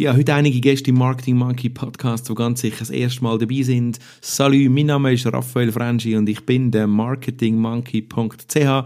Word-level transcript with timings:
Ja, 0.00 0.14
heute 0.14 0.32
einige 0.32 0.60
Gäste 0.60 0.90
im 0.90 0.98
Marketing 0.98 1.34
Monkey 1.34 1.70
Podcast, 1.70 2.28
die 2.28 2.34
ganz 2.36 2.60
sicher 2.60 2.76
das 2.78 2.90
erste 2.90 3.20
Mal 3.24 3.36
dabei 3.36 3.62
sind. 3.62 3.98
Salut, 4.20 4.70
mein 4.70 4.86
Name 4.86 5.12
ist 5.12 5.26
Raphael 5.26 5.72
Franchi 5.72 6.14
und 6.14 6.28
ich 6.28 6.46
bin 6.46 6.70
der 6.70 6.86
marketingmonkey.ch, 6.86 8.84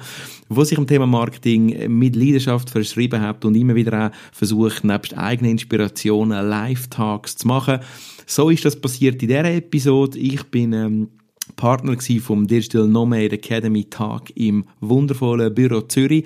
wo 0.48 0.64
sich 0.64 0.78
im 0.78 0.86
Thema 0.86 1.06
Marketing 1.06 1.98
mit 1.98 2.16
Leidenschaft 2.16 2.70
verschrieben 2.70 3.20
hat 3.20 3.44
und 3.44 3.56
immer 3.56 3.74
wieder 3.74 4.06
auch 4.06 4.10
versucht, 4.34 4.84
nebst 4.84 5.14
eigenen 5.18 5.50
Inspirationen 5.50 6.48
Live-Talks 6.48 7.36
zu 7.36 7.46
machen. 7.46 7.80
So 8.24 8.48
ist 8.48 8.64
das 8.64 8.80
passiert 8.80 9.20
in 9.20 9.28
dieser 9.28 9.44
Episode. 9.44 10.18
Ich 10.18 10.44
bin 10.44 10.72
ähm, 10.72 11.08
Partner 11.56 11.94
vom 12.22 12.46
Digital 12.46 12.88
Nomad 12.88 13.34
Academy 13.34 13.84
Tag 13.84 14.34
im 14.34 14.64
wundervollen 14.80 15.54
Büro 15.54 15.82
Zürich. 15.82 16.24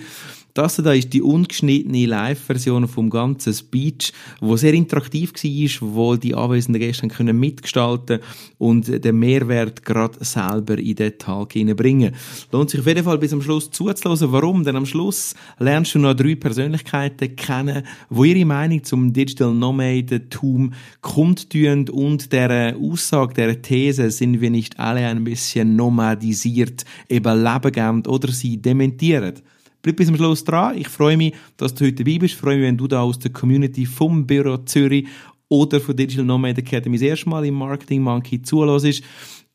Das 0.56 0.76
da 0.76 0.94
ist 0.94 1.12
die 1.12 1.20
ungeschnittene 1.20 2.06
Live-Version 2.06 2.88
vom 2.88 3.10
ganzen 3.10 3.52
Speech, 3.52 4.14
wo 4.40 4.56
sehr 4.56 4.72
interaktiv 4.72 5.34
war, 5.34 5.94
wo 5.94 6.16
die 6.16 6.34
anwesenden 6.34 6.80
Gäste 6.80 7.08
können 7.08 7.38
mitgestalten 7.38 8.20
und 8.56 9.04
den 9.04 9.18
Mehrwert 9.18 9.84
gerade 9.84 10.24
selber 10.24 10.78
in 10.78 10.94
den 10.94 11.18
Tag 11.18 11.52
hineinbringen. 11.52 12.14
Lohnt 12.52 12.70
sich 12.70 12.80
auf 12.80 12.86
jeden 12.86 13.04
Fall 13.04 13.18
bis 13.18 13.34
am 13.34 13.42
Schluss 13.42 13.70
zuzuhören. 13.70 14.32
Warum? 14.32 14.64
Denn 14.64 14.76
am 14.76 14.86
Schluss 14.86 15.34
lernst 15.58 15.94
du 15.94 15.98
noch 15.98 16.14
drei 16.14 16.36
Persönlichkeiten 16.36 17.36
kennen, 17.36 17.82
wo 18.08 18.24
ihre 18.24 18.46
Meinung 18.46 18.82
zum 18.82 19.12
Digital 19.12 19.52
Nomadentum 19.52 20.72
kundtun 21.02 21.90
und 21.90 22.32
der 22.32 22.74
Aussage, 22.78 23.34
der 23.34 23.60
These, 23.60 24.10
sind 24.10 24.40
wir 24.40 24.48
nicht 24.48 24.80
alle 24.80 25.06
ein 25.06 25.22
bisschen 25.22 25.76
nomadisiert, 25.76 26.86
eben 27.10 27.44
leben 27.44 28.06
oder 28.06 28.32
sie 28.32 28.56
dementieren. 28.56 29.34
Bleib 29.82 29.96
bis 29.96 30.06
zum 30.06 30.16
Schluss 30.16 30.44
dran. 30.44 30.76
Ich 30.78 30.88
freue 30.88 31.16
mich, 31.16 31.34
dass 31.56 31.74
du 31.74 31.84
heute 31.84 32.04
dabei 32.04 32.18
bist. 32.18 32.34
Ich 32.34 32.40
freue 32.40 32.56
mich, 32.56 32.66
wenn 32.66 32.76
du 32.76 32.88
da 32.88 33.02
aus 33.02 33.18
der 33.18 33.32
Community 33.32 33.86
vom 33.86 34.26
Büro 34.26 34.56
Zürich 34.58 35.06
oder 35.48 35.80
von 35.80 35.96
Digital 35.96 36.24
Nomad 36.24 36.58
Academy 36.58 36.96
das 36.96 37.06
erste 37.06 37.28
Mal 37.28 37.46
im 37.46 37.54
Marketing 37.54 38.02
Monkey 38.02 38.42
zuhörst. 38.42 39.02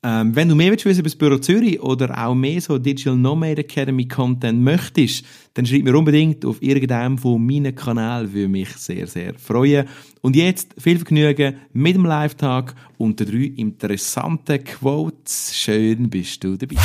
Ähm, 0.04 0.36
wenn 0.36 0.50
du 0.50 0.56
mehr 0.56 0.72
willst 0.72 0.86
wissen 0.86 1.02
über 1.02 1.10
das 1.10 1.16
Büro 1.16 1.38
Zürich 1.38 1.80
oder 1.80 2.26
auch 2.26 2.34
mehr 2.34 2.60
so 2.60 2.80
Digital 2.80 3.16
Nomad 3.16 3.60
Academy 3.60 4.08
Content 4.08 4.60
möchtest, 4.60 5.24
dann 5.54 5.66
schreib 5.66 5.84
mir 5.84 5.96
unbedingt 5.96 6.44
auf 6.44 6.62
irgendeinem 6.62 7.20
von 7.20 7.46
meinen 7.46 7.76
Kanälen, 7.76 8.34
würde 8.34 8.48
mich 8.48 8.70
sehr, 8.70 9.06
sehr 9.06 9.36
freuen. 9.36 9.88
Und 10.24 10.36
jetzt 10.36 10.76
viel 10.78 10.98
Vergnügen 10.98 11.56
mit 11.74 11.96
dem 11.96 12.06
Live-Tag 12.06 12.76
und 13.00 13.20
den 13.20 13.28
drei 13.28 13.52
interessanten 13.58 14.64
Quotes. 14.64 15.56
Schön 15.56 16.12
bist 16.12 16.44
du 16.44 16.56
dabei. 16.58 16.76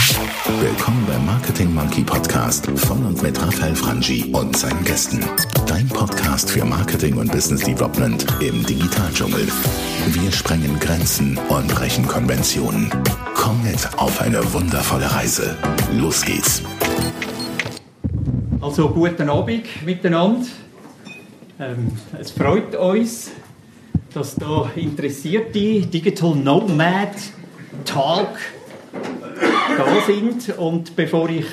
Willkommen 0.58 1.04
beim 1.06 1.26
Marketing 1.26 1.74
Monkey 1.74 2.02
Podcast 2.02 2.66
von 2.66 3.04
und 3.04 3.22
mit 3.22 3.38
Raphael 3.38 3.76
Frangi 3.76 4.32
und 4.32 4.56
seinen 4.56 4.82
Gästen. 4.84 5.22
Dein 5.66 5.86
Podcast 5.88 6.50
für 6.50 6.64
Marketing 6.64 7.18
und 7.18 7.30
Business 7.30 7.62
Development 7.62 8.24
im 8.40 8.64
Digitaldschungel. 8.64 9.46
Wir 10.06 10.32
sprengen 10.32 10.80
Grenzen 10.80 11.38
und 11.50 11.68
brechen 11.68 12.06
Konventionen. 12.06 12.90
Komm 13.34 13.62
mit 13.62 13.86
auf 13.98 14.18
eine 14.22 14.50
wundervolle 14.54 15.12
Reise. 15.12 15.58
Los 15.92 16.24
geht's. 16.24 16.62
Also 18.62 18.88
guten 18.88 19.28
Abend 19.28 19.66
miteinander. 19.84 20.46
Ähm, 21.58 21.90
es 22.20 22.32
freut 22.32 22.74
uns, 22.76 23.30
dass 24.12 24.34
da 24.34 24.70
interessierte 24.76 25.86
Digital 25.86 26.34
Nomad 26.36 27.14
Talk 27.86 28.28
da 29.78 29.86
sind. 30.06 30.58
Und 30.58 30.94
bevor 30.94 31.30
ich 31.30 31.46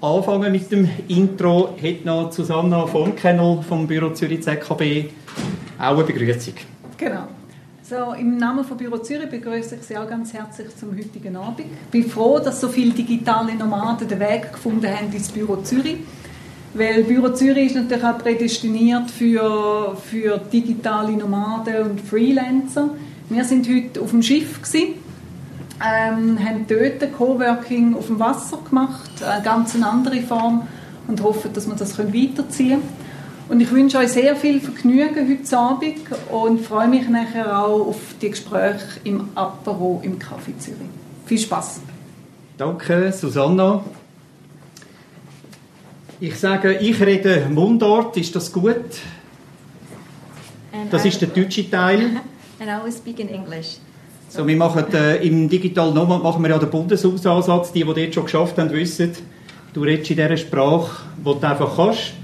anfange 0.00 0.48
mit 0.48 0.72
dem 0.72 0.88
Intro, 1.08 1.74
hätte 1.76 2.06
noch 2.06 2.32
Susanna 2.32 2.86
von 2.86 3.14
Kennel 3.14 3.60
vom 3.62 3.86
Büro 3.86 4.10
Zürich 4.10 4.42
ZKB 4.42 5.10
auch 5.78 5.96
eine 5.96 6.04
Begrüßung. 6.04 6.54
Genau. 6.96 7.28
So, 7.82 8.14
Im 8.18 8.38
Namen 8.38 8.64
von 8.64 8.78
Büro 8.78 8.96
Zürich 8.98 9.28
begrüße 9.28 9.76
ich 9.76 9.82
Sie 9.82 9.98
auch 9.98 10.08
ganz 10.08 10.32
herzlich 10.32 10.74
zum 10.76 10.96
heutigen 10.96 11.36
Abend. 11.36 11.60
Ich 11.60 11.90
bin 11.90 12.08
froh, 12.08 12.38
dass 12.38 12.60
so 12.60 12.68
viele 12.68 12.92
digitale 12.92 13.54
Nomaden 13.54 14.08
den 14.08 14.18
Weg 14.18 14.50
gefunden 14.50 14.86
haben 14.86 15.12
ins 15.12 15.30
Büro 15.30 15.56
Zürich. 15.56 15.98
Weil 16.76 17.04
Büro 17.04 17.30
Zürich 17.30 17.68
ist 17.68 17.76
natürlich 17.76 18.04
auch 18.04 18.18
prädestiniert 18.18 19.10
für, 19.10 19.96
für 20.10 20.36
digitale 20.36 21.12
Nomaden 21.12 21.90
und 21.90 22.00
Freelancer. 22.02 22.90
Wir 23.30 23.44
sind 23.44 23.66
heute 23.66 24.02
auf 24.02 24.10
dem 24.10 24.22
Schiff 24.22 24.60
gewesen, 24.60 24.94
ähm, 25.82 26.38
haben 26.38 26.66
dort 26.68 27.12
Coworking 27.16 27.94
auf 27.94 28.08
dem 28.08 28.20
Wasser 28.20 28.58
gemacht, 28.68 29.10
eine 29.26 29.42
ganz 29.42 29.74
andere 29.74 30.20
Form 30.20 30.68
und 31.08 31.22
hoffen, 31.22 31.50
dass 31.54 31.66
wir 31.66 31.76
das 31.76 31.98
weiterziehen 31.98 32.44
können. 32.44 32.82
Und 33.48 33.60
ich 33.60 33.70
wünsche 33.72 33.96
euch 33.96 34.08
sehr 34.08 34.36
viel 34.36 34.60
Vergnügen 34.60 35.30
heute 35.30 35.58
Abend 35.58 35.94
und 36.30 36.60
freue 36.60 36.88
mich 36.88 37.08
nachher 37.08 37.58
auch 37.58 37.88
auf 37.88 38.00
die 38.20 38.30
Gespräche 38.30 39.00
im 39.04 39.30
Apero 39.34 40.02
im 40.04 40.18
Café 40.18 40.58
Zürich. 40.58 40.80
Viel 41.24 41.38
Spaß. 41.38 41.80
Danke, 42.58 43.12
Susanna. 43.12 43.82
Ich 46.20 46.36
sage, 46.38 46.74
ich 46.78 47.00
rede 47.00 47.46
Mundart, 47.50 48.16
ist 48.16 48.34
das 48.34 48.50
gut? 48.52 48.76
And 50.72 50.90
Das 50.92 51.04
I- 51.04 51.08
ist 51.08 51.20
der 51.20 51.28
deutsche 51.28 51.68
Teil. 51.70 52.00
And 52.58 52.70
I 52.70 52.84
will 52.84 52.92
speak 52.92 53.18
in 53.20 53.28
English. 53.28 53.76
So, 54.28 54.46
wir 54.46 54.56
machen 54.56 54.84
äh, 54.94 55.16
im 55.26 55.48
Digital 55.48 55.92
Nomad 55.92 56.22
machen 56.22 56.42
wir 56.42 56.50
ja 56.50 56.58
den 56.58 56.70
Bundeshausansatz. 56.70 57.72
Die, 57.72 57.84
die 57.84 57.94
dort 57.94 58.14
schon 58.14 58.24
geschafft 58.24 58.56
haben, 58.58 58.70
wissen, 58.72 59.12
du 59.74 59.82
redest 59.82 60.10
in 60.10 60.16
dieser 60.16 60.36
Sprache, 60.36 61.02
die 61.18 61.22
du 61.24 61.40
einfach 61.46 61.76
kannst. 61.76 62.14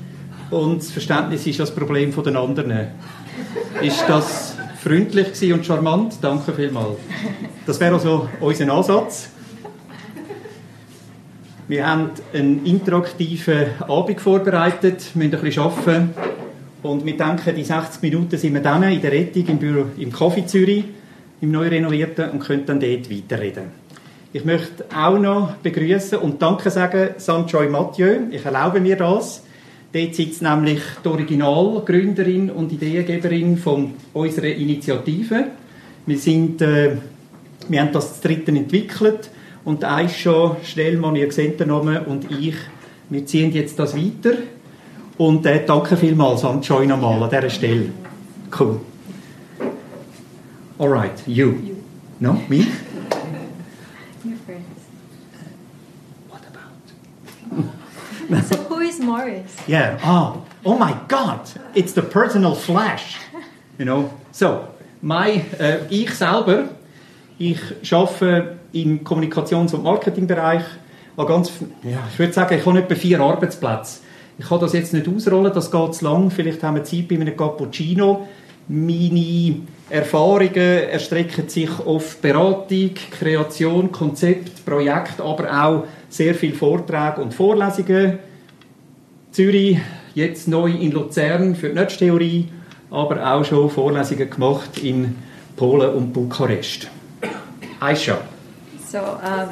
Und 0.50 0.78
das 0.78 0.90
Verständnis 0.90 1.46
ist 1.46 1.60
das 1.60 1.74
Problem 1.74 2.12
von 2.12 2.24
den 2.24 2.36
anderen. 2.36 2.88
Ist 3.82 4.04
das 4.08 4.56
freundlich 4.82 5.52
und 5.52 5.64
charmant? 5.64 6.14
Danke 6.20 6.52
vielmals. 6.52 6.98
Das 7.66 7.78
wäre 7.78 7.94
also 7.94 8.28
unser 8.40 8.72
Ansatz. 8.72 9.28
Wir 11.72 11.86
haben 11.86 12.10
einen 12.34 12.66
interaktiven 12.66 13.80
Abend 13.88 14.20
vorbereitet, 14.20 15.12
müssen 15.14 15.34
ein 15.34 15.40
bisschen 15.40 15.62
arbeiten. 15.62 16.10
Und 16.82 17.06
wir 17.06 17.16
denken, 17.16 17.56
die 17.56 17.64
60 17.64 18.02
Minuten 18.02 18.36
sind 18.36 18.52
wir 18.52 18.60
dann 18.60 18.82
in 18.82 19.00
der 19.00 19.10
Rettung 19.10 19.46
im, 19.46 19.56
Büro, 19.56 19.86
im 19.96 20.12
Café 20.12 20.44
Zürich, 20.44 20.84
im 21.40 21.50
neu 21.50 21.68
renovierten, 21.68 22.28
und 22.28 22.40
können 22.40 22.66
dann 22.66 22.78
dort 22.78 23.10
weiterreden. 23.10 23.70
Ich 24.34 24.44
möchte 24.44 24.84
auch 24.94 25.18
noch 25.18 25.54
begrüßen 25.62 26.18
und 26.18 26.42
Danke 26.42 26.68
sagen 26.68 27.14
Sanjoy 27.16 27.70
Mathieu. 27.70 28.18
Ich 28.30 28.44
erlaube 28.44 28.78
mir 28.78 28.96
das. 28.96 29.42
Dort 29.94 30.14
sitzt 30.14 30.42
nämlich 30.42 30.82
die 31.02 31.08
Originalgründerin 31.08 32.50
und 32.50 32.70
Ideengeberin 32.70 33.56
von 33.56 33.94
unserer 34.12 34.48
Initiative. 34.48 35.46
Wir, 36.04 36.18
sind, 36.18 36.60
äh, 36.60 36.96
wir 37.66 37.80
haben 37.80 37.92
das 37.92 38.20
zu 38.20 38.28
dritten 38.28 38.56
entwickelt 38.56 39.30
und 39.64 39.84
Aisha 39.84 40.56
Schnellmann, 40.64 41.16
ihr 41.16 41.30
seht 41.32 41.60
den 41.60 41.68
Namen, 41.68 42.04
und 42.06 42.30
ich, 42.30 42.56
wir 43.08 43.26
ziehen 43.26 43.52
jetzt 43.52 43.78
das 43.78 43.96
weiter. 43.96 44.38
Und 45.18 45.46
äh, 45.46 45.64
danke 45.64 45.96
vielmals, 45.96 46.40
Sanjoy 46.40 46.86
nochmal 46.86 47.22
an 47.22 47.30
dieser 47.30 47.50
Stelle. 47.50 47.90
Cool. 48.58 48.80
Alright, 50.78 51.22
you. 51.26 51.54
No, 52.18 52.40
me? 52.48 52.66
First. 54.46 54.62
What 56.28 56.42
about? 56.48 56.82
So 58.48 58.56
who 58.68 58.80
is 58.80 58.98
Morris? 58.98 59.54
Yeah. 59.68 59.98
Oh, 60.02 60.42
oh 60.64 60.78
my 60.78 60.94
God! 61.06 61.40
It's 61.74 61.92
the 61.92 62.02
personal 62.02 62.54
flash. 62.54 63.18
You 63.78 63.84
know. 63.84 64.10
So, 64.32 64.68
my, 65.02 65.44
äh, 65.58 65.86
ich 65.90 66.14
selber, 66.14 66.70
ich 67.38 67.60
arbeite 67.92 68.58
im 68.72 69.04
Kommunikations- 69.04 69.74
und 69.74 69.84
Marketingbereich. 69.84 70.64
an 71.16 71.26
Ganz, 71.26 71.52
ja, 71.82 71.98
ich 72.10 72.18
würde 72.18 72.32
sagen, 72.32 72.56
ich 72.58 72.64
habe 72.64 72.78
etwa 72.78 72.94
vier 72.94 73.20
Arbeitsplätze. 73.20 74.00
Ich 74.38 74.48
kann 74.48 74.60
das 74.60 74.72
jetzt 74.72 74.94
nicht 74.94 75.08
ausrollen, 75.08 75.52
das 75.52 75.70
geht 75.70 75.94
zu 75.94 76.04
lang. 76.04 76.30
Vielleicht 76.30 76.62
haben 76.62 76.76
wir 76.76 76.84
Zeit 76.84 77.08
bei 77.08 77.16
einem 77.16 77.36
Cappuccino. 77.36 78.26
Meine 78.68 79.56
Erfahrungen 79.90 80.54
erstrecken 80.54 81.48
sich 81.48 81.70
auf 81.84 82.16
Beratung, 82.18 82.90
Kreation, 83.10 83.92
Konzept, 83.92 84.64
Projekt, 84.64 85.20
aber 85.20 85.64
auch 85.64 85.84
sehr 86.08 86.34
viele 86.34 86.54
Vorträge 86.54 87.20
und 87.20 87.34
Vorlesungen. 87.34 88.18
Zürich, 89.32 89.78
jetzt 90.14 90.48
neu 90.48 90.70
in 90.70 90.92
Luzern 90.92 91.54
für 91.54 91.68
die 91.68 91.74
Netztheorie, 91.74 92.48
aber 92.90 93.34
auch 93.34 93.44
schon 93.44 93.68
Vorlesungen 93.68 94.30
gemacht 94.30 94.78
in 94.82 95.16
Polen 95.56 95.90
und 95.90 96.12
Bukarest. 96.12 96.88
Aisha. 97.80 98.20
So 98.92 99.18
um, 99.22 99.48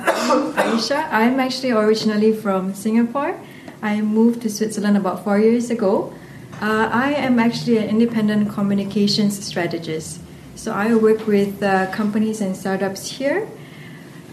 Aisha, 0.52 1.08
I'm 1.10 1.40
actually 1.40 1.70
originally 1.70 2.30
from 2.30 2.74
Singapore. 2.74 3.40
I 3.80 4.02
moved 4.02 4.42
to 4.42 4.50
Switzerland 4.50 4.98
about 4.98 5.24
four 5.24 5.38
years 5.38 5.70
ago. 5.70 6.12
Uh, 6.60 6.90
I 6.92 7.14
am 7.14 7.38
actually 7.38 7.78
an 7.78 7.88
independent 7.88 8.50
communications 8.50 9.42
strategist. 9.42 10.20
So 10.56 10.72
I 10.72 10.94
work 10.94 11.26
with 11.26 11.62
uh, 11.62 11.90
companies 11.90 12.42
and 12.42 12.54
startups 12.54 13.12
here 13.12 13.48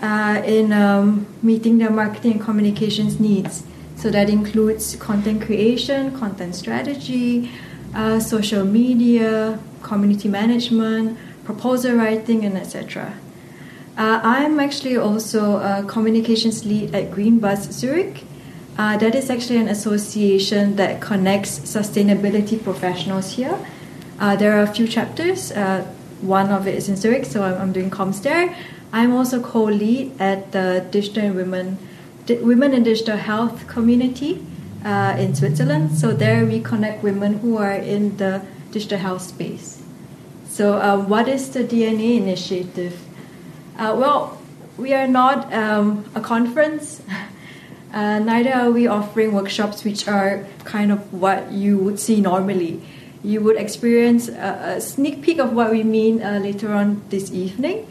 uh, 0.01 0.43
in 0.45 0.73
um, 0.73 1.25
meeting 1.41 1.77
their 1.77 1.89
marketing 1.89 2.33
and 2.33 2.41
communications 2.41 3.17
needs. 3.17 3.63
So 3.95 4.09
that 4.09 4.29
includes 4.29 4.97
content 4.97 5.41
creation, 5.41 6.19
content 6.19 6.53
strategy, 6.53 7.49
uh, 7.95 8.19
social 8.19 8.65
media, 8.65 9.57
community 9.83 10.27
management, 10.27 11.17
proposal 11.45 11.95
writing, 11.95 12.43
and 12.43 12.57
etc. 12.57 13.13
Uh, 13.97 14.21
I'm 14.23 14.59
actually 14.59 14.95
also 14.95 15.57
a 15.57 15.83
communications 15.87 16.65
lead 16.65 16.93
at 16.93 17.09
Green 17.09 17.39
Bus 17.39 17.71
Zurich. 17.71 18.23
Uh, 18.77 18.95
that 18.97 19.15
is 19.15 19.31
actually 19.31 19.57
an 19.57 19.67
association 19.67 20.75
that 20.75 21.01
connects 21.01 21.57
sustainability 21.59 22.63
professionals 22.63 23.31
here. 23.31 23.57
Uh, 24.19 24.35
there 24.35 24.55
are 24.55 24.61
a 24.61 24.67
few 24.67 24.87
chapters. 24.87 25.51
Uh, 25.51 25.83
one 26.21 26.51
of 26.51 26.67
it 26.67 26.75
is 26.75 26.89
in 26.89 26.95
Zurich, 26.95 27.25
so 27.25 27.41
I'm, 27.41 27.59
I'm 27.59 27.73
doing 27.73 27.89
comms 27.89 28.21
there. 28.21 28.55
I'm 28.93 29.13
also 29.13 29.41
co-lead 29.41 30.21
at 30.21 30.51
the 30.51 30.85
Digital 30.91 31.33
Women, 31.33 31.79
Women 32.29 32.73
in 32.73 32.83
Digital 32.83 33.17
Health 33.17 33.67
community 33.67 34.45
uh, 34.85 35.15
in 35.17 35.33
Switzerland. 35.33 35.97
So 35.97 36.13
there 36.13 36.45
we 36.45 36.61
connect 36.61 37.03
women 37.03 37.39
who 37.39 37.57
are 37.57 37.73
in 37.73 38.17
the 38.17 38.43
digital 38.71 38.99
health 38.99 39.23
space. 39.23 39.81
So 40.47 40.77
uh, 40.77 40.97
what 40.97 41.27
is 41.27 41.49
the 41.49 41.63
DNA 41.63 42.17
initiative? 42.17 43.06
Uh, 43.77 43.95
well, 43.95 44.37
we 44.77 44.93
are 44.93 45.07
not 45.07 45.53
um, 45.53 46.05
a 46.15 46.21
conference. 46.21 47.01
Uh, 47.93 48.19
neither 48.19 48.53
are 48.53 48.69
we 48.69 48.85
offering 48.85 49.31
workshops 49.31 49.85
which 49.85 50.09
are 50.09 50.45
kind 50.65 50.91
of 50.91 51.13
what 51.13 51.53
you 51.53 51.77
would 51.77 51.97
see 51.97 52.19
normally. 52.19 52.81
You 53.23 53.39
would 53.41 53.55
experience 53.55 54.27
a, 54.27 54.75
a 54.75 54.81
sneak 54.81 55.21
peek 55.21 55.39
of 55.39 55.53
what 55.53 55.71
we 55.71 55.83
mean 55.83 56.21
uh, 56.21 56.39
later 56.43 56.73
on 56.73 57.01
this 57.09 57.31
evening. 57.31 57.87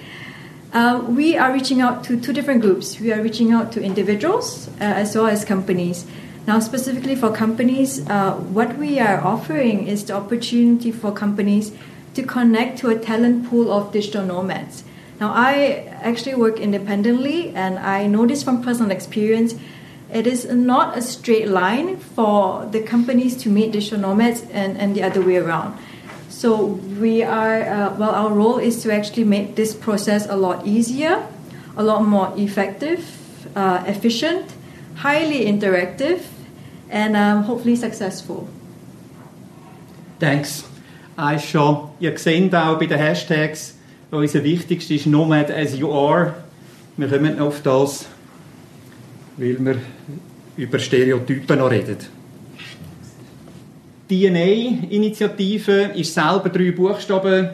Uh, 0.73 1.03
we 1.09 1.39
are 1.39 1.51
reaching 1.51 1.81
out 1.81 2.05
to 2.05 2.21
two 2.21 2.35
different 2.35 2.61
groups. 2.61 3.01
We 3.01 3.11
are 3.11 3.23
reaching 3.23 3.53
out 3.53 3.73
to 3.73 3.83
individuals 3.83 4.69
uh, 4.69 4.85
as 4.85 5.17
well 5.17 5.29
as 5.29 5.47
companies. 5.47 6.07
Now, 6.47 6.61
specifically 6.61 7.17
for 7.17 7.33
companies, 7.33 8.07
uh, 8.09 8.35
what 8.35 8.77
we 8.77 9.01
are 9.01 9.21
offering 9.25 9.89
is 9.89 10.05
the 10.05 10.13
opportunity 10.13 10.93
for 10.93 11.11
companies 11.11 11.73
to 12.15 12.23
connect 12.23 12.79
to 12.81 12.91
a 12.91 12.99
talent 12.99 13.49
pool 13.49 13.73
of 13.73 13.93
digital 13.93 14.25
nomads. 14.25 14.85
Now, 15.19 15.33
I 15.33 15.89
actually 16.03 16.35
work 16.35 16.61
independently, 16.61 17.55
and 17.55 17.79
I 17.79 18.07
know 18.07 18.27
this 18.27 18.43
from 18.43 18.63
personal 18.63 18.91
experience. 18.91 19.55
It 20.13 20.27
is 20.27 20.45
not 20.45 20.97
a 20.97 21.03
straight 21.03 21.49
line 21.49 21.97
for 21.97 22.67
the 22.71 22.81
companies 22.81 23.37
to 23.39 23.49
meet 23.49 23.73
digital 23.73 23.99
nomads 23.99 24.43
and, 24.53 24.77
and 24.77 24.95
the 24.95 25.03
other 25.03 25.23
way 25.23 25.37
around. 25.37 25.77
So 26.29 26.79
we 27.01 27.23
are, 27.23 27.63
uh, 27.63 27.97
well, 27.97 28.11
our 28.11 28.31
role 28.31 28.59
is 28.59 28.83
to 28.83 28.93
actually 28.93 29.25
make 29.25 29.57
this 29.57 29.75
process 29.75 30.27
a 30.29 30.37
lot 30.37 30.67
easier, 30.67 31.27
a 31.77 31.83
lot 31.83 32.05
more 32.05 32.33
effective, 32.37 33.01
uh, 33.57 33.83
efficient, 33.87 34.53
highly 34.97 35.47
interactive, 35.47 36.21
and 36.91 37.17
um, 37.17 37.43
hopefully 37.45 37.75
successful. 37.75 38.49
Thanks. 40.21 40.65
Schon. 41.39 41.89
Ihr 41.99 42.19
seht 42.19 42.55
auch 42.55 42.79
bei 42.79 42.87
den 42.87 42.99
Hashtags, 42.99 43.76
unser 44.11 44.45
wichtigster 44.45 44.95
ist 44.95 45.07
Nomad 45.07 45.51
as 45.51 45.77
you 45.77 45.91
are. 45.93 46.35
Wir 46.97 47.09
kommen 47.09 47.39
auf 47.41 47.61
das, 47.63 48.07
weil 49.37 49.57
wir 49.65 49.77
über 50.57 50.79
Stereotypen 50.79 51.59
noch 51.59 51.71
reden. 51.71 51.99
DNA-Initiative 54.09 55.91
ist 55.95 56.15
selber 56.15 56.49
drei 56.49 56.71
Buchstaben, 56.71 57.51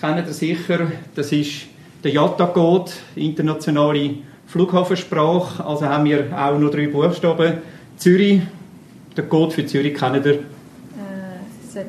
kennt 0.00 0.26
ihr 0.26 0.32
sicher. 0.32 0.92
Das 1.14 1.32
ist 1.32 1.66
der 2.04 2.12
JATA-Code, 2.12 2.92
internationale 3.16 4.10
Flughafensprache. 4.46 5.64
Also 5.64 5.86
haben 5.86 6.04
wir 6.04 6.28
auch 6.32 6.58
noch 6.58 6.70
drei 6.70 6.86
Buchstaben. 6.86 7.58
Zürich, 7.96 8.42
der 9.16 9.24
Code 9.24 9.50
für 9.50 9.66
Zürich 9.66 9.94
kennt 9.94 10.24
ihr. 10.24 10.38
Uh, 10.38 11.80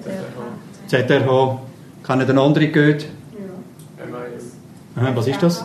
ZRH, 0.88 1.62
kennen 2.04 2.28
den 2.28 2.38
anderen 2.40 2.72
gut? 2.72 3.06
Was 5.02 5.28
ist 5.28 5.42
das? 5.42 5.64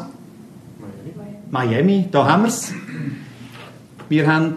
Miami, 1.50 2.06
da 2.10 2.24
haben 2.26 2.42
wir 2.42 2.48
es. 2.48 2.72
Wir 4.08 4.26
haben 4.28 4.56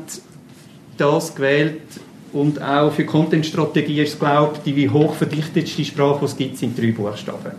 das 0.98 1.34
gewählt 1.34 1.82
und 2.32 2.62
auch 2.62 2.92
für 2.92 3.06
Content-Strategie 3.06 4.02
ist 4.02 4.14
es, 4.14 4.20
glaube 4.20 4.58
ich, 4.64 4.76
die 4.76 4.88
hochverdichtetste 4.90 5.84
Sprache, 5.84 6.20
die 6.20 6.26
es 6.26 6.38
gibt, 6.38 6.58
sind 6.58 6.78
drei 6.78 6.92
Buchstaben. 6.92 7.54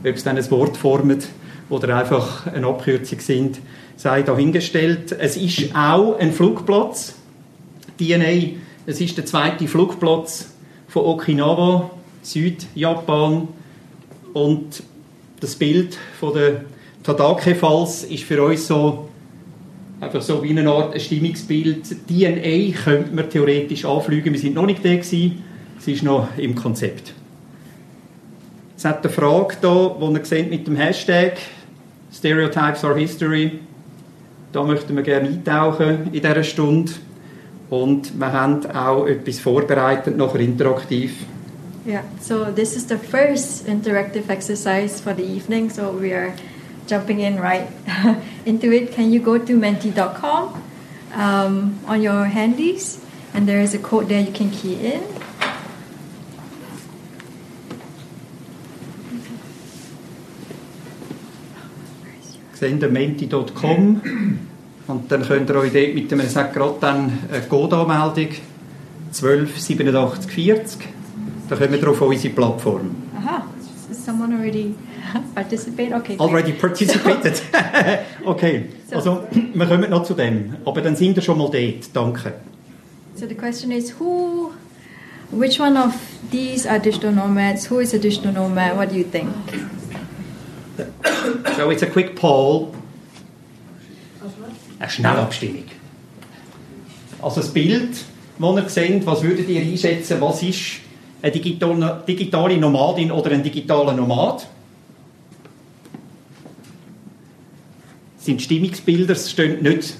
Ob 0.00 0.14
es 0.14 0.22
dann 0.22 0.36
ein 0.36 0.50
Wort 0.52 0.76
formt 0.76 1.28
oder 1.70 1.96
einfach 1.96 2.46
eine 2.46 2.68
Abkürzung 2.68 3.18
sind, 3.18 3.58
sei 3.96 4.22
dahingestellt. 4.22 5.10
Es 5.18 5.36
ist 5.36 5.74
auch 5.74 6.18
ein 6.18 6.32
Flugplatz. 6.32 7.14
DNA, 7.98 8.58
es 8.86 9.00
ist 9.00 9.16
der 9.16 9.26
zweite 9.26 9.66
Flugplatz 9.66 10.52
von 10.86 11.04
Okinawa, 11.04 11.90
Südjapan. 12.22 13.48
Und 14.32 14.84
das 15.40 15.56
Bild 15.56 15.98
von 16.18 16.34
der 16.34 16.64
Tadake-Falls 17.02 18.04
ist 18.04 18.24
für 18.24 18.42
uns 18.42 18.66
so 18.66 19.08
einfach 20.00 20.22
so 20.22 20.42
wie 20.42 20.50
eine 20.50 20.68
Art 20.70 21.00
Stimmungsbild. 21.00 21.84
DNA 22.08 22.78
könnte 22.84 23.14
man 23.14 23.28
theoretisch 23.28 23.84
anfliegen. 23.84 24.32
Wir 24.32 24.40
sind 24.40 24.54
noch 24.54 24.66
nicht 24.66 24.84
da 24.84 24.90
gewesen. 24.90 25.42
Es 25.78 25.88
ist 25.88 26.02
noch 26.02 26.28
im 26.36 26.54
Konzept. 26.54 27.14
Es 28.76 28.84
hat 28.84 29.04
eine 29.04 29.12
Frage 29.12 29.56
hier, 29.60 29.96
die 30.00 30.14
ihr 30.14 30.24
seht 30.24 30.50
mit 30.50 30.66
dem 30.66 30.76
Hashtag 30.76 31.38
Stereotypes 32.12 32.84
are 32.84 32.98
History. 32.98 33.60
Da 34.52 34.64
möchten 34.64 34.96
wir 34.96 35.02
gerne 35.02 35.28
eintauchen 35.28 36.08
in 36.12 36.20
dieser 36.20 36.42
Stunde. 36.42 36.92
Und 37.68 38.18
wir 38.18 38.32
haben 38.32 38.66
auch 38.72 39.06
etwas 39.06 39.38
vorbereitet, 39.38 40.16
nachher 40.16 40.40
interaktiv. 40.40 41.12
Yeah, 41.86 42.04
so 42.20 42.52
this 42.52 42.76
is 42.76 42.86
the 42.88 42.98
first 42.98 43.64
interactive 43.64 44.28
exercise 44.28 45.00
for 45.00 45.14
the 45.14 45.24
evening, 45.24 45.70
so 45.70 45.90
we 45.92 46.12
are 46.12 46.36
jumping 46.86 47.20
in 47.20 47.40
right 47.40 47.68
into 48.44 48.70
it. 48.70 48.92
Can 48.92 49.10
you 49.10 49.18
go 49.20 49.38
to 49.38 49.56
menti.com 49.56 50.62
um, 51.14 51.80
on 51.86 52.02
your 52.02 52.26
handies, 52.26 53.02
and 53.32 53.48
there 53.48 53.60
is 53.60 53.72
a 53.72 53.78
code 53.78 54.08
there 54.08 54.20
you 54.20 54.32
can 54.32 54.50
key 54.50 54.74
in. 54.74 55.02
Seht 62.52 62.82
ihr 62.82 62.90
menti.com 62.90 64.02
und 64.86 65.10
dann 65.10 65.22
könnt 65.22 65.48
ihr 65.48 65.56
euch 65.56 65.72
dort 65.72 65.94
mit 65.94 66.10
dem, 66.10 66.20
ich 66.20 66.28
sage 66.28 66.52
gerade 66.52 66.76
dann, 66.78 67.18
Code-Anmeldung 67.48 68.34
128740 69.12 70.99
da 71.50 71.56
kommen 71.56 71.80
wir 71.80 71.88
auf 71.88 72.00
unsere 72.00 72.32
Plattform. 72.32 72.94
Aha, 73.18 73.44
is 73.90 74.04
someone 74.04 74.32
already 74.32 74.74
participate? 75.34 75.92
Okay. 75.92 76.16
Already 76.18 76.52
participated. 76.52 77.42
okay, 78.24 78.66
also 78.92 79.26
wir 79.54 79.66
kommen 79.66 79.90
noch 79.90 80.04
zu 80.04 80.14
dem, 80.14 80.56
aber 80.64 80.80
dann 80.80 80.94
sind 80.94 81.16
wir 81.16 81.22
schon 81.22 81.38
mal 81.38 81.50
dort. 81.50 81.90
Danke. 81.92 82.34
So 83.16 83.26
the 83.26 83.34
question 83.34 83.72
is 83.72 83.98
who, 83.98 84.52
which 85.32 85.58
one 85.58 85.76
of 85.76 85.92
these 86.30 86.70
are 86.70 86.78
digital 86.78 87.10
nomads? 87.10 87.68
Who 87.68 87.80
is 87.80 87.92
a 87.94 87.98
digital 87.98 88.32
nomad? 88.32 88.76
What 88.76 88.90
do 88.90 88.96
you 88.96 89.04
think? 89.04 89.30
So 91.56 91.70
it's 91.70 91.82
a 91.82 91.86
quick 91.86 92.16
poll. 92.16 92.68
Eine 94.78 94.88
Schnellabstimmung. 94.88 95.64
Also 97.20 97.42
das 97.42 97.50
Bild, 97.50 97.90
das 98.38 98.56
ihr 98.56 98.68
seht, 98.70 99.06
was 99.06 99.22
würdet 99.22 99.46
ihr 99.48 99.60
einschätzen, 99.60 100.18
was 100.20 100.42
ist 100.42 100.80
eine 101.22 101.32
digitale, 102.06 102.56
Nomadin 102.58 103.10
oder 103.10 103.30
ein 103.30 103.42
digitaler 103.42 103.92
Nomad? 103.92 104.46
Das 108.16 108.26
sind 108.26 108.42
Stimmungsbilder, 108.42 109.12
es 109.12 109.30
stehen 109.30 109.62
nicht 109.62 109.96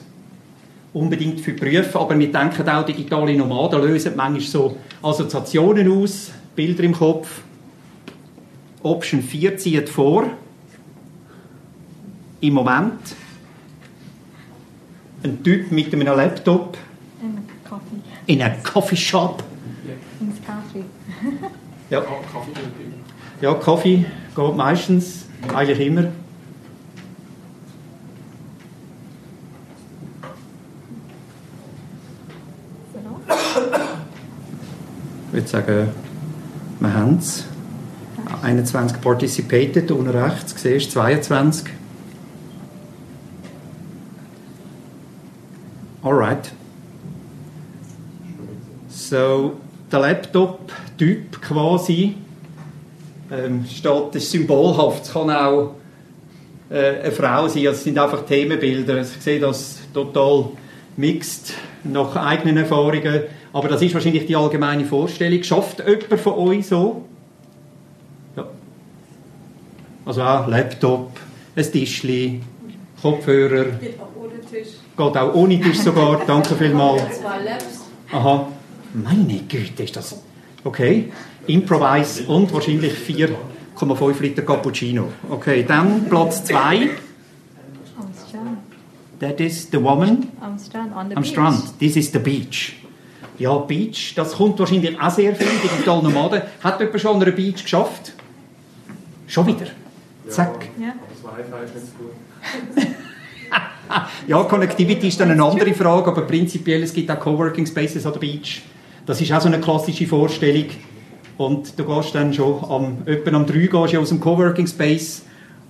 unbedingt 0.92 1.40
für 1.40 1.52
Berufe, 1.52 1.98
aber 1.98 2.18
wir 2.18 2.30
denken 2.30 2.68
auch, 2.68 2.84
digitale 2.84 3.36
Nomaden 3.36 3.80
lösen 3.80 4.14
manchmal 4.16 4.40
so 4.40 4.76
Assoziationen 5.02 5.90
aus, 5.90 6.30
Bilder 6.54 6.84
im 6.84 6.92
Kopf. 6.92 7.42
Option 8.82 9.22
4 9.22 9.56
zieht 9.58 9.88
vor. 9.88 10.26
Im 12.40 12.54
Moment 12.54 12.98
ein 15.22 15.42
Typ 15.42 15.70
mit 15.70 15.92
einem 15.92 16.06
Laptop 16.06 16.78
in 18.26 18.42
einem 18.42 18.62
Coffeeshop. 18.62 19.42
And 21.22 22.32
coffee. 22.32 22.52
Ja. 23.40 23.50
ja, 23.50 23.54
Kaffee 23.54 24.06
geht 24.34 24.56
meistens, 24.56 25.26
eigentlich 25.54 25.80
immer. 25.80 26.04
Ich 35.28 35.32
würde 35.34 35.48
sagen, 35.48 35.88
wir 36.80 36.94
haben 36.94 37.18
es. 37.18 37.44
21 38.42 39.00
participated, 39.00 39.90
unten 39.90 40.10
rechts, 40.10 40.54
siehst 40.60 40.88
du, 40.88 41.00
22. 41.00 41.66
Alright. 46.02 46.52
So, 48.88 49.56
der 49.90 50.00
Laptop-Typ 51.00 51.40
quasi 51.42 52.14
ähm, 53.30 53.64
steht, 53.66 54.14
ist 54.14 54.30
symbolhaft. 54.30 55.04
Es 55.04 55.12
kann 55.12 55.30
auch 55.30 55.75
äh, 56.69 57.00
eine 57.00 57.12
Frau 57.12 57.49
sein. 57.49 57.66
Also 57.66 57.78
es 57.78 57.85
sind 57.85 57.99
einfach 57.99 58.25
Themenbilder. 58.26 58.97
Also 58.97 59.14
ich 59.16 59.23
sehe 59.23 59.40
das 59.40 59.78
total 59.95 60.50
mixed 60.97 61.54
nach 61.85 62.14
eigenen 62.16 62.59
Erfahrungen. 62.59 63.23
Aber 63.52 63.69
das 63.69 63.83
ist 63.83 63.95
wahrscheinlich 63.95 64.26
die 64.26 64.37
allgemeine 64.37 64.85
Vorstellung. 64.85 65.42
Schafft 65.42 65.78
jemand 65.78 66.21
von 66.21 66.35
euch 66.35 66.66
so? 66.66 67.04
Ja. 68.37 68.47
Also 70.04 70.23
auch 70.23 70.47
Laptop, 70.47 71.12
ein 71.57 71.73
Tischli, 71.73 72.40
Kopfhörer. 73.00 73.64
Geht 73.64 73.99
auch 73.99 74.23
ohne 74.23 74.40
Tisch. 74.40 74.69
Geht 74.97 75.16
auch 75.16 75.35
ohne 75.35 75.61
Tisch 75.61 75.78
sogar. 75.78 76.23
Danke 76.26 76.54
vielmals. 76.59 77.21
Aha. 78.12 78.49
Meine 78.92 79.40
Güte, 79.49 79.85
ist 79.85 79.97
das... 79.97 80.29
Okay. 80.64 81.12
Improvise 81.46 82.24
und 82.26 82.52
wahrscheinlich 82.52 82.92
4,5 82.92 84.20
Liter 84.20 84.42
Cappuccino. 84.42 85.08
Okay, 85.28 85.64
dann 85.66 86.04
Platz 86.08 86.44
2. 86.44 86.56
Am 86.58 86.90
Strand. 88.28 88.58
That 89.18 89.40
is 89.40 89.68
the 89.70 89.82
woman 89.82 90.28
Am 90.40 90.58
Strand, 90.58 90.94
on 90.94 91.08
the 91.08 91.16
am 91.16 91.22
beach. 91.22 91.32
Strand. 91.32 91.78
This 91.78 91.96
is 91.96 92.12
the 92.12 92.18
beach. 92.18 92.76
Ja, 93.38 93.56
Beach, 93.56 94.12
das 94.14 94.34
kommt 94.34 94.58
wahrscheinlich 94.58 95.00
auch 95.00 95.10
sehr 95.10 95.34
viel. 95.34 95.46
Digital 95.62 96.02
Nomaden. 96.02 96.42
Hat 96.62 96.78
jemand 96.78 97.00
schon 97.00 97.16
an 97.16 97.22
einer 97.22 97.32
Beach 97.32 97.62
geschafft? 97.62 98.12
Schon 99.26 99.46
wieder? 99.46 99.66
Zack. 100.28 100.68
Ja. 100.78 100.92
Ja, 104.28 104.44
Connectivity 104.44 105.08
ist 105.08 105.18
dann 105.18 105.32
eine 105.32 105.42
andere 105.42 105.74
Frage, 105.74 106.12
aber 106.12 106.22
prinzipiell 106.22 106.84
es 106.84 106.92
gibt 106.92 107.10
auch 107.10 107.18
Coworking 107.18 107.66
Spaces 107.66 108.06
an 108.06 108.12
der 108.12 108.20
Beach. 108.20 108.62
Das 109.07 109.21
ist 109.21 109.33
auch 109.33 109.40
so 109.40 109.49
eine 109.49 109.61
klassische 109.61 110.07
Vorstellung. 110.07 110.66
Und 111.37 111.78
du 111.78 111.85
gehst 111.85 112.14
dann 112.14 112.35
schon 112.35 112.62
am, 112.64 112.99
etwa 113.07 113.35
am 113.35 113.47
3 113.47 113.54
gehst 113.66 113.95
du 113.95 113.99
aus 113.99 114.09
dem 114.11 114.21
Coworking 114.21 114.66
Space 114.66 115.23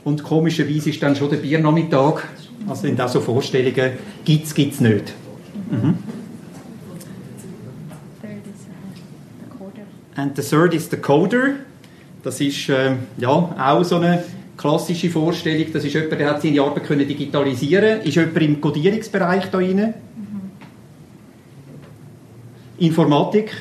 und 0.05 0.23
komischerweise 0.23 0.91
ist 0.91 1.03
dann 1.03 1.15
schon 1.15 1.31
der 1.31 1.37
Biernachmittag. 1.37 2.25
Also 2.69 2.83
sind 2.83 3.01
auch 3.01 3.09
so 3.09 3.21
Vorstellungen, 3.21 3.93
gibt 4.25 4.47
es, 4.47 4.55
gibt 4.55 4.75
es 4.75 4.81
nicht. 4.81 5.15
Quarter. 9.57 9.83
And 10.17 10.37
the 10.37 10.43
third 10.43 10.75
is 10.75 10.91
the 10.91 10.97
Coder. 10.97 11.55
Das 12.23 12.41
ist 12.41 12.69
ähm, 12.69 12.99
ja, 13.19 13.29
auch 13.29 13.83
so 13.83 13.97
eine 13.97 14.25
klassische 14.57 15.09
Vorstellung. 15.09 15.73
Das 15.73 15.85
ist 15.85 15.95
jemand, 15.95 16.13
der 16.21 16.31
hat 16.31 16.43
seine 16.43 16.61
Arbeit 16.61 16.85
können 16.85 17.09
digitalisieren 17.09 18.03
Ist 18.03 18.17
jemand 18.17 18.37
im 18.43 18.61
Codierungsbereich 18.61 19.47
da 19.51 19.59
rein? 19.59 19.95
Informatik? 22.81 23.53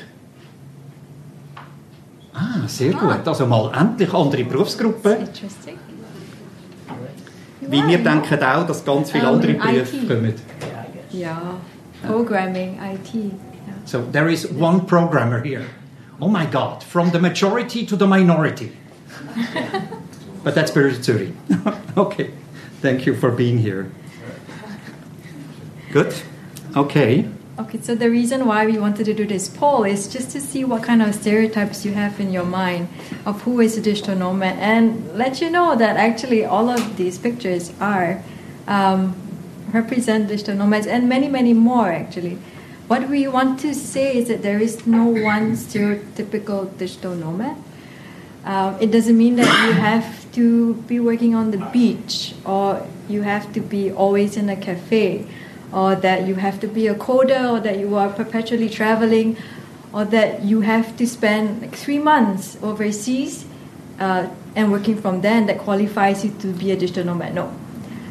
Ah, 2.32 2.66
sehr 2.66 2.92
gut. 2.92 3.26
Also 3.26 3.46
mal 3.46 3.70
endlich 3.78 4.12
andere 4.14 4.44
Berufsgruppen. 4.44 5.28
Weil 7.60 7.86
wir 7.88 7.98
denken 7.98 8.42
auch, 8.42 8.66
dass 8.66 8.84
ganz 8.84 9.10
viele 9.10 9.24
Ähm, 9.24 9.34
andere 9.34 9.52
Berufe 9.54 9.96
IT. 9.96 10.08
kommen. 10.08 10.34
Yeah. 11.12 11.58
Programming, 12.06 12.78
IT. 12.80 13.32
So 13.84 14.02
there 14.10 14.32
is 14.32 14.48
one 14.58 14.80
programmer 14.86 15.42
here. 15.42 15.64
Oh 16.20 16.28
my 16.28 16.46
God, 16.46 16.82
from 16.82 17.10
the 17.10 17.18
majority 17.18 17.84
to 17.84 17.96
the 17.96 18.06
minority. 18.06 18.72
but 20.44 20.54
that's 20.54 20.70
Spirit 20.70 21.04
Zurich. 21.04 21.34
okay, 21.96 22.30
thank 22.80 23.06
you 23.06 23.14
for 23.14 23.30
being 23.30 23.58
here. 23.58 23.90
Good. 25.92 26.14
Okay. 26.74 27.26
Okay, 27.60 27.78
so 27.82 27.94
the 27.94 28.08
reason 28.08 28.46
why 28.46 28.64
we 28.64 28.78
wanted 28.78 29.04
to 29.04 29.12
do 29.12 29.26
this 29.26 29.46
poll 29.46 29.84
is 29.84 30.08
just 30.08 30.30
to 30.30 30.40
see 30.40 30.64
what 30.64 30.82
kind 30.82 31.02
of 31.02 31.14
stereotypes 31.14 31.84
you 31.84 31.92
have 31.92 32.18
in 32.18 32.32
your 32.32 32.46
mind 32.46 32.88
of 33.26 33.42
who 33.42 33.60
is 33.60 33.76
a 33.76 33.82
digital 33.82 34.16
nomad 34.16 34.58
and 34.58 35.14
let 35.14 35.42
you 35.42 35.50
know 35.50 35.76
that 35.76 35.98
actually 35.98 36.42
all 36.42 36.70
of 36.70 36.96
these 36.96 37.18
pictures 37.18 37.70
are 37.78 38.22
um, 38.66 39.14
represent 39.74 40.28
digital 40.28 40.56
nomads 40.56 40.86
and 40.86 41.06
many, 41.06 41.28
many 41.28 41.52
more 41.52 41.92
actually. 41.92 42.38
What 42.88 43.10
we 43.10 43.28
want 43.28 43.60
to 43.60 43.74
say 43.74 44.16
is 44.16 44.28
that 44.28 44.40
there 44.40 44.58
is 44.58 44.86
no 44.86 45.04
one 45.04 45.52
stereotypical 45.52 46.74
digital 46.78 47.14
nomad. 47.14 47.58
Um, 48.42 48.78
it 48.80 48.90
doesn't 48.90 49.18
mean 49.18 49.36
that 49.36 49.66
you 49.66 49.74
have 49.74 50.32
to 50.32 50.76
be 50.88 50.98
working 50.98 51.34
on 51.34 51.50
the 51.50 51.58
beach 51.58 52.32
or 52.46 52.86
you 53.06 53.20
have 53.20 53.52
to 53.52 53.60
be 53.60 53.92
always 53.92 54.38
in 54.38 54.48
a 54.48 54.56
cafe 54.56 55.26
or 55.72 55.94
that 55.94 56.26
you 56.26 56.34
have 56.36 56.60
to 56.60 56.66
be 56.66 56.86
a 56.86 56.94
coder 56.94 57.52
or 57.52 57.60
that 57.60 57.78
you 57.78 57.94
are 57.96 58.08
perpetually 58.08 58.68
traveling 58.68 59.36
or 59.92 60.04
that 60.04 60.42
you 60.44 60.60
have 60.60 60.96
to 60.96 61.06
spend 61.06 61.62
like 61.62 61.74
three 61.74 61.98
months 61.98 62.56
overseas 62.62 63.44
uh, 63.98 64.26
and 64.56 64.70
working 64.70 65.00
from 65.00 65.20
then 65.20 65.46
that 65.46 65.58
qualifies 65.58 66.24
you 66.24 66.30
to 66.40 66.48
be 66.48 66.70
a 66.70 66.76
digital 66.76 67.04
nomad. 67.04 67.34
No. 67.34 67.52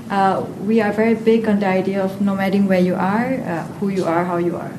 Uh, 0.10 0.44
we 0.66 0.82
are 0.82 0.92
very 0.92 1.14
big 1.14 1.48
on 1.48 1.60
the 1.60 1.68
idea 1.68 2.04
of 2.04 2.20
nomading 2.20 2.68
where 2.68 2.80
you 2.80 2.96
are, 2.96 3.36
uh, 3.36 3.64
who 3.80 3.90
you 3.90 4.06
are, 4.06 4.26
how 4.26 4.38
you 4.38 4.56
are. 4.56 4.74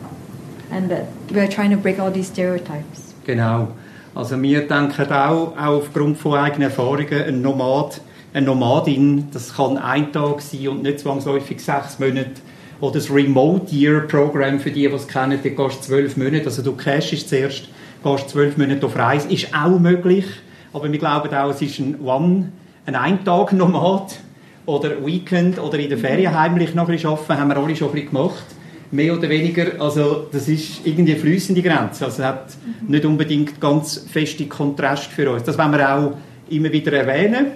And 0.71 0.91
that 0.91 1.07
we 1.31 1.41
are 1.41 1.49
trying 1.49 1.71
to 1.71 1.77
break 1.77 1.99
all 1.99 2.11
these 2.11 2.29
stereotypes. 2.29 3.15
Genau. 3.25 3.69
Also 4.15 4.41
wir 4.43 4.67
denken 4.67 5.13
auch, 5.13 5.57
auch 5.57 5.79
aufgrund 5.79 6.19
von 6.19 6.35
eigenen 6.35 6.63
Erfahrungen, 6.63 7.23
ein 7.23 7.43
Nomad, 7.43 8.01
eine 8.33 8.47
Nomadin, 8.47 9.29
das 9.33 9.55
kann 9.55 9.79
ein 9.79 10.13
Tag 10.13 10.41
sein 10.41 10.69
und 10.69 10.83
nicht 10.83 11.01
zwangsläufig 11.01 11.61
sechs 11.61 11.99
Monate. 11.99 12.41
Oder 12.81 12.95
das 12.95 13.11
Remote 13.11 13.75
Year 13.75 14.01
Programm, 14.01 14.59
für 14.59 14.71
die, 14.71 14.89
die 14.89 14.95
es 14.95 15.07
kennen, 15.07 15.39
da 15.43 15.49
gehst 15.49 15.81
du 15.81 15.83
zwölf 15.83 16.17
Monate, 16.17 16.47
also 16.47 16.63
du 16.63 16.73
cashst 16.73 17.29
zuerst, 17.29 17.69
gehst 18.03 18.29
zwölf 18.31 18.57
Monate 18.57 18.87
auf 18.87 18.97
Reise, 18.97 19.31
ist 19.31 19.55
auch 19.55 19.79
möglich, 19.79 20.25
aber 20.73 20.91
wir 20.91 20.99
glauben 20.99 21.35
auch, 21.35 21.51
es 21.51 21.61
ist 21.61 21.79
ein 21.79 22.01
One, 22.01 22.53
ein 22.87 22.95
Ein-Tag-Nomad 22.95 24.19
oder 24.65 25.05
Weekend 25.05 25.59
oder 25.59 25.79
in 25.79 25.91
der 25.91 25.99
Ferien 25.99 26.39
heimlich 26.39 26.75
noch 26.75 26.89
ein 26.89 26.95
bisschen 26.95 27.11
arbeiten, 27.11 27.39
haben 27.39 27.49
wir 27.49 27.57
alle 27.59 27.77
schon 27.77 27.89
ein 27.89 27.95
bisschen 27.95 28.11
gemacht. 28.11 28.45
Mehr 28.93 29.17
oder 29.17 29.29
weniger, 29.29 29.81
also 29.81 30.27
das 30.33 30.49
ist 30.49 30.85
irgendwie 30.85 31.15
fließende 31.15 31.63
Grenze. 31.63 32.07
Also 32.07 32.25
hat 32.25 32.47
nicht 32.89 33.05
unbedingt 33.05 33.61
ganz 33.61 34.05
feste 34.11 34.47
Kontrast 34.47 35.13
für 35.13 35.31
uns. 35.31 35.45
Das 35.45 35.57
wollen 35.57 35.73
wir 35.73 35.95
auch 35.95 36.13
immer 36.49 36.73
wieder 36.73 36.93
erwähnen, 36.93 37.53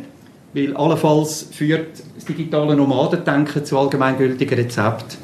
weil 0.55 0.77
allenfalls 0.77 1.49
führt 1.51 2.03
das 2.15 2.25
digitale 2.25 2.77
Nomadendenken 2.77 3.65
zu 3.65 3.77
allgemeingültigen 3.77 4.57
Rezepten. 4.57 5.19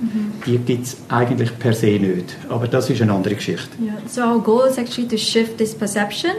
Die 0.44 0.58
gibt 0.58 0.84
es 0.84 0.96
eigentlich 1.08 1.56
per 1.58 1.72
se 1.72 1.98
nicht. 1.98 2.36
Aber 2.48 2.66
das 2.66 2.90
ist 2.90 3.00
eine 3.00 3.12
andere 3.12 3.36
Geschichte. 3.36 3.68
Yeah, 3.80 3.94
so 4.08 4.22
our 4.22 4.40
goal 4.40 4.68
is 4.68 4.76
actually 4.76 5.08
to 5.08 5.16
shift 5.16 5.58
this 5.58 5.74
perception, 5.74 6.32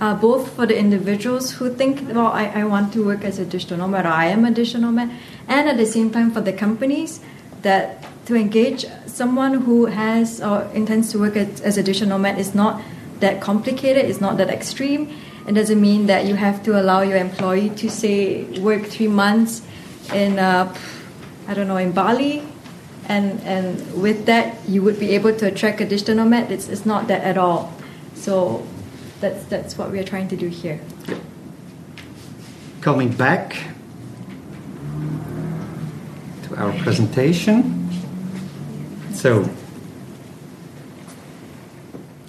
uh, 0.00 0.14
both 0.14 0.48
for 0.48 0.66
the 0.66 0.74
individuals 0.74 1.60
who 1.60 1.68
think, 1.68 2.00
well, 2.14 2.32
I, 2.32 2.62
I 2.62 2.64
want 2.64 2.92
to 2.94 3.04
work 3.04 3.24
as 3.24 3.38
a 3.38 3.44
digital 3.44 3.76
nomad, 3.76 4.06
or 4.06 4.12
I 4.12 4.32
am 4.32 4.44
a 4.46 4.50
digital 4.50 4.80
nomad, 4.80 5.10
and 5.46 5.68
at 5.68 5.76
the 5.76 5.86
same 5.86 6.10
time 6.10 6.30
for 6.30 6.40
the 6.40 6.52
companies 6.52 7.20
that 7.62 8.02
to 8.26 8.34
engage 8.34 8.86
someone 9.06 9.62
who 9.66 9.86
has 9.86 10.40
or 10.40 10.66
intends 10.72 11.10
to 11.12 11.18
work 11.18 11.36
as, 11.36 11.60
as 11.60 11.76
a 11.76 11.82
digital 11.82 12.08
nomad 12.08 12.38
is 12.38 12.54
not 12.54 12.80
that 13.20 13.40
complicated, 13.42 14.06
it's 14.06 14.20
not 14.20 14.38
that 14.38 14.48
extreme. 14.48 15.08
It 15.46 15.52
doesn't 15.52 15.80
mean 15.80 16.06
that 16.06 16.26
you 16.26 16.34
have 16.34 16.62
to 16.64 16.80
allow 16.80 17.02
your 17.02 17.16
employee 17.16 17.70
to 17.70 17.90
say 17.90 18.44
work 18.60 18.86
three 18.86 19.08
months 19.08 19.62
in, 20.12 20.38
uh, 20.38 20.74
I 21.48 21.54
don't 21.54 21.68
know, 21.68 21.78
in 21.78 21.92
Bali 21.92 22.42
and 23.08 23.40
and 23.42 23.80
with 24.00 24.26
that 24.26 24.56
you 24.68 24.82
would 24.82 25.00
be 25.00 25.14
able 25.16 25.34
to 25.34 25.46
attract 25.46 25.80
additional 25.80 26.18
nomad 26.18 26.52
it's, 26.52 26.68
it's 26.68 26.84
not 26.86 27.08
that 27.08 27.22
at 27.22 27.36
all 27.36 27.72
so 28.14 28.64
that's 29.20 29.42
that's 29.46 29.76
what 29.76 29.90
we 29.90 29.98
are 29.98 30.04
trying 30.04 30.28
to 30.28 30.36
do 30.36 30.46
here 30.46 30.78
Coming 32.80 33.12
back 33.12 33.58
to 36.44 36.56
our 36.56 36.72
presentation. 36.82 37.90
So. 39.12 39.44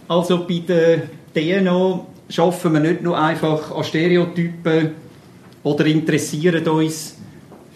Also 0.10 0.46
bei 0.46 0.60
der 0.60 1.08
DNO 1.34 2.11
schaffen 2.32 2.74
wir 2.74 2.80
nicht 2.80 3.02
nur 3.02 3.20
einfach 3.20 3.76
an 3.76 3.84
Stereotypen 3.84 4.92
oder 5.64 5.86
interessieren 5.86 6.66
uns 6.68 7.18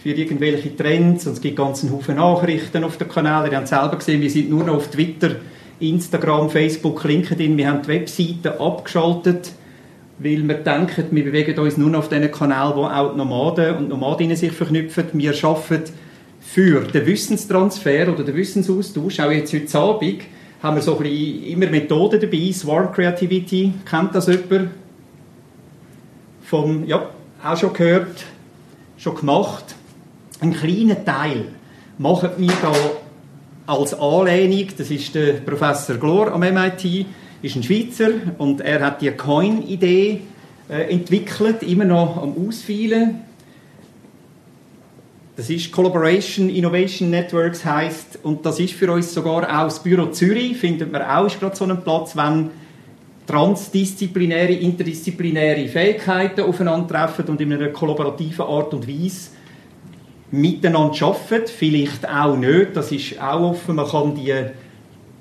für 0.02 0.12
irgendwelche 0.12 0.76
Trends 0.76 1.28
und 1.28 1.34
es 1.34 1.42
gibt 1.42 1.58
ganz 1.58 1.84
einen 1.84 1.92
Haufen 1.92 2.16
Nachrichten 2.16 2.84
auf 2.84 2.98
den 2.98 3.10
Kanälen. 3.10 3.52
Ihr 3.52 3.58
habt 3.58 3.68
selber 3.68 3.98
gesehen, 3.98 4.22
wir 4.22 4.30
sind 4.30 4.50
nur 4.50 4.64
noch 4.64 4.76
auf 4.76 4.88
Twitter, 4.90 5.38
Instagram, 5.80 6.50
Facebook, 6.50 7.04
LinkedIn. 7.04 7.58
Wir 7.58 7.70
haben 7.70 7.82
die 7.82 7.88
Webseiten 7.90 8.60
abgeschaltet, 8.60 9.52
weil 10.20 10.48
wir 10.48 10.56
denken, 10.56 11.08
wir 11.12 11.24
bewegen 11.24 11.60
uns 11.60 11.78
nur 11.78 11.90
noch 11.90 12.00
auf 12.00 12.10
diesen 12.10 12.32
Kanälen, 12.32 12.76
wo 12.76 12.86
auch 12.86 13.12
die 13.12 13.18
Nomaden 13.18 13.78
und 13.78 13.90
Nomadinnen 13.90 14.38
sich 14.38 14.52
verknüpfen. 14.52 15.06
Wir 15.14 15.34
arbeiten 15.44 15.92
für 16.40 16.82
den 16.82 17.06
Wissenstransfer 17.06 18.14
oder 18.14 18.24
den 18.24 18.36
Wissensaustausch. 18.36 19.20
Auch 19.20 19.32
jetzt 19.32 19.54
heute 19.54 19.78
Abend 19.78 20.22
haben 20.65 20.77
wir 20.77 20.81
so 20.81 20.98
ein 20.98 21.03
bisschen 21.03 21.43
immer 21.43 21.67
Methoden 21.67 22.19
dabei. 22.19 22.51
Swarm 22.51 22.91
Creativity, 22.91 23.72
kennt 23.88 24.15
das 24.15 24.25
jemand? 24.25 24.72
Vom, 26.41 26.86
ja, 26.88 27.07
auch 27.43 27.55
schon 27.55 27.72
gehört, 27.72 28.25
schon 28.98 29.15
gemacht. 29.15 29.75
Ein 30.39 30.53
kleiner 30.53 31.05
Teil 31.05 31.45
machen 32.00 32.31
wir 32.38 32.51
da 32.63 32.74
als 33.72 33.93
Anlehnung. 33.93 34.67
Das 34.75 34.89
ist 34.89 35.13
der 35.13 35.34
Professor 35.34 35.98
Glor 35.98 36.31
am 36.31 36.39
MIT, 36.39 37.05
ist 37.43 37.55
ein 37.55 37.62
Schweizer 37.62 38.10
und 38.39 38.62
er 38.62 38.81
hat 38.81 39.03
die 39.03 39.12
Coin-Idee 39.12 40.22
äh, 40.67 40.91
entwickelt, 40.91 41.62
immer 41.62 41.86
noch 41.86 42.17
am 42.24 42.34
Ausfeilen. 42.48 43.22
Das 45.36 45.50
ist 45.50 45.70
Collaboration 45.70 46.50
Innovation 46.50 47.10
Networks 47.10 47.65
heißt 47.65 48.20
und 48.24 48.46
das 48.46 48.58
ist 48.58 48.74
für 48.74 48.89
uns 48.89 49.13
sogar 49.13 49.44
auch 49.44 49.65
das 49.65 49.84
Büro 49.84 50.06
Zürich 50.06 50.58
findet 50.58 50.94
man 50.94 51.01
auch 51.01 51.27
gerade 51.27 51.56
so 51.56 51.65
einen 51.65 51.82
Platz, 51.82 52.15
wenn 52.15 52.51
transdisziplinäre, 53.27 54.54
interdisziplinäre 54.54 55.68
Fähigkeiten 55.68 56.42
aufeinandertreffen 56.42 57.25
und 57.25 57.42
in 57.42 57.51
einer 57.51 57.68
kollaborativen 57.68 58.46
Art 58.46 58.74
und 58.74 58.88
Weise 58.88 59.32
miteinander 60.32 61.06
arbeiten. 61.06 61.48
Vielleicht 61.48 62.08
auch 62.08 62.38
nicht, 62.38 62.75
das 62.75 62.94
ist 62.94 63.22
auch 63.22 63.50
offen. 63.50 63.75
Man 63.75 63.89
kann 63.89 64.15
die 64.15 64.34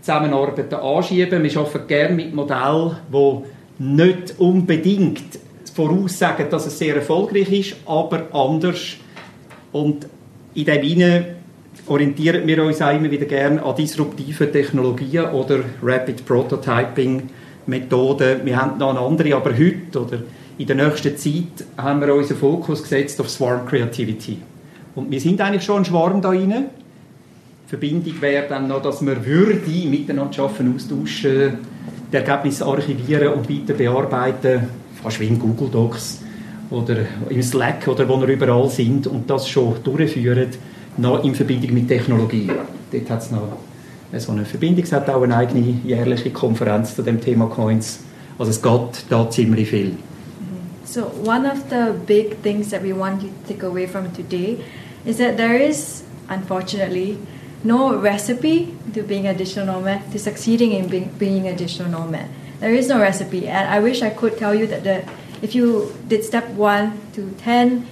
Zusammenarbeiten 0.00 0.74
anschieben. 0.74 1.42
Wir 1.42 1.56
arbeiten 1.58 1.86
gerne 1.88 2.14
mit 2.14 2.32
Modellen, 2.32 2.96
die 3.12 3.82
nicht 3.82 4.34
unbedingt 4.38 5.40
voraussagen, 5.74 6.48
dass 6.50 6.66
es 6.66 6.78
sehr 6.78 6.94
erfolgreich 6.94 7.50
ist, 7.50 7.76
aber 7.84 8.28
anders. 8.32 8.98
Und 9.74 10.06
in 10.54 10.64
dem 10.66 10.88
Sinne 10.88 11.24
orientieren 11.88 12.46
wir 12.46 12.62
uns 12.62 12.80
auch 12.80 12.94
immer 12.94 13.10
wieder 13.10 13.26
gerne 13.26 13.60
an 13.60 13.74
disruptiven 13.74 14.52
Technologien 14.52 15.24
oder 15.30 15.58
Rapid 15.82 16.24
Prototyping 16.24 17.28
Methoden. 17.66 18.42
Wir 18.44 18.62
haben 18.62 18.78
noch 18.78 18.90
eine 18.90 19.00
andere, 19.00 19.34
aber 19.34 19.50
heute 19.50 20.00
oder 20.00 20.18
in 20.58 20.66
der 20.68 20.76
nächsten 20.76 21.16
Zeit 21.16 21.66
haben 21.76 22.00
wir 22.00 22.14
unseren 22.14 22.36
Fokus 22.36 22.84
gesetzt 22.84 23.20
auf 23.20 23.28
Swarm 23.28 23.66
Creativity. 23.66 24.38
Und 24.94 25.10
wir 25.10 25.20
sind 25.20 25.40
eigentlich 25.40 25.64
schon 25.64 25.78
ein 25.78 25.84
Schwarm 25.84 26.22
da. 26.22 26.30
Die 26.30 26.66
Verbindung 27.66 28.22
wäre 28.22 28.46
dann 28.48 28.68
noch, 28.68 28.80
dass 28.80 29.04
wir 29.04 29.26
würde 29.26 29.60
miteinander 29.88 30.40
arbeiten, 30.40 30.72
austauschen, 30.72 31.58
die 32.12 32.16
Ergebnisse 32.16 32.64
archivieren 32.64 33.32
und 33.32 33.50
weiter 33.50 33.74
bearbeiten, 33.74 34.68
fast 35.02 35.18
wie 35.18 35.26
in 35.26 35.40
Google 35.40 35.68
Docs 35.68 36.23
oder 36.70 36.96
im 37.28 37.42
Slack 37.42 37.86
oder 37.88 38.08
wo 38.08 38.20
wir 38.20 38.28
überall 38.28 38.68
sind 38.68 39.06
und 39.06 39.28
das 39.28 39.48
schon 39.48 39.82
durchführen, 39.82 40.48
noch 40.96 41.24
in 41.24 41.34
Verbindung 41.34 41.74
mit 41.74 41.88
Technologie. 41.88 42.50
Dort 42.92 43.10
hat 43.10 43.22
es 43.22 43.30
noch 43.30 43.58
so 44.16 44.32
eine 44.32 44.44
Verbindung. 44.44 44.84
Es 44.84 44.92
hat 44.92 45.08
auch 45.10 45.22
eine 45.22 45.36
eigene 45.36 45.78
jährliche 45.84 46.30
Konferenz 46.30 46.94
zu 46.94 47.02
dem 47.02 47.20
Thema 47.20 47.46
Coins. 47.46 48.00
Also 48.38 48.50
es 48.50 48.62
geht 48.62 49.04
da 49.10 49.28
ziemlich 49.30 49.68
viel. 49.68 49.92
So 50.84 51.10
one 51.24 51.46
of 51.46 51.64
the 51.70 51.92
big 52.06 52.42
things 52.42 52.70
that 52.70 52.82
we 52.82 52.92
want 52.92 53.22
you 53.22 53.28
to 53.28 53.52
take 53.52 53.64
away 53.64 53.86
from 53.86 54.12
today 54.12 54.58
is 55.04 55.16
that 55.16 55.36
there 55.36 55.56
is, 55.56 56.04
unfortunately, 56.28 57.18
no 57.64 57.96
recipe 57.96 58.68
to 58.92 59.02
being 59.02 59.26
a 59.26 59.34
digital 59.34 59.66
nomad, 59.66 60.00
to 60.12 60.18
succeeding 60.18 60.72
in 60.72 60.88
being, 60.88 61.10
being 61.18 61.48
a 61.48 61.56
digital 61.56 61.88
nomad. 61.88 62.28
There 62.60 62.72
is 62.72 62.88
no 62.88 63.00
recipe, 63.00 63.48
and 63.48 63.68
I 63.68 63.80
wish 63.80 64.02
I 64.02 64.10
could 64.10 64.38
tell 64.38 64.54
you 64.54 64.66
that 64.68 64.84
the, 64.84 65.02
if 65.42 65.54
you 65.54 65.94
did 66.08 66.24
step 66.24 66.48
one 66.50 67.00
to 67.14 67.30
ten, 67.38 67.86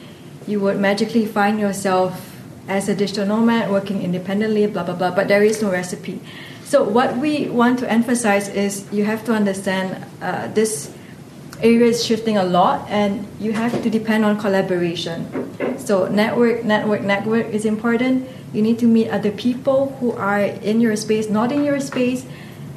you 0.47 0.61
would 0.61 0.79
magically 0.79 1.27
find 1.27 1.61
yourself 1.61 2.33
as 2.69 2.89
a 2.89 2.95
digital 2.95 3.27
nomad 3.27 3.71
working 3.71 4.03
independently, 4.03 4.67
blah, 4.67 4.85
blah, 4.85 4.95
blah, 4.95 5.11
but 5.11 5.29
there 5.29 5.43
is 5.43 5.63
no 5.63 5.71
recipe. 5.71 6.21
So, 6.65 6.83
what 6.83 7.17
we 7.19 7.49
want 7.49 7.79
to 7.81 7.91
emphasize 7.91 8.49
is 8.49 8.91
you 8.93 9.05
have 9.05 9.25
to 9.27 9.33
understand 9.35 10.07
uh, 10.23 10.49
this 10.49 10.91
area 11.61 11.87
is 11.87 12.05
shifting 12.05 12.37
a 12.37 12.45
lot 12.45 12.89
and 12.89 13.27
you 13.39 13.53
have 13.53 13.83
to 13.83 13.91
depend 13.91 14.25
on 14.25 14.39
collaboration. 14.39 15.29
So, 15.79 16.09
network, 16.09 16.65
network, 16.65 17.03
network 17.03 17.47
is 17.49 17.65
important. 17.65 18.29
You 18.53 18.63
need 18.63 18.79
to 18.81 18.87
meet 18.87 19.11
other 19.11 19.31
people 19.31 19.97
who 20.01 20.13
are 20.13 20.41
in 20.41 20.81
your 20.81 20.97
space, 20.97 21.29
not 21.29 21.53
in 21.53 21.65
your 21.65 21.81
space, 21.81 22.25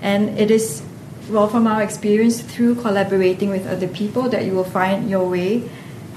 and 0.02 0.38
it 0.38 0.52
is 0.52 0.84
well 1.30 1.48
from 1.48 1.68
our 1.68 1.82
experience 1.82 2.42
through 2.42 2.76
collaborating 2.76 3.50
with 3.50 3.68
other 3.68 3.88
people 3.88 4.30
that 4.30 4.46
you 4.46 4.54
will 4.54 4.64
find 4.64 5.10
your 5.10 5.28
way 5.30 5.70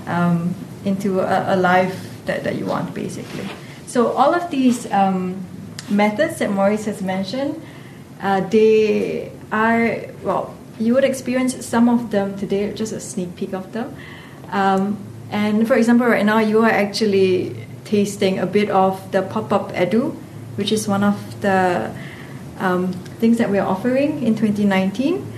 um, 0.07 0.55
into 0.85 1.21
a, 1.21 1.55
a 1.55 1.57
life 1.57 2.25
that, 2.27 2.45
that 2.45 2.57
you 2.57 2.67
want, 2.67 2.95
basically. 2.95 3.49
So 3.87 4.13
all 4.13 4.35
of 4.35 4.51
these 4.51 4.91
um, 4.93 5.45
methods 5.89 6.39
that 6.39 6.51
Maurice 6.51 6.85
has 6.85 7.01
mentioned, 7.03 7.61
uh, 8.21 8.41
they 8.41 9.33
are, 9.51 9.97
well, 10.23 10.55
you 10.79 10.95
would 10.95 11.05
experience 11.05 11.65
some 11.65 11.89
of 11.89 12.11
them 12.11 12.37
today, 12.37 12.73
just 12.73 12.93
a 12.93 13.01
sneak 13.01 13.35
peek 13.37 13.53
of 13.53 13.73
them. 13.73 13.95
Um, 14.51 14.99
and 15.31 15.67
for 15.67 15.75
example, 15.75 16.07
right 16.07 16.25
now 16.25 16.39
you 16.39 16.63
are 16.63 16.71
actually 16.71 17.67
tasting 17.85 18.39
a 18.39 18.47
bit 18.47 18.71
of 18.71 19.11
the 19.13 19.23
pop-up 19.23 19.73
edu, 19.73 20.15
which 20.57 20.73
is 20.73 20.87
one 20.87 21.03
of 21.03 21.41
the 21.41 21.91
um, 22.59 22.93
things 23.21 23.39
that 23.39 23.51
we're 23.51 23.63
offering 23.63 24.23
in 24.23 24.35
2019. 24.35 25.35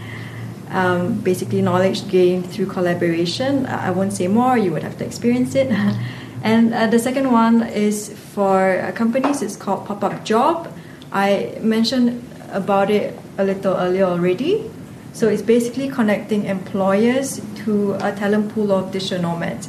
Um, 0.70 1.20
basically, 1.20 1.62
knowledge 1.62 2.09
gained 2.09 2.50
through 2.50 2.66
collaboration. 2.66 3.66
I 3.66 3.90
won't 3.90 4.12
say 4.12 4.28
more, 4.28 4.56
you 4.56 4.72
would 4.72 4.83
have 4.83 4.96
to 4.98 5.04
experience 5.04 5.54
it. 5.54 5.70
And 6.42 6.72
uh, 6.72 6.87
the 6.87 6.98
second 6.98 7.30
one 7.33 7.62
is 7.64 8.09
for 8.33 8.80
uh, 8.80 8.92
companies, 8.92 9.42
it's 9.42 9.56
called 9.56 9.87
Pop 9.87 10.02
Up 10.02 10.24
Job. 10.24 10.72
I 11.12 11.59
mentioned 11.61 12.24
about 12.50 12.90
it 12.90 13.18
a 13.37 13.44
little 13.44 13.74
earlier 13.74 14.04
already. 14.04 14.70
So 15.12 15.28
it's 15.28 15.42
basically 15.42 15.90
connecting 15.90 16.44
employers 16.46 17.42
to 17.64 17.94
a 17.94 18.12
talent 18.12 18.54
pool 18.54 18.72
of 18.72 18.92
digital 18.92 19.22
nomads. 19.22 19.68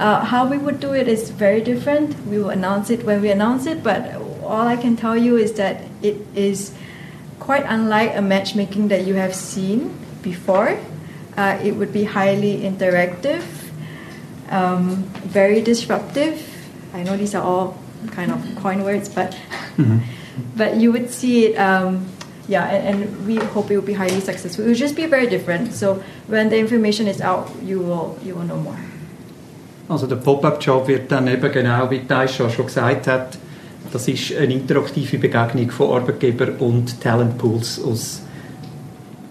Uh, 0.00 0.24
how 0.24 0.46
we 0.46 0.58
would 0.58 0.80
do 0.80 0.94
it 0.94 1.06
is 1.06 1.30
very 1.30 1.60
different. 1.60 2.16
We 2.26 2.38
will 2.38 2.50
announce 2.50 2.90
it 2.90 3.04
when 3.04 3.20
we 3.20 3.30
announce 3.30 3.66
it, 3.66 3.82
but 3.84 4.20
all 4.48 4.66
I 4.66 4.76
can 4.76 4.96
tell 4.96 5.16
you 5.16 5.36
is 5.36 5.52
that 5.54 5.82
it 6.02 6.16
is 6.34 6.72
quite 7.38 7.64
unlike 7.66 8.16
a 8.16 8.22
matchmaking 8.22 8.88
that 8.88 9.06
you 9.06 9.14
have 9.14 9.34
seen 9.34 9.96
before. 10.22 10.78
Uh, 11.36 11.58
it 11.62 11.76
would 11.76 11.92
be 11.92 12.04
highly 12.04 12.62
interactive 12.62 13.44
um, 14.50 15.04
very 15.24 15.60
disruptive. 15.60 16.42
I 16.94 17.02
know 17.02 17.16
these 17.16 17.34
are 17.34 17.42
all 17.42 17.76
kind 18.12 18.32
of 18.32 18.40
coin 18.56 18.84
words, 18.84 19.08
but 19.08 19.32
mm-hmm. 19.76 19.98
but 20.56 20.76
you 20.76 20.92
would 20.92 21.10
see 21.10 21.46
it. 21.46 21.56
Um, 21.56 22.06
yeah, 22.48 22.64
and, 22.64 23.04
and, 23.04 23.26
we 23.26 23.36
hope 23.36 23.70
it 23.70 23.76
will 23.76 23.84
be 23.84 23.92
highly 23.92 24.20
successful. 24.20 24.64
It 24.64 24.68
will 24.68 24.74
just 24.74 24.96
be 24.96 25.04
very 25.04 25.26
different. 25.26 25.74
So 25.74 26.02
when 26.28 26.48
the 26.48 26.56
information 26.56 27.06
is 27.06 27.20
out, 27.20 27.50
you 27.62 27.80
will 27.80 28.18
you 28.24 28.34
will 28.34 28.44
know 28.44 28.56
more. 28.56 28.78
Also 29.88 30.06
der 30.06 30.16
Pop-up-Job 30.16 30.88
wird 30.88 31.10
dann 31.10 31.28
eben 31.28 31.50
genau, 31.52 31.90
wie 31.90 32.00
Taisha 32.00 32.48
schon 32.50 32.66
gesagt 32.66 33.06
hat, 33.06 33.38
das 33.92 34.08
ist 34.08 34.36
eine 34.36 34.52
interaktive 34.52 35.18
Begegnung 35.18 35.70
von 35.70 35.96
Arbeitgeber 35.96 36.48
und 36.58 37.00
Talentpools 37.00 37.82
aus 37.82 38.22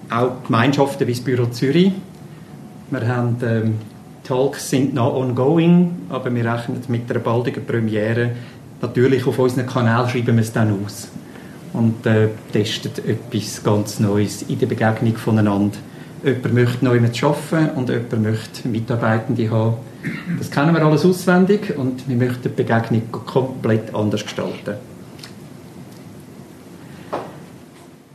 auch 0.09 0.43
Gemeinschaften 0.45 1.07
wie 1.07 1.11
das 1.11 1.21
Büro 1.21 1.45
Zürich. 1.47 1.91
Wir 2.89 3.07
haben 3.07 3.37
ähm, 3.43 3.75
Talks 4.23 4.69
sind 4.69 4.93
noch 4.93 5.13
ongoing, 5.13 5.95
aber 6.09 6.33
wir 6.33 6.45
rechnen 6.45 6.81
mit 6.87 7.09
einer 7.09 7.19
baldigen 7.19 7.65
Premiere. 7.65 8.31
Natürlich 8.81 9.25
auf 9.25 9.39
unseren 9.39 9.67
Kanal 9.67 10.07
schreiben 10.09 10.35
wir 10.35 10.41
es 10.41 10.53
dann 10.53 10.73
aus 10.83 11.09
und 11.73 12.05
äh, 12.05 12.29
testen 12.51 12.91
etwas 13.05 13.63
ganz 13.63 13.99
Neues 13.99 14.43
in 14.43 14.59
der 14.59 14.67
Begegnung 14.67 15.15
voneinander. 15.15 15.77
Jemand 16.23 16.53
möchte 16.53 16.85
neu 16.85 16.99
arbeiten 16.99 17.69
und 17.77 17.89
jemand 17.89 18.23
möchte 18.23 18.67
Mitarbeitende 18.67 19.49
haben. 19.49 19.75
Das 20.37 20.51
kennen 20.51 20.73
wir 20.73 20.81
alles 20.83 21.05
auswendig 21.05 21.77
und 21.77 22.07
wir 22.07 22.15
möchten 22.15 22.43
die 22.43 22.49
Begegnung 22.49 23.11
komplett 23.11 23.93
anders 23.93 24.23
gestalten. 24.23 24.75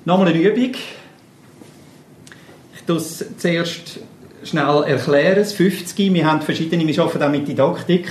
Nochmal 0.04 0.28
eine 0.28 0.40
Übung. 0.40 0.72
Ich 2.74 2.96
es 2.96 3.24
zuerst 3.38 4.00
schnell 4.42 4.82
erklären. 4.84 5.36
Das 5.36 5.52
50, 5.52 6.12
wir 6.12 6.26
haben 6.26 6.42
verschiedene, 6.42 6.86
wir 6.86 7.02
arbeiten 7.02 7.22
auch 7.22 7.30
mit 7.30 7.46
Didaktik. 7.46 8.08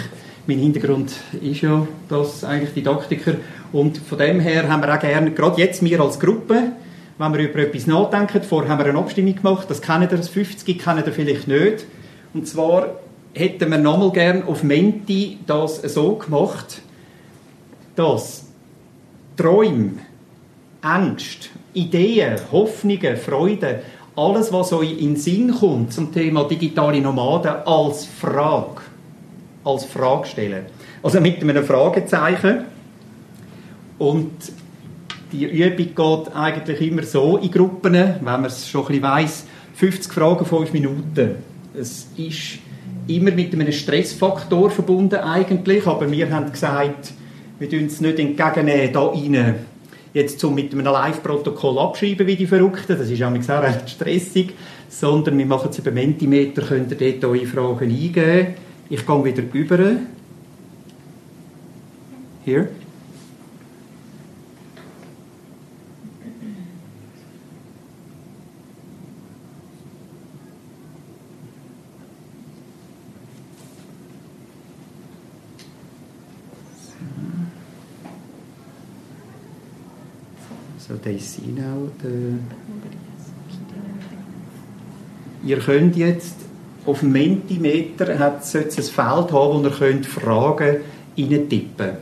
Mein 0.47 0.59
Hintergrund 0.59 1.11
ist 1.41 1.61
ja 1.61 1.85
das 2.07 2.43
eigentlich 2.43 2.73
Didaktiker. 2.73 3.35
Und 3.71 3.97
von 3.97 4.17
dem 4.17 4.39
her 4.39 4.69
haben 4.69 4.81
wir 4.81 4.93
auch 4.93 4.99
gerne, 4.99 5.31
gerade 5.31 5.61
jetzt 5.61 5.83
wir 5.83 5.99
als 5.99 6.19
Gruppe, 6.19 6.71
wenn 7.17 7.33
wir 7.33 7.49
über 7.49 7.59
etwas 7.59 7.87
nachdenken, 7.87 8.41
vorher 8.41 8.71
haben 8.71 8.79
wir 8.79 8.87
eine 8.87 8.97
Abstimmung 8.97 9.35
gemacht, 9.35 9.69
das 9.69 9.81
kennen 9.81 10.03
ihr, 10.03 10.17
das 10.17 10.29
50 10.29 10.79
kennen 10.79 11.03
ihr 11.05 11.11
vielleicht 11.11 11.47
nicht. 11.47 11.85
Und 12.33 12.47
zwar 12.47 12.95
hätten 13.33 13.71
wir 13.71 13.77
nochmal 13.77 14.11
gerne 14.11 14.45
auf 14.45 14.63
Menti 14.63 15.39
das 15.45 15.81
so 15.81 16.15
gemacht, 16.15 16.81
dass 17.95 18.45
Träume, 19.37 19.93
Ängste, 20.83 21.49
Ideen, 21.73 22.37
Hoffnungen, 22.51 23.17
Freuden 23.17 23.79
alles, 24.15 24.51
was 24.51 24.73
euch 24.73 24.91
in 24.91 25.13
den 25.13 25.15
Sinn 25.15 25.51
kommt 25.51 25.93
zum 25.93 26.13
Thema 26.13 26.43
digitale 26.43 26.99
Nomaden, 26.99 27.65
als 27.65 28.05
Frage, 28.05 28.81
als 29.63 29.85
Frage 29.85 30.27
stellen. 30.27 30.65
Also 31.01 31.21
mit 31.21 31.41
einem 31.41 31.63
Fragezeichen. 31.63 32.65
Und 33.97 34.31
die 35.31 35.45
Übung 35.45 36.25
geht 36.25 36.35
eigentlich 36.35 36.81
immer 36.81 37.03
so 37.03 37.37
in 37.37 37.51
Gruppen, 37.51 37.93
wenn 37.93 38.23
man 38.23 38.45
es 38.45 38.67
schon 38.67 38.81
ein 38.81 38.87
bisschen 38.87 39.03
weiss, 39.03 39.45
50 39.75 40.11
Fragen, 40.11 40.45
5 40.45 40.73
Minuten. 40.73 41.35
Es 41.73 42.07
ist 42.17 42.59
immer 43.07 43.31
mit 43.31 43.53
einem 43.53 43.71
Stressfaktor 43.71 44.69
verbunden 44.69 45.15
eigentlich, 45.15 45.85
aber 45.87 46.11
wir 46.11 46.29
haben 46.29 46.51
gesagt, 46.51 47.13
wir 47.59 47.69
tun 47.69 47.85
es 47.85 48.01
nicht 48.01 48.19
entgegennehmen, 48.19 48.93
da 48.93 49.05
rein 49.07 49.55
jetzt 50.13 50.39
zum 50.39 50.55
mit 50.55 50.73
einem 50.73 50.85
Live-Protokoll 50.85 51.79
abschreiben 51.79 52.27
wie 52.27 52.35
die 52.35 52.47
Verrückten, 52.47 52.97
das 52.97 53.09
ist 53.09 53.23
auch 53.23 53.31
recht 53.31 53.89
stressig, 53.89 54.53
sondern 54.89 55.37
wir 55.37 55.45
machen 55.45 55.69
es 55.69 55.79
über 55.79 55.91
Mentimeter, 55.91 56.61
könnt 56.63 56.91
ihr 56.91 57.19
dort 57.19 57.23
eure 57.31 57.45
Fragen 57.45 57.89
eingeben. 57.89 58.47
Ich 58.89 59.05
gehe 59.05 59.23
wieder 59.23 59.43
über. 59.53 59.79
Hier. 62.43 62.67
So, 80.87 80.95
they 80.97 81.19
see 81.19 81.47
now 81.47 81.89
the... 82.01 82.39
Ihr 85.43 85.59
könnt 85.59 85.95
jetzt 85.95 86.35
auf 86.85 87.01
dem 87.01 87.11
Mentimeter 87.11 88.17
hat 88.17 88.43
es 88.43 88.53
jetzt 88.53 88.79
ein 88.79 88.83
Feld 88.83 89.31
haben, 89.31 89.31
wo 89.31 89.61
ihr 89.61 89.69
könnt 89.69 90.05
Fragen 90.07 90.77
reintippen 91.17 91.97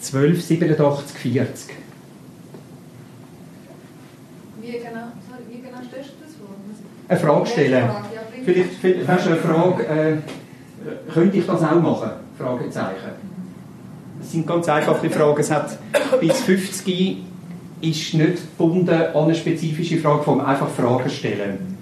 12, 0.00 0.42
87, 0.42 1.16
40. 1.16 1.74
Wie 4.60 4.72
genau, 4.72 4.82
sorry, 5.26 5.42
wie 5.48 5.60
genau 5.62 5.78
stellst 5.88 6.10
du 6.10 6.24
das 6.24 6.34
vor? 6.34 6.48
Eine 7.08 7.18
Frage 7.18 7.46
stellen. 7.46 7.72
Ja, 7.72 8.04
Vielleicht, 8.44 8.74
vielleicht 8.74 9.08
hast 9.08 9.26
du 9.26 9.30
eine 9.30 9.40
Frage, 9.40 9.86
äh, 9.86 10.16
könnte 11.12 11.36
ich 11.38 11.46
das 11.46 11.62
auch 11.62 11.80
machen? 11.80 12.10
Fragezeichen. 12.36 13.11
Sind 14.32 14.46
ganz 14.46 14.66
einfache 14.66 15.10
Fragen. 15.10 15.40
Es 15.40 15.50
hat 15.50 15.78
bis 16.18 16.40
50 16.40 17.18
ist 17.82 18.14
nicht 18.14 18.56
gebunden 18.56 18.88
an 18.88 19.24
eine 19.24 19.34
spezifische 19.34 19.98
Frageform, 19.98 20.40
einfach 20.40 20.70
Fragen 20.70 21.10
stellen. 21.10 21.76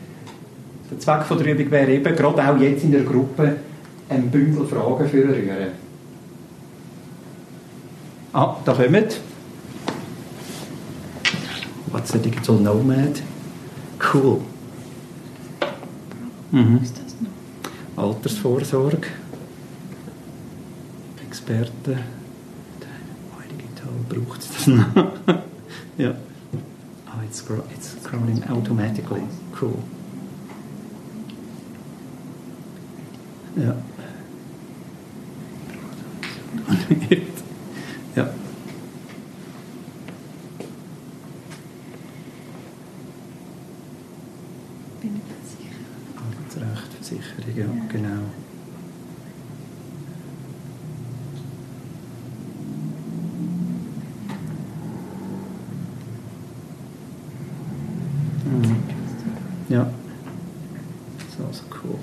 Der 0.91 0.99
Zweck 0.99 1.23
von 1.23 1.39
der 1.39 1.55
Übung 1.55 1.71
wäre 1.71 1.93
eben, 1.93 2.17
gerade 2.17 2.43
auch 2.43 2.59
jetzt 2.59 2.83
in 2.83 2.91
der 2.91 3.03
Gruppe, 3.03 3.59
ein 4.09 4.29
Bündel 4.33 4.67
Fragen 4.67 5.09
für 5.09 5.29
rühren. 5.29 5.69
Ah, 8.33 8.57
da 8.65 8.73
kommt. 8.73 9.21
What's 11.93 12.13
a 12.13 12.19
digital 12.19 12.57
nomad? 12.57 13.23
Cool. 14.13 14.41
Mhm. 16.51 16.81
Altersvorsorge. 17.97 19.07
Experten. 21.29 22.20
Braucht 24.11 24.41
es 24.41 24.49
das 24.51 24.67
noch. 24.67 24.87
ja. 25.99 26.15
Oh, 27.07 27.23
it's, 27.25 27.39
scro 27.39 27.63
it's 27.75 27.93
scrolling 28.03 28.43
automatically. 28.51 29.23
Cool. 29.61 29.79
Ja. 33.57 33.75
ja. 38.17 38.29
Arbeitsrecht, 46.17 47.25
Versicherung, 47.45 47.77
ja, 47.77 47.85
genau. 47.93 48.23
Mhm. 58.45 58.77
Ja. 59.69 59.87
Das 61.19 61.29
ist 61.29 61.41
also 61.47 61.63
cool. 61.85 61.99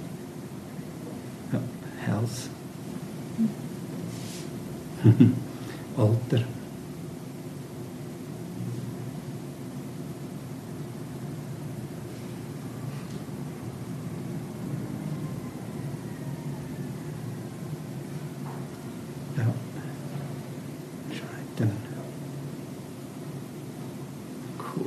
Ja, 1.51 1.59
Health. 2.05 2.49
Alter. 5.97 6.43
Ja. 19.37 19.45
Scheiden. 21.11 21.71
Cool. 24.57 24.85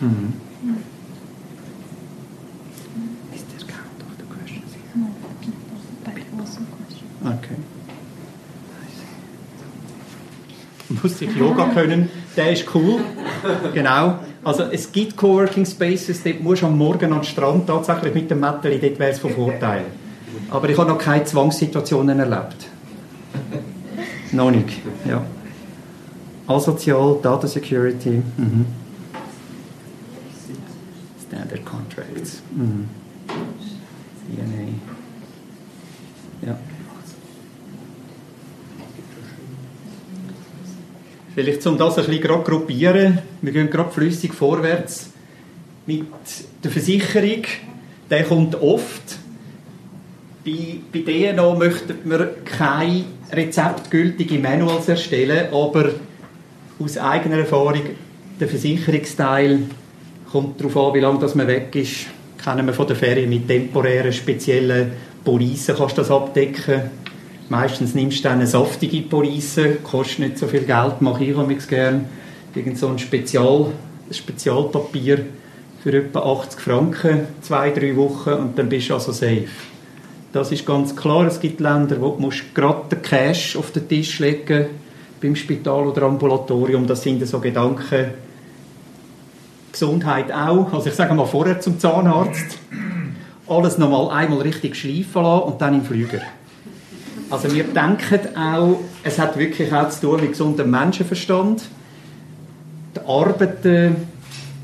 Mhm. 0.00 0.32
Is 3.34 3.42
this 3.44 3.64
count 3.64 4.02
of 4.02 4.16
the 4.18 4.24
questions? 4.24 4.74
Okay. 7.24 7.56
Musste 11.02 11.24
ich 11.24 11.36
Yoga 11.36 11.68
können, 11.74 12.08
der 12.36 12.52
ist 12.52 12.64
cool. 12.74 13.00
Genau. 13.74 14.18
Also 14.44 14.64
es 14.64 14.90
gibt 14.92 15.16
Coworking 15.16 15.66
Spaces, 15.66 16.22
dort 16.22 16.40
musst 16.40 16.62
du 16.62 16.66
am 16.66 16.78
Morgen 16.78 17.10
den 17.10 17.24
Strand 17.24 17.66
tatsächlich 17.66 18.14
mit 18.14 18.30
dem 18.30 18.40
Mätteli, 18.40 18.78
dort 18.78 18.98
wäre 18.98 19.10
es 19.10 19.18
von 19.18 19.32
Vorteil. 19.32 19.84
Aber 20.50 20.68
ich 20.68 20.78
habe 20.78 20.88
noch 20.88 20.98
keine 20.98 21.24
Zwangssituationen 21.24 22.18
erlebt. 22.18 22.66
noch 24.32 24.50
nicht, 24.50 24.80
ja. 25.06 25.22
Asozial, 26.46 27.18
Data 27.22 27.46
Security. 27.46 28.22
Mhm. 28.36 28.66
Standard 31.28 31.64
Contracts. 31.64 32.42
Mhm. 32.56 32.88
CNA. 34.34 34.68
Ja. 36.46 36.58
Vielleicht 41.38 41.64
um 41.68 41.78
das 41.78 41.96
ein 41.96 42.04
bisschen 42.04 42.20
gerade 42.20 42.42
gruppieren, 42.42 43.20
wir 43.42 43.52
gehen 43.52 43.70
gerade 43.70 43.92
flüssig 43.92 44.34
vorwärts 44.34 45.12
mit 45.86 46.04
der 46.64 46.68
Versicherung. 46.68 47.44
Der 48.10 48.24
kommt 48.24 48.60
oft. 48.60 49.18
Bei, 50.44 50.80
bei 50.92 50.98
DNO 51.32 51.54
möchten 51.54 51.94
wir 52.06 52.34
keine 52.44 53.04
rezeptgültigen 53.30 54.42
Manuals 54.42 54.88
erstellen, 54.88 55.46
aber 55.52 55.92
aus 56.80 56.98
eigener 56.98 57.38
Erfahrung, 57.38 57.82
der 58.40 58.48
Versicherungsteil 58.48 59.60
kommt 60.32 60.58
darauf 60.58 60.76
an, 60.76 60.94
wie 60.94 61.00
lange 61.00 61.20
das 61.20 61.36
man 61.36 61.46
weg 61.46 61.72
ist. 61.76 62.06
Kennen 62.42 62.66
wir 62.66 62.74
von 62.74 62.88
der 62.88 62.96
Ferien 62.96 63.30
mit 63.30 63.46
temporären, 63.46 64.12
speziellen 64.12 64.90
Policen 65.22 65.76
kannst 65.76 65.98
du 65.98 66.00
das 66.02 66.10
abdecken. 66.10 67.07
Meistens 67.50 67.94
nimmst 67.94 68.24
du 68.24 68.30
eine 68.30 68.46
saftige 68.46 69.00
Police, 69.02 69.60
kostet 69.82 70.18
nicht 70.18 70.38
so 70.38 70.46
viel 70.46 70.64
Geld, 70.64 71.00
mache 71.00 71.24
ich 71.24 71.36
amigs 71.36 71.66
gern. 71.66 72.04
Irgend 72.54 72.76
so 72.76 72.88
ein, 72.88 72.98
Spezial, 72.98 73.66
Spezialpapier 74.10 75.24
für 75.82 75.96
etwa 75.96 76.20
80 76.20 76.60
Franken, 76.60 77.20
zwei, 77.40 77.70
drei 77.70 77.96
Wochen 77.96 78.30
und 78.30 78.58
dann 78.58 78.68
bist 78.68 78.90
du 78.90 78.94
also 78.94 79.12
safe. 79.12 79.46
Das 80.32 80.52
ist 80.52 80.66
ganz 80.66 80.94
klar. 80.94 81.26
Es 81.26 81.40
gibt 81.40 81.60
Länder, 81.60 81.98
wo 82.00 82.10
du 82.10 82.30
gerade 82.52 82.82
den 82.90 83.02
Cash 83.02 83.56
auf 83.56 83.70
den 83.70 83.88
Tisch 83.88 84.18
legen 84.18 84.66
beim 85.20 85.34
Spital 85.34 85.86
oder 85.86 86.02
Ambulatorium. 86.02 86.86
Das 86.86 87.02
sind 87.02 87.26
so 87.26 87.40
Gedanken. 87.40 88.12
Gesundheit 89.72 90.30
auch. 90.30 90.70
Also 90.72 90.88
ich 90.88 90.94
sage 90.94 91.14
mal 91.14 91.24
vorher 91.24 91.60
zum 91.60 91.78
Zahnarzt. 91.78 92.58
Alles 93.46 93.78
nochmal 93.78 94.10
einmal 94.10 94.42
richtig 94.42 94.76
schleifen 94.76 95.22
lassen 95.22 95.42
und 95.44 95.60
dann 95.62 95.74
im 95.74 95.84
Flüger. 95.84 96.20
Also 97.30 97.54
wir 97.54 97.64
denken 97.64 98.36
auch, 98.36 98.80
es 99.02 99.18
hat 99.18 99.38
wirklich 99.38 99.70
auch 99.72 99.90
zu 99.90 100.00
tun 100.00 100.20
mit 100.22 100.30
gesundem 100.30 100.70
Menschenverstand. 100.70 101.62
Die 102.96 103.00
Arbeiten, 103.06 103.96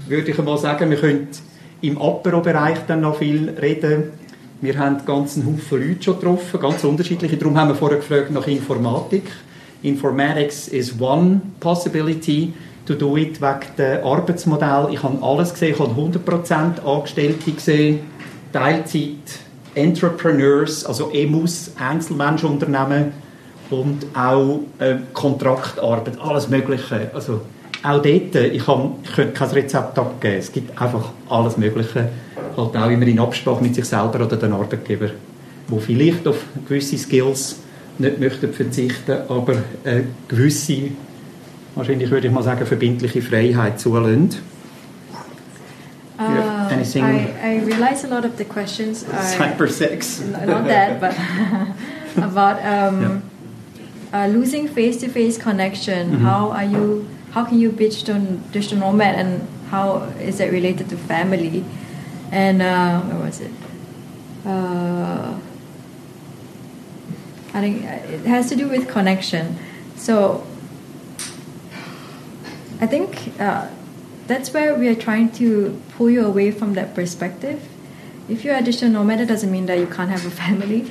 würde 0.08 0.30
ich 0.30 0.38
mal 0.38 0.56
sagen, 0.56 0.88
wir 0.88 0.96
können 0.96 1.28
im 1.82 2.00
Apero-Bereich 2.00 2.78
dann 2.86 3.02
noch 3.02 3.18
viel 3.18 3.50
reden. 3.50 4.04
Wir 4.62 4.78
haben 4.78 5.04
ganzen 5.04 5.44
Haufen 5.44 5.86
Leute 5.86 6.02
schon 6.02 6.18
getroffen, 6.18 6.58
ganz 6.58 6.82
unterschiedliche. 6.84 7.36
Darum 7.36 7.58
haben 7.58 7.68
wir 7.68 7.74
vorher 7.74 7.98
gefragt 7.98 8.30
nach 8.30 8.46
Informatik. 8.46 9.24
Informatics 9.82 10.68
is 10.68 10.98
one 10.98 11.42
possibility 11.60 12.54
to 12.86 12.94
do 12.94 13.18
it 13.18 13.42
wegen 13.42 13.60
dem 13.76 14.02
Arbeitsmodell. 14.02 14.88
Ich 14.90 15.02
habe 15.02 15.22
alles 15.22 15.52
gesehen, 15.52 15.74
ich 15.74 15.78
habe 15.78 15.92
100% 15.92 16.82
Angestellte 16.82 17.52
gesehen, 17.52 18.00
Teilzeit, 18.54 19.43
Entrepreneurs, 19.74 20.84
also 20.84 21.10
EMUs, 21.10 21.72
Einzelmenschenunternehmen 21.78 23.12
und 23.70 24.06
auch 24.14 24.60
äh, 24.78 24.96
Kontraktarbeit, 25.12 26.18
alles 26.20 26.48
Mögliche. 26.48 27.10
Also 27.14 27.40
auch 27.82 28.00
dort, 28.00 28.34
ich, 28.34 28.64
kann, 28.64 28.92
ich 29.02 29.12
könnte 29.12 29.32
kein 29.32 29.50
Rezept 29.50 29.98
abgeben, 29.98 30.36
es 30.38 30.52
gibt 30.52 30.80
einfach 30.80 31.10
alles 31.28 31.56
Mögliche, 31.56 32.08
halt 32.56 32.76
auch 32.76 32.90
immer 32.90 33.06
in 33.06 33.18
Absprache 33.18 33.62
mit 33.62 33.74
sich 33.74 33.84
selber 33.84 34.24
oder 34.24 34.36
den 34.36 34.52
Arbeitgeber, 34.52 35.10
wo 35.68 35.78
vielleicht 35.78 36.26
auf 36.26 36.36
gewisse 36.68 36.96
Skills 36.96 37.56
nicht 37.98 38.18
möchten 38.18 38.52
verzichten, 38.52 39.18
aber 39.28 39.56
eine 39.84 40.04
gewisse, 40.28 40.90
wahrscheinlich 41.74 42.10
würde 42.10 42.28
ich 42.28 42.32
mal 42.32 42.42
sagen, 42.42 42.64
verbindliche 42.66 43.22
Freiheit 43.22 43.78
zulassen. 43.78 44.30
Uh, 46.16 46.53
anything- 46.74 47.04
I, 47.04 47.56
I 47.56 47.64
realize 47.64 48.04
a 48.04 48.08
lot 48.08 48.24
of 48.24 48.36
the 48.36 48.44
questions 48.44 49.04
are 49.08 49.22
Cybersex. 49.38 50.22
n- 50.22 50.46
not 50.46 50.64
that, 50.66 51.00
but 51.00 51.14
about 52.28 52.56
um, 52.64 53.22
uh, 54.12 54.26
losing 54.28 54.68
face-to-face 54.68 55.38
connection. 55.38 56.20
How 56.20 56.50
are 56.50 56.64
you? 56.64 57.08
How 57.32 57.44
can 57.44 57.58
you 57.58 57.70
be 57.72 57.88
digital, 57.88 58.20
digital 58.52 58.78
nomad, 58.78 59.14
and 59.16 59.46
how 59.70 60.02
is 60.20 60.38
that 60.38 60.52
related 60.52 60.88
to 60.90 60.96
family? 60.96 61.64
And 62.30 62.62
uh, 62.62 63.00
where 63.02 63.20
was 63.26 63.40
it? 63.40 63.50
Uh, 64.46 65.34
I 67.54 67.60
think 67.60 67.84
uh, 67.84 68.14
it 68.14 68.26
has 68.26 68.48
to 68.50 68.56
do 68.56 68.68
with 68.68 68.88
connection. 68.88 69.56
So 69.96 70.44
I 72.80 72.86
think 72.86 73.32
uh, 73.40 73.68
that's 74.26 74.52
where 74.52 74.74
we 74.74 74.88
are 74.88 74.94
trying 74.94 75.30
to 75.32 75.80
pull 75.96 76.10
you 76.10 76.24
away 76.24 76.50
from 76.50 76.74
that 76.74 76.94
perspective. 76.94 77.68
If 78.28 78.44
you're 78.44 78.56
a 78.56 78.62
digital 78.62 78.88
nomad, 78.88 79.20
it 79.20 79.26
doesn't 79.26 79.50
mean 79.50 79.66
that 79.66 79.78
you 79.78 79.86
can't 79.86 80.10
have 80.10 80.24
a 80.24 80.30
family. 80.42 80.90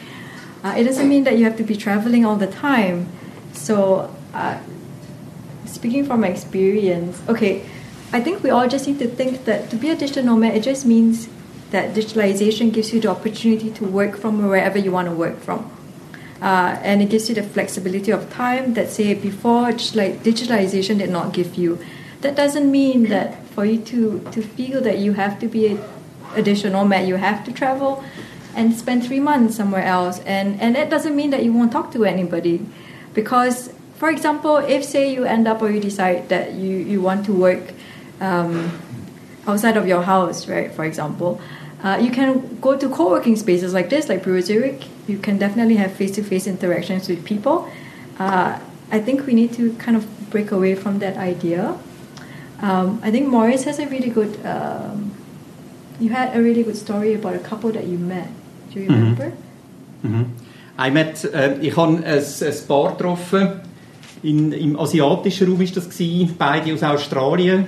Uh, 0.64 0.76
it 0.78 0.84
doesn't 0.84 1.10
mean 1.10 1.24
that 1.26 1.38
you 1.38 1.44
have 1.44 1.58
to 1.58 1.64
be 1.64 1.76
traveling 1.76 2.26
all 2.26 2.36
the 2.36 2.48
time. 2.48 3.08
So, 3.54 4.14
uh, 4.34 4.60
speaking 5.66 6.06
from 6.06 6.22
my 6.22 6.28
experience, 6.28 7.22
okay, 7.28 7.66
I 8.14 8.22
think 8.22 8.44
we 8.44 8.50
all 8.50 8.68
just 8.68 8.88
need 8.88 9.00
to 9.00 9.08
think 9.08 9.46
that 9.46 9.70
to 9.72 9.76
be 9.76 9.90
a 9.90 9.96
digital 9.96 10.24
nomad, 10.24 10.56
it 10.56 10.64
just 10.64 10.86
means 10.86 11.28
that 11.72 11.96
digitalization 11.96 12.72
gives 12.72 12.94
you 12.94 13.02
the 13.02 13.10
opportunity 13.10 13.72
to 13.72 13.84
work 13.84 14.16
from 14.16 14.48
wherever 14.48 14.78
you 14.78 14.92
want 14.92 15.08
to 15.08 15.16
work 15.16 15.40
from. 15.40 15.70
Uh, 16.40 16.78
and 16.84 17.02
it 17.02 17.10
gives 17.10 17.30
you 17.30 17.36
the 17.36 17.42
flexibility 17.42 18.12
of 18.12 18.32
time 18.32 18.76
that 18.76 18.90
say 18.90 19.14
before 19.14 19.70
digitalization 19.70 21.00
did 21.00 21.10
not 21.10 21.34
give 21.34 21.56
you 21.56 21.80
that 22.24 22.36
doesn't 22.36 22.70
mean 22.70 23.04
that 23.10 23.46
for 23.48 23.66
you 23.66 23.80
to, 23.80 24.20
to 24.32 24.42
feel 24.42 24.82
that 24.82 24.98
you 24.98 25.14
have 25.14 25.40
to 25.40 25.48
be 25.48 25.68
a, 25.68 25.90
additional 26.36 26.84
nomad 26.84 27.08
you 27.08 27.16
have 27.16 27.46
to 27.46 27.52
travel 27.52 28.04
and 28.56 28.74
spend 28.74 29.06
three 29.06 29.20
months 29.20 29.56
somewhere 29.56 29.84
else 29.84 30.20
and, 30.22 30.60
and 30.60 30.76
that 30.76 30.90
doesn't 30.90 31.16
mean 31.16 31.30
that 31.30 31.44
you 31.44 31.54
won't 31.54 31.72
talk 31.72 31.92
to 31.92 32.06
anybody 32.06 32.66
because 33.14 33.72
for 33.96 34.10
example 34.10 34.58
if 34.58 34.84
say 34.84 35.14
you 35.14 35.26
end 35.26 35.48
up 35.48 35.62
or 35.62 35.70
you 35.70 35.80
decide 35.80 36.28
that 36.30 36.54
you, 36.54 36.78
you 36.78 37.00
want 37.02 37.24
to 37.26 37.34
work 37.34 37.74
um, 38.20 38.72
outside 39.48 39.78
of 39.78 39.88
your 39.88 40.02
house, 40.04 40.48
right? 40.48 40.72
For 40.72 40.86
example, 40.86 41.42
uh, 41.84 42.00
you 42.02 42.12
can 42.12 42.60
go 42.62 42.78
to 42.78 42.90
co-working 42.90 43.36
spaces 43.36 43.74
like 43.74 43.90
this, 43.90 44.08
like 44.08 44.24
Bureau 44.24 44.42
Zurich. 44.42 44.88
You 45.08 45.18
can 45.18 45.38
definitely 45.38 45.76
have 45.76 45.92
face-to-face 45.94 46.48
interactions 46.48 47.10
with 47.10 47.26
people. 47.26 47.70
Uh, 48.18 48.60
I 48.92 49.00
think 49.00 49.26
we 49.26 49.34
need 49.34 49.54
to 49.54 49.74
kind 49.74 49.98
of 49.98 50.30
break 50.30 50.52
away 50.52 50.76
from 50.76 51.00
that 51.00 51.18
idea. 51.18 51.78
Um, 52.64 53.02
I 53.04 53.12
think 53.12 53.28
Morris 53.28 53.66
has 53.66 53.78
a 53.80 53.86
really 53.88 54.10
good. 54.10 54.40
Um, 54.46 55.12
you 56.00 56.10
had 56.14 56.34
a 56.34 56.42
really 56.42 56.64
good 56.64 56.78
story 56.78 57.14
about 57.14 57.36
a 57.36 57.40
couple 57.40 57.74
that 57.74 57.86
you 57.86 57.98
met. 57.98 58.30
Do 58.74 58.80
you 58.80 58.90
remember? 58.90 59.34
Ich, 60.86 60.94
met, 60.94 61.24
äh, 61.34 61.58
ich 61.60 61.76
habe 61.76 61.98
ein, 61.98 62.04
ein 62.06 62.68
Paar 62.68 62.92
getroffen, 62.92 63.50
in, 64.24 64.54
im 64.54 64.80
asiatischen 64.80 65.50
Raum 65.50 65.60
war 65.60 65.66
das, 65.66 65.90
gewesen, 65.90 66.36
beide 66.38 66.74
aus 66.74 66.84
Australien. 66.84 67.68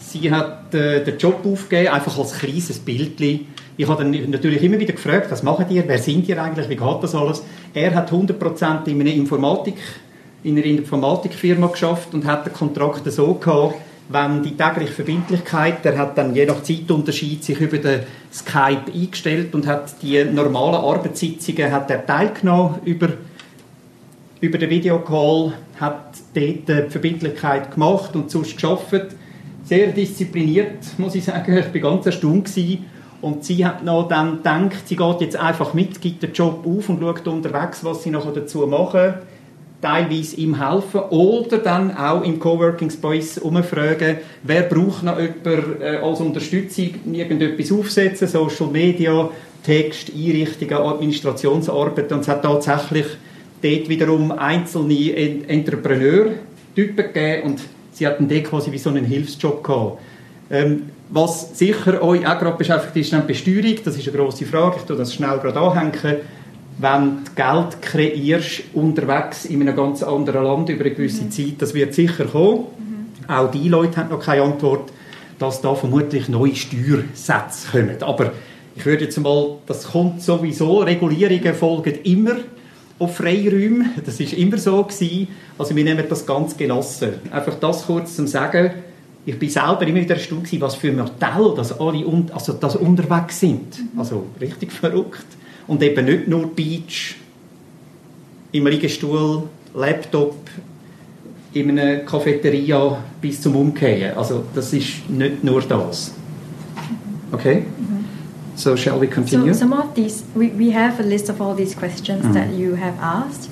Sie 0.00 0.30
hat 0.30 0.72
äh, 0.72 1.04
den 1.04 1.18
Job 1.18 1.44
aufgegeben, 1.44 1.92
einfach 1.92 2.16
als 2.16 2.38
kleines 2.38 2.78
Bildchen. 2.78 3.48
Ich 3.76 3.88
habe 3.88 4.04
dann 4.04 4.30
natürlich 4.30 4.62
immer 4.62 4.78
wieder 4.78 4.92
gefragt, 4.92 5.30
was 5.30 5.42
machen 5.42 5.66
ihr, 5.70 5.82
wer 5.86 5.98
sind 5.98 6.28
ihr 6.28 6.40
eigentlich, 6.40 6.68
wie 6.68 6.76
geht 6.76 7.02
das 7.02 7.14
alles? 7.14 7.42
Er 7.74 7.92
hat 7.94 8.12
100% 8.12 8.86
in 8.86 9.00
einer 9.00 9.12
Informatik, 9.12 9.76
in 10.44 10.56
einer 10.56 10.66
Informatikfirma 10.66 11.66
geschafft 11.66 12.14
und 12.14 12.24
hat 12.24 12.46
den 12.46 12.52
Kontrakt 12.52 13.10
so 13.12 13.34
gehabt, 13.34 13.74
wenn 14.08 14.42
die 14.42 14.56
tägliche 14.56 14.92
Verbindlichkeit, 14.92 15.84
der 15.84 15.98
hat 15.98 16.16
dann 16.16 16.34
je 16.34 16.46
nach 16.46 16.62
Zeitunterschied 16.62 17.44
sich 17.44 17.60
über 17.60 17.78
den 17.78 18.00
Skype 18.32 18.90
eingestellt 18.92 19.54
und 19.54 19.66
hat 19.66 20.02
die 20.02 20.24
normalen 20.24 20.76
Arbeitssitzungen 20.76 21.70
hat 21.70 21.90
er 21.90 22.04
teilgenommen 22.06 22.76
über 22.84 23.08
über 24.40 24.58
den 24.58 24.70
Videocall, 24.70 25.52
hat 25.80 26.16
dort 26.34 26.68
die 26.68 26.90
Verbindlichkeit 26.90 27.72
gemacht 27.72 28.14
und 28.14 28.30
sonst 28.30 28.54
geschafft. 28.54 29.06
Sehr 29.64 29.88
diszipliniert, 29.88 30.78
muss 30.96 31.14
ich 31.14 31.24
sagen. 31.24 31.56
Ich 31.56 31.74
war 31.74 31.92
ganz 31.92 32.06
erstaunt. 32.06 32.46
Gewesen. 32.46 32.84
Und 33.20 33.44
sie 33.44 33.66
hat 33.66 33.84
noch 33.84 34.06
dann 34.06 34.36
gedacht, 34.36 34.86
sie 34.86 34.94
geht 34.94 35.20
jetzt 35.20 35.36
einfach 35.36 35.74
mit, 35.74 36.00
gibt 36.00 36.22
den 36.22 36.32
Job 36.32 36.64
auf 36.64 36.88
und 36.88 37.00
schaut 37.00 37.26
unterwegs, 37.26 37.82
was 37.82 38.04
sie 38.04 38.10
noch 38.10 38.32
dazu 38.32 38.64
machen. 38.66 39.14
Teilweise 39.80 40.36
ihm 40.36 40.60
helfen 40.60 41.02
oder 41.10 41.58
dann 41.58 41.96
auch 41.96 42.24
im 42.24 42.40
Coworking 42.40 42.90
Space 42.90 43.38
umfragen, 43.38 44.16
wer 44.42 44.62
braucht 44.62 45.04
noch 45.04 45.20
jemanden 45.20 45.80
äh, 45.80 45.98
als 46.02 46.20
Unterstützung, 46.20 46.90
irgendetwas 47.12 47.70
aufsetzen, 47.70 48.26
Social 48.26 48.66
Media, 48.72 49.30
Text, 49.62 50.10
Einrichtungen, 50.12 50.74
Administrationsarbeit. 50.74 52.10
Und 52.10 52.20
es 52.22 52.28
hat 52.28 52.42
tatsächlich 52.42 53.06
dort 53.62 53.88
wiederum 53.88 54.32
einzelne 54.32 55.14
En- 55.14 55.48
Entrepreneur-Typen 55.48 56.96
gegeben 56.96 57.42
und 57.44 57.60
sie 57.92 58.04
hatten 58.04 58.28
dort 58.28 58.44
quasi 58.44 58.72
wie 58.72 58.78
so 58.78 58.90
einen 58.90 59.04
Hilfsjob 59.04 59.62
gehabt. 59.62 60.00
Ähm, 60.50 60.90
was 61.10 61.56
sicher 61.56 62.02
euch 62.02 62.26
auch 62.26 62.38
gerade 62.38 62.56
beschäftigt, 62.58 62.96
ist 62.96 63.12
dann 63.12 63.22
die 63.22 63.28
Besteuerung. 63.28 63.76
Das 63.84 63.96
ist 63.96 64.08
eine 64.08 64.16
grosse 64.16 64.44
Frage. 64.44 64.76
Ich 64.78 64.82
tue 64.82 64.96
das 64.96 65.14
schnell 65.14 65.38
gerade 65.38 65.60
anhängen. 65.60 66.16
Wenn 66.78 67.24
du 67.24 67.32
Geld 67.34 67.82
kreierst 67.82 68.62
unterwegs 68.72 69.44
in 69.46 69.60
einem 69.62 69.74
ganz 69.74 70.02
anderen 70.02 70.44
Land 70.44 70.68
über 70.68 70.84
eine 70.84 70.94
gewisse 70.94 71.28
Zeit, 71.28 71.54
das 71.58 71.74
wird 71.74 71.92
sicher 71.92 72.24
kommen. 72.26 72.66
Auch 73.26 73.50
die 73.50 73.68
Leute 73.68 73.96
haben 73.96 74.10
noch 74.10 74.20
keine 74.20 74.42
Antwort, 74.42 74.92
dass 75.40 75.60
da 75.60 75.74
vermutlich 75.74 76.28
neue 76.28 76.54
Steuersätze 76.54 77.68
kommen. 77.72 78.00
Aber 78.02 78.32
ich 78.76 78.86
würde 78.86 79.04
jetzt 79.04 79.18
mal, 79.18 79.56
das 79.66 79.88
kommt 79.88 80.22
sowieso, 80.22 80.78
Regulierungen 80.78 81.52
folgen 81.52 81.98
immer 82.04 82.36
auf 83.00 83.16
Freiräume. 83.16 83.86
Das 84.04 84.20
ist 84.20 84.32
immer 84.34 84.58
so 84.58 84.82
gewesen. 84.84 85.28
Also 85.58 85.74
wir 85.74 85.82
nehmen 85.82 86.04
das 86.08 86.26
ganz 86.26 86.56
gelassen. 86.56 87.14
Einfach 87.32 87.54
das 87.58 87.86
kurz 87.86 88.14
zum 88.14 88.28
Sagen. 88.28 88.70
Ich 89.26 89.38
bin 89.38 89.50
selber 89.50 89.82
immer 89.82 90.00
wieder 90.00 90.14
erstaunt 90.14 90.48
was 90.60 90.76
für 90.76 90.92
Modelle 90.92 91.54
das 91.56 91.78
alle 91.78 92.06
un 92.06 92.30
also 92.32 92.52
das 92.52 92.76
unterwegs 92.76 93.40
sind. 93.40 93.80
Also 93.96 94.26
richtig 94.40 94.72
verrückt. 94.80 95.26
Und 95.68 95.82
eben 95.82 96.04
nicht 96.04 96.26
nur 96.26 96.48
Beach, 96.48 97.16
im 98.52 98.66
Liegestuhl, 98.66 99.44
Laptop, 99.74 100.34
in 101.52 101.70
einer 101.70 101.98
Cafeteria 101.98 103.02
bis 103.20 103.40
zum 103.40 103.54
Umkehren. 103.56 104.16
Also 104.16 104.44
das 104.54 104.72
ist 104.72 105.08
nicht 105.08 105.44
nur 105.44 105.62
das. 105.62 106.12
Okay? 107.32 107.64
Mhm. 107.78 108.04
So 108.54 108.76
shall 108.76 109.00
we 109.00 109.06
continue? 109.06 109.54
So 109.54 109.60
some 109.60 109.72
of 109.72 109.94
these, 109.94 110.24
we, 110.34 110.50
we 110.58 110.70
have 110.72 110.98
a 110.98 111.04
list 111.04 111.30
of 111.30 111.40
all 111.40 111.54
these 111.54 111.76
questions 111.76 112.24
mm-hmm. 112.24 112.32
that 112.34 112.50
you 112.58 112.74
have 112.74 112.98
asked, 113.00 113.50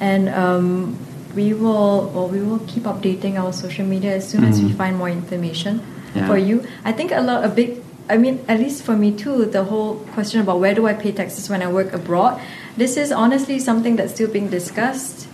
and 0.00 0.28
um, 0.28 0.96
we 1.36 1.54
will 1.54 2.10
well, 2.12 2.28
we 2.28 2.40
will 2.40 2.58
keep 2.66 2.82
updating 2.82 3.38
our 3.38 3.52
social 3.52 3.86
media 3.86 4.16
as 4.16 4.28
soon 4.28 4.42
as 4.42 4.58
we 4.58 4.66
mm-hmm. 4.66 4.76
find 4.76 4.96
more 4.96 5.10
information 5.10 5.80
Yeah. 6.14 6.26
for 6.26 6.38
you. 6.38 6.64
I 6.84 6.92
think 6.92 7.12
a 7.12 7.20
lot, 7.20 7.44
a 7.44 7.48
big, 7.48 7.82
I 8.08 8.16
mean, 8.16 8.44
at 8.48 8.58
least 8.58 8.84
for 8.84 8.96
me 8.96 9.12
too, 9.12 9.44
the 9.44 9.64
whole 9.64 9.96
question 10.14 10.40
about 10.40 10.60
where 10.60 10.74
do 10.74 10.86
I 10.86 10.94
pay 10.94 11.12
taxes 11.12 11.50
when 11.50 11.62
I 11.62 11.70
work 11.70 11.92
abroad. 11.92 12.40
This 12.76 12.96
is 12.96 13.12
honestly 13.12 13.58
something 13.58 13.96
that's 13.96 14.14
still 14.14 14.30
being 14.30 14.48
discussed. 14.48 15.28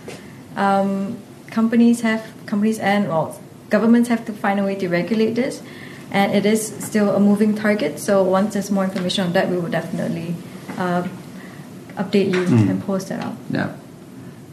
Um, 0.57 1.17
companies 1.51 2.01
have 2.01 2.21
companies 2.45 2.79
and 2.79 3.07
well, 3.07 3.39
governments 3.69 4.09
have 4.09 4.25
to 4.25 4.33
find 4.33 4.59
a 4.59 4.63
way 4.63 4.75
to 4.75 4.89
regulate 4.89 5.35
this, 5.35 5.61
and 6.11 6.33
it 6.33 6.45
is 6.45 6.67
still 6.79 7.15
a 7.15 7.19
moving 7.19 7.55
target. 7.55 7.99
So 7.99 8.23
once 8.23 8.53
there's 8.53 8.71
more 8.71 8.83
information 8.83 9.27
on 9.27 9.33
that, 9.33 9.49
we 9.49 9.57
will 9.57 9.71
definitely 9.71 10.35
uh, 10.77 11.07
update 11.95 12.33
you 12.33 12.43
and 12.45 12.83
post 12.85 13.09
that 13.09 13.23
out. 13.23 13.35
Ja. 13.51 13.69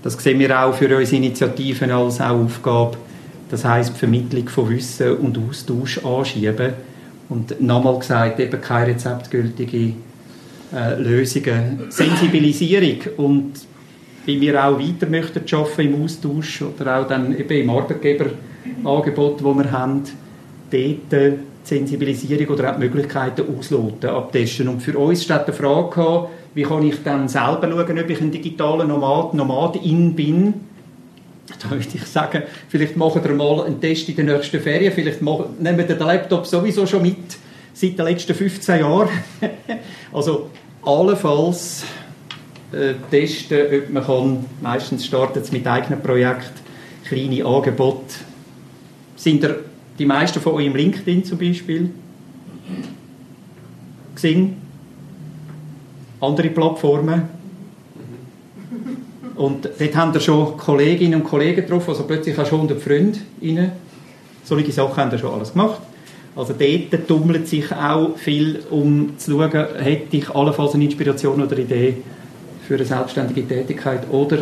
Das 0.03 0.15
sehen 0.15 0.39
wir 0.39 0.51
auch 0.61 0.75
für 0.75 0.97
unsere 0.97 1.17
Initiativen 1.17 1.91
als 1.91 2.21
auch 2.21 2.31
Aufgabe. 2.31 2.99
Das 3.51 3.65
heisst, 3.65 3.95
die 3.95 3.99
Vermittlung 3.99 4.49
von 4.49 4.69
Wissen 4.71 5.17
und 5.19 5.39
Austausch 5.39 5.99
anschieben. 6.05 6.73
Und 7.29 7.61
nochmal 7.61 7.99
gesagt, 7.99 8.41
eben 8.41 8.61
keine 8.61 8.89
rezeptgültige 8.89 9.95
äh, 10.75 10.95
Lösungen. 11.01 11.85
Sensibilisierung 11.89 12.99
und 13.17 13.53
wie 14.25 14.41
wir 14.41 14.65
auch 14.65 14.79
weiter 14.79 15.09
möchten 15.09 15.43
arbeiten 15.55 15.81
im 15.81 16.05
Austausch 16.05 16.63
oder 16.63 17.01
auch 17.01 17.09
dann 17.09 17.37
eben 17.37 17.63
im 17.63 17.71
Arbeitgeberangebot, 17.71 19.41
das 19.41 19.57
wir 19.57 19.73
haben, 19.73 20.03
dort 20.71 21.13
äh, 21.13 21.31
die 21.31 21.39
Sensibilisierung 21.65 22.55
oder 22.55 22.71
auch 22.71 22.75
die 22.75 22.81
Möglichkeiten 22.81 23.45
ausloten, 23.57 24.11
abtesten. 24.11 24.69
Und 24.69 24.81
für 24.81 24.97
uns 24.99 25.25
steht 25.25 25.49
die 25.49 25.53
Frage 25.53 26.29
wie 26.55 26.65
kann 26.65 26.87
ich 26.87 27.03
dann 27.03 27.29
selber 27.29 27.69
schauen, 27.71 27.99
ob 27.99 28.11
ich 28.11 28.21
ein 28.21 28.31
digitaler 28.31 28.85
Nomad, 28.85 29.35
Nomadin 29.35 30.15
bin. 30.15 30.55
Da 31.47 31.71
würde 31.71 31.87
ich 31.93 32.05
sagen, 32.05 32.43
vielleicht 32.69 32.97
machen 32.97 33.23
wir 33.25 33.33
mal 33.33 33.65
einen 33.65 33.81
Test 33.81 34.09
in 34.09 34.17
den 34.17 34.27
nächsten 34.27 34.61
Ferien, 34.61 34.93
vielleicht 34.93 35.21
nehmen 35.23 35.79
wir 35.79 35.85
den 35.85 35.99
Laptop 35.99 36.47
sowieso 36.47 36.87
schon 36.87 37.03
mit, 37.03 37.37
seit 37.75 37.99
den 37.99 38.07
letzten 38.07 38.35
15 38.35 38.81
Jahren. 38.81 39.09
also 40.13 40.51
allenfalls 40.83 41.85
äh, 42.73 42.95
testen, 43.11 43.59
ob 43.73 43.91
man 43.91 44.05
kann, 44.05 44.45
meistens 44.61 45.05
startet 45.05 45.45
es 45.45 45.53
mit 45.53 45.67
eigenen 45.67 46.01
Projekten, 46.01 46.61
kleine 47.05 47.45
Angebote. 47.45 48.15
Sind 49.17 49.43
der, 49.43 49.57
die 49.99 50.07
meisten 50.07 50.41
von 50.41 50.55
euch 50.55 50.67
im 50.67 50.77
LinkedIn 50.77 51.25
zum 51.25 51.39
Beispiel? 51.39 51.91
Xing? 54.15 54.57
Andere 56.21 56.51
Plattformen? 56.51 57.42
Und 59.35 59.69
dort 59.79 59.97
haben 59.97 60.13
wir 60.15 60.21
schon 60.21 60.57
Kolleginnen 60.57 61.23
und 61.23 61.25
Kollegen 61.25 61.67
drauf, 61.67 61.89
also 61.89 62.05
plötzlich 62.05 62.37
hast 62.37 62.53
du 62.53 62.57
100 62.57 62.81
Freunde 62.81 63.19
rein. 63.43 63.73
Solche 64.45 64.73
Sachen 64.73 64.97
haben 64.97 65.11
wir 65.11 65.19
schon 65.19 65.33
alles 65.33 65.53
gemacht. 65.53 65.81
Also 66.35 66.55
dort 66.59 67.09
tummelt 67.09 67.47
sich 67.47 67.71
auch 67.73 68.17
viel, 68.17 68.61
um 68.71 69.19
zu 69.19 69.33
schauen, 69.33 69.51
hätte 69.51 70.17
ich 70.17 70.31
allenfalls 70.31 70.75
eine 70.75 70.85
Inspiration 70.85 71.43
oder 71.43 71.59
Idee 71.59 71.97
für 72.67 72.75
eine 72.75 72.85
selbstständige 72.85 73.47
Tätigkeit 73.47 74.11
oder 74.11 74.39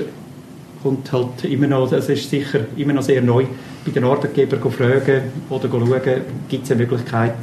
kommt 0.82 1.12
halt 1.12 1.44
immer 1.44 1.66
noch, 1.66 1.90
das 1.90 2.08
ist 2.08 2.30
sicher 2.30 2.60
immer 2.76 2.92
noch 2.92 3.02
sehr 3.02 3.22
neu, 3.22 3.44
bei 3.84 3.90
den 3.90 4.04
Arbeitgebern 4.04 4.70
fragen 4.70 5.22
oder 5.50 5.68
schauen, 5.68 6.00
gibt 6.48 6.64
es 6.64 6.70
eine 6.70 6.80
Möglichkeit, 6.80 7.34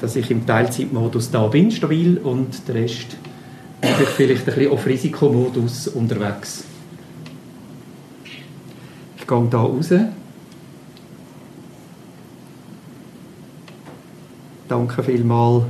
dass 0.00 0.16
ich 0.16 0.30
im 0.30 0.46
Teilzeitmodus 0.46 1.30
da 1.30 1.46
bin, 1.48 1.70
stabil, 1.70 2.18
und 2.18 2.68
der 2.68 2.76
Rest 2.76 3.16
mache 3.82 4.04
ich 4.04 4.08
vielleicht 4.10 4.48
ein 4.48 4.54
bisschen 4.54 4.70
auf 4.70 4.86
Risikomodus 4.86 5.88
unterwegs. 5.88 6.67
Gehe 9.28 9.48
hier 9.50 9.58
raus. 9.58 9.90
Danke 14.68 15.02
vielmals 15.02 15.64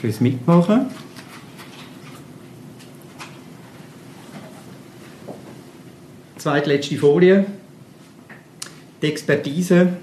fürs 0.00 0.20
Mitmachen. 0.20 0.90
Zweitletzte 6.36 6.98
Folie. 6.98 7.46
Die 9.00 9.06
Expertise. 9.06 9.94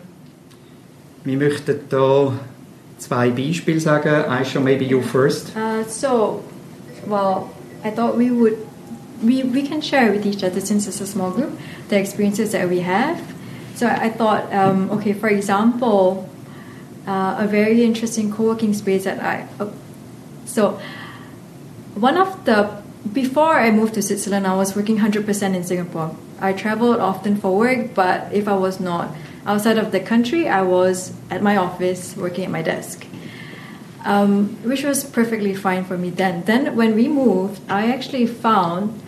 Wir 1.23 1.37
möchten 1.37 1.79
hier 1.89 2.33
zwei 2.97 3.29
Beispiele 3.29 3.79
sagen. 3.79 4.25
Aisha, 4.25 4.59
maybe 4.59 4.85
you 4.85 5.01
first. 5.01 5.51
Uh, 5.55 5.83
so, 5.87 6.43
well, 7.05 7.49
I 7.83 7.91
thought 7.91 8.17
we 8.17 8.31
would 8.31 8.68
we, 9.21 9.43
we 9.43 9.63
can 9.63 9.81
share 9.81 10.11
with 10.11 10.25
each 10.25 10.43
other 10.43 10.61
since 10.61 10.87
it's 10.87 11.01
a 11.01 11.07
small 11.07 11.31
group 11.31 11.57
the 11.89 11.99
experiences 11.99 12.51
that 12.51 12.69
we 12.69 12.79
have. 12.81 13.35
So 13.75 13.87
I 13.87 14.09
thought, 14.09 14.51
um, 14.53 14.91
okay, 14.91 15.13
for 15.13 15.29
example, 15.29 16.29
uh, 17.07 17.37
a 17.39 17.47
very 17.47 17.83
interesting 17.83 18.31
co-working 18.31 18.73
space 18.73 19.05
that 19.05 19.19
I 19.23 19.47
uh, 19.59 19.71
so 20.45 20.79
one 21.95 22.17
of 22.17 22.45
the 22.45 22.81
before 23.13 23.55
I 23.55 23.71
moved 23.71 23.93
to 23.93 24.01
Switzerland, 24.01 24.45
I 24.45 24.55
was 24.55 24.75
working 24.75 24.97
100% 24.97 25.55
in 25.55 25.63
Singapore. 25.63 26.15
I 26.39 26.53
traveled 26.53 26.99
often 26.99 27.37
for 27.37 27.55
work, 27.55 27.93
but 27.93 28.31
if 28.33 28.47
I 28.47 28.55
was 28.55 28.79
not 28.79 29.15
outside 29.45 29.77
of 29.77 29.91
the 29.91 29.99
country, 29.99 30.49
I 30.49 30.61
was 30.61 31.13
at 31.29 31.41
my 31.41 31.55
office 31.55 32.15
working 32.17 32.43
at 32.43 32.51
my 32.51 32.61
desk, 32.61 33.05
um, 34.05 34.57
which 34.63 34.83
was 34.83 35.05
perfectly 35.05 35.55
fine 35.55 35.85
for 35.85 35.97
me 35.97 36.09
then. 36.09 36.43
Then, 36.43 36.75
when 36.75 36.93
we 36.93 37.07
moved, 37.07 37.61
I 37.69 37.91
actually 37.91 38.27
found 38.27 39.01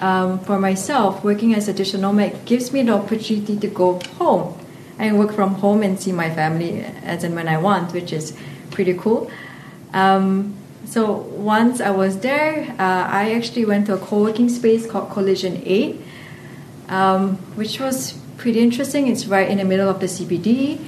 um, 0.00 0.38
for 0.40 0.58
myself 0.58 1.24
working 1.24 1.54
as 1.54 1.68
a 1.68 1.72
digital 1.72 2.00
nomad 2.00 2.44
gives 2.44 2.72
me 2.72 2.82
the 2.82 2.92
opportunity 2.92 3.56
to 3.56 3.68
go 3.68 3.98
home 4.18 4.58
and 4.98 5.18
work 5.18 5.32
from 5.32 5.54
home 5.54 5.82
and 5.82 6.00
see 6.00 6.12
my 6.12 6.30
family 6.34 6.80
as 6.80 7.24
and 7.24 7.34
when 7.34 7.48
I 7.48 7.58
want, 7.58 7.92
which 7.92 8.12
is 8.12 8.36
pretty 8.70 8.94
cool. 8.94 9.30
Um, 9.92 10.54
so 10.86 11.12
once 11.12 11.80
I 11.80 11.90
was 11.90 12.20
there, 12.20 12.74
uh, 12.78 13.06
I 13.10 13.34
actually 13.34 13.64
went 13.64 13.86
to 13.86 13.94
a 13.94 13.98
co-working 13.98 14.48
space 14.48 14.86
called 14.86 15.10
Collision 15.10 15.62
8, 15.64 16.00
um, 16.88 17.36
which 17.56 17.80
was 17.80 18.12
pretty 18.36 18.60
interesting. 18.60 19.08
It's 19.08 19.26
right 19.26 19.48
in 19.48 19.58
the 19.58 19.64
middle 19.64 19.88
of 19.88 20.00
the 20.00 20.06
CBD, 20.06 20.78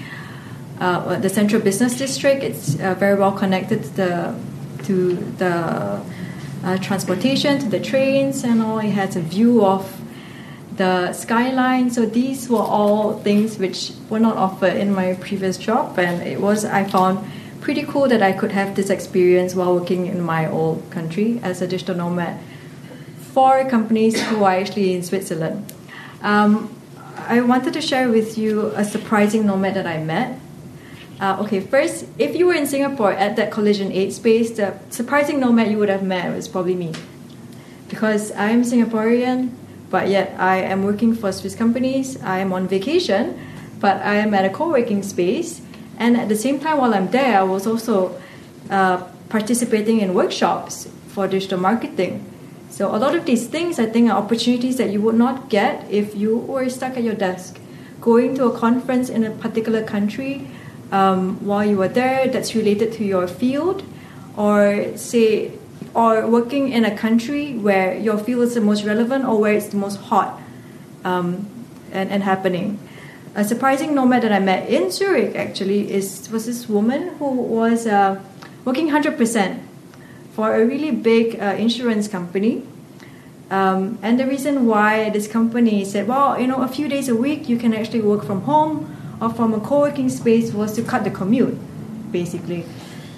uh, 0.80 1.18
the 1.18 1.28
Central 1.28 1.60
Business 1.60 1.98
District. 1.98 2.42
It's 2.42 2.78
uh, 2.80 2.94
very 2.94 3.18
well 3.18 3.32
connected 3.32 3.82
to 3.82 3.90
the, 3.96 4.40
to 4.84 5.16
the 5.38 6.00
transportation, 6.80 7.58
to 7.58 7.68
the 7.68 7.80
trains 7.80 8.44
and 8.44 8.62
all. 8.62 8.78
It 8.78 8.90
has 8.90 9.16
a 9.16 9.20
view 9.20 9.64
of 9.64 10.00
the 10.76 11.12
skyline. 11.12 11.90
So 11.90 12.06
these 12.06 12.48
were 12.48 12.58
all 12.58 13.18
things 13.20 13.58
which 13.58 13.92
were 14.08 14.20
not 14.20 14.36
offered 14.36 14.76
in 14.76 14.94
my 14.94 15.14
previous 15.14 15.58
job, 15.58 15.98
and 15.98 16.22
it 16.22 16.40
was 16.40 16.64
I 16.64 16.84
found 16.84 17.18
pretty 17.60 17.82
cool 17.82 18.08
that 18.08 18.22
I 18.22 18.32
could 18.32 18.52
have 18.52 18.76
this 18.76 18.88
experience 18.88 19.54
while 19.54 19.74
working 19.74 20.06
in 20.06 20.22
my 20.22 20.48
old 20.48 20.90
country 20.90 21.40
as 21.42 21.60
a 21.60 21.66
digital 21.66 21.96
nomad 21.96 22.38
for 23.32 23.68
companies 23.68 24.20
who 24.20 24.44
are 24.44 24.54
actually 24.54 24.94
in 24.94 25.02
Switzerland. 25.02 25.72
Um, 26.22 26.74
I 27.16 27.40
wanted 27.40 27.74
to 27.74 27.80
share 27.80 28.08
with 28.08 28.38
you 28.38 28.72
a 28.74 28.84
surprising 28.84 29.46
nomad 29.46 29.74
that 29.74 29.86
I 29.86 29.98
met. 30.02 30.38
Uh, 31.20 31.36
okay, 31.40 31.58
first, 31.58 32.06
if 32.16 32.36
you 32.36 32.46
were 32.46 32.54
in 32.54 32.64
Singapore 32.64 33.12
at 33.12 33.34
that 33.34 33.50
Collision 33.50 33.90
8 33.90 34.12
space, 34.12 34.50
the 34.52 34.78
surprising 34.90 35.40
nomad 35.40 35.68
you 35.68 35.76
would 35.78 35.88
have 35.88 36.04
met 36.04 36.32
was 36.32 36.46
probably 36.46 36.76
me. 36.76 36.94
Because 37.88 38.30
I'm 38.32 38.62
Singaporean, 38.62 39.50
but 39.90 40.06
yet 40.08 40.38
I 40.38 40.58
am 40.58 40.84
working 40.84 41.16
for 41.16 41.32
Swiss 41.32 41.56
companies, 41.56 42.22
I 42.22 42.38
am 42.38 42.52
on 42.52 42.68
vacation, 42.68 43.36
but 43.80 44.00
I 44.02 44.14
am 44.14 44.32
at 44.32 44.44
a 44.44 44.50
co 44.50 44.68
working 44.68 45.02
space. 45.02 45.60
And 45.98 46.16
at 46.16 46.28
the 46.28 46.36
same 46.36 46.60
time, 46.60 46.78
while 46.78 46.94
I'm 46.94 47.10
there, 47.10 47.40
I 47.40 47.42
was 47.42 47.66
also 47.66 48.14
uh, 48.70 49.02
participating 49.28 50.00
in 50.00 50.14
workshops 50.14 50.86
for 51.08 51.26
digital 51.26 51.58
marketing. 51.58 52.24
So, 52.70 52.94
a 52.94 52.98
lot 52.98 53.16
of 53.16 53.24
these 53.24 53.48
things 53.48 53.80
I 53.80 53.86
think 53.86 54.08
are 54.08 54.16
opportunities 54.16 54.76
that 54.76 54.92
you 54.92 55.00
would 55.00 55.16
not 55.16 55.48
get 55.48 55.90
if 55.90 56.14
you 56.14 56.38
were 56.38 56.68
stuck 56.68 56.96
at 56.96 57.02
your 57.02 57.14
desk. 57.14 57.58
Going 58.00 58.36
to 58.36 58.44
a 58.44 58.56
conference 58.56 59.08
in 59.08 59.24
a 59.24 59.32
particular 59.32 59.82
country 59.82 60.46
um, 60.92 61.44
while 61.44 61.64
you 61.64 61.76
were 61.76 61.88
there 61.88 62.28
that's 62.28 62.54
related 62.54 62.92
to 62.94 63.04
your 63.04 63.26
field, 63.28 63.82
or 64.36 64.96
say 64.96 65.52
or 65.94 66.26
working 66.26 66.70
in 66.70 66.84
a 66.84 66.96
country 66.96 67.54
where 67.56 67.96
your 67.96 68.18
field 68.18 68.42
is 68.42 68.54
the 68.54 68.60
most 68.60 68.84
relevant 68.84 69.24
or 69.24 69.40
where 69.40 69.54
it's 69.54 69.68
the 69.68 69.76
most 69.76 69.96
hot 69.96 70.40
um, 71.04 71.48
and, 71.92 72.10
and 72.10 72.22
happening. 72.22 72.78
A 73.34 73.44
surprising 73.44 73.94
nomad 73.94 74.22
that 74.22 74.32
I 74.32 74.38
met 74.38 74.68
in 74.68 74.90
Zurich 74.90 75.36
actually 75.36 75.92
is 75.92 76.28
was 76.30 76.46
this 76.46 76.68
woman 76.68 77.14
who 77.18 77.30
was 77.30 77.86
uh, 77.86 78.20
working 78.64 78.90
100% 78.90 79.60
for 80.32 80.54
a 80.54 80.64
really 80.64 80.90
big 80.90 81.40
uh, 81.40 81.56
insurance 81.58 82.08
company. 82.08 82.62
Um, 83.50 83.98
and 84.02 84.20
the 84.20 84.26
reason 84.26 84.66
why 84.66 85.10
this 85.10 85.26
company 85.26 85.84
said, 85.84 86.06
well, 86.06 86.38
you 86.38 86.46
know, 86.46 86.62
a 86.62 86.68
few 86.68 86.86
days 86.86 87.08
a 87.08 87.14
week 87.14 87.48
you 87.48 87.58
can 87.58 87.72
actually 87.72 88.02
work 88.02 88.24
from 88.24 88.42
home 88.42 88.94
or 89.20 89.30
from 89.30 89.54
a 89.54 89.60
co 89.60 89.80
working 89.80 90.08
space 90.08 90.52
was 90.52 90.72
to 90.74 90.82
cut 90.82 91.04
the 91.04 91.10
commute, 91.10 91.58
basically. 92.12 92.64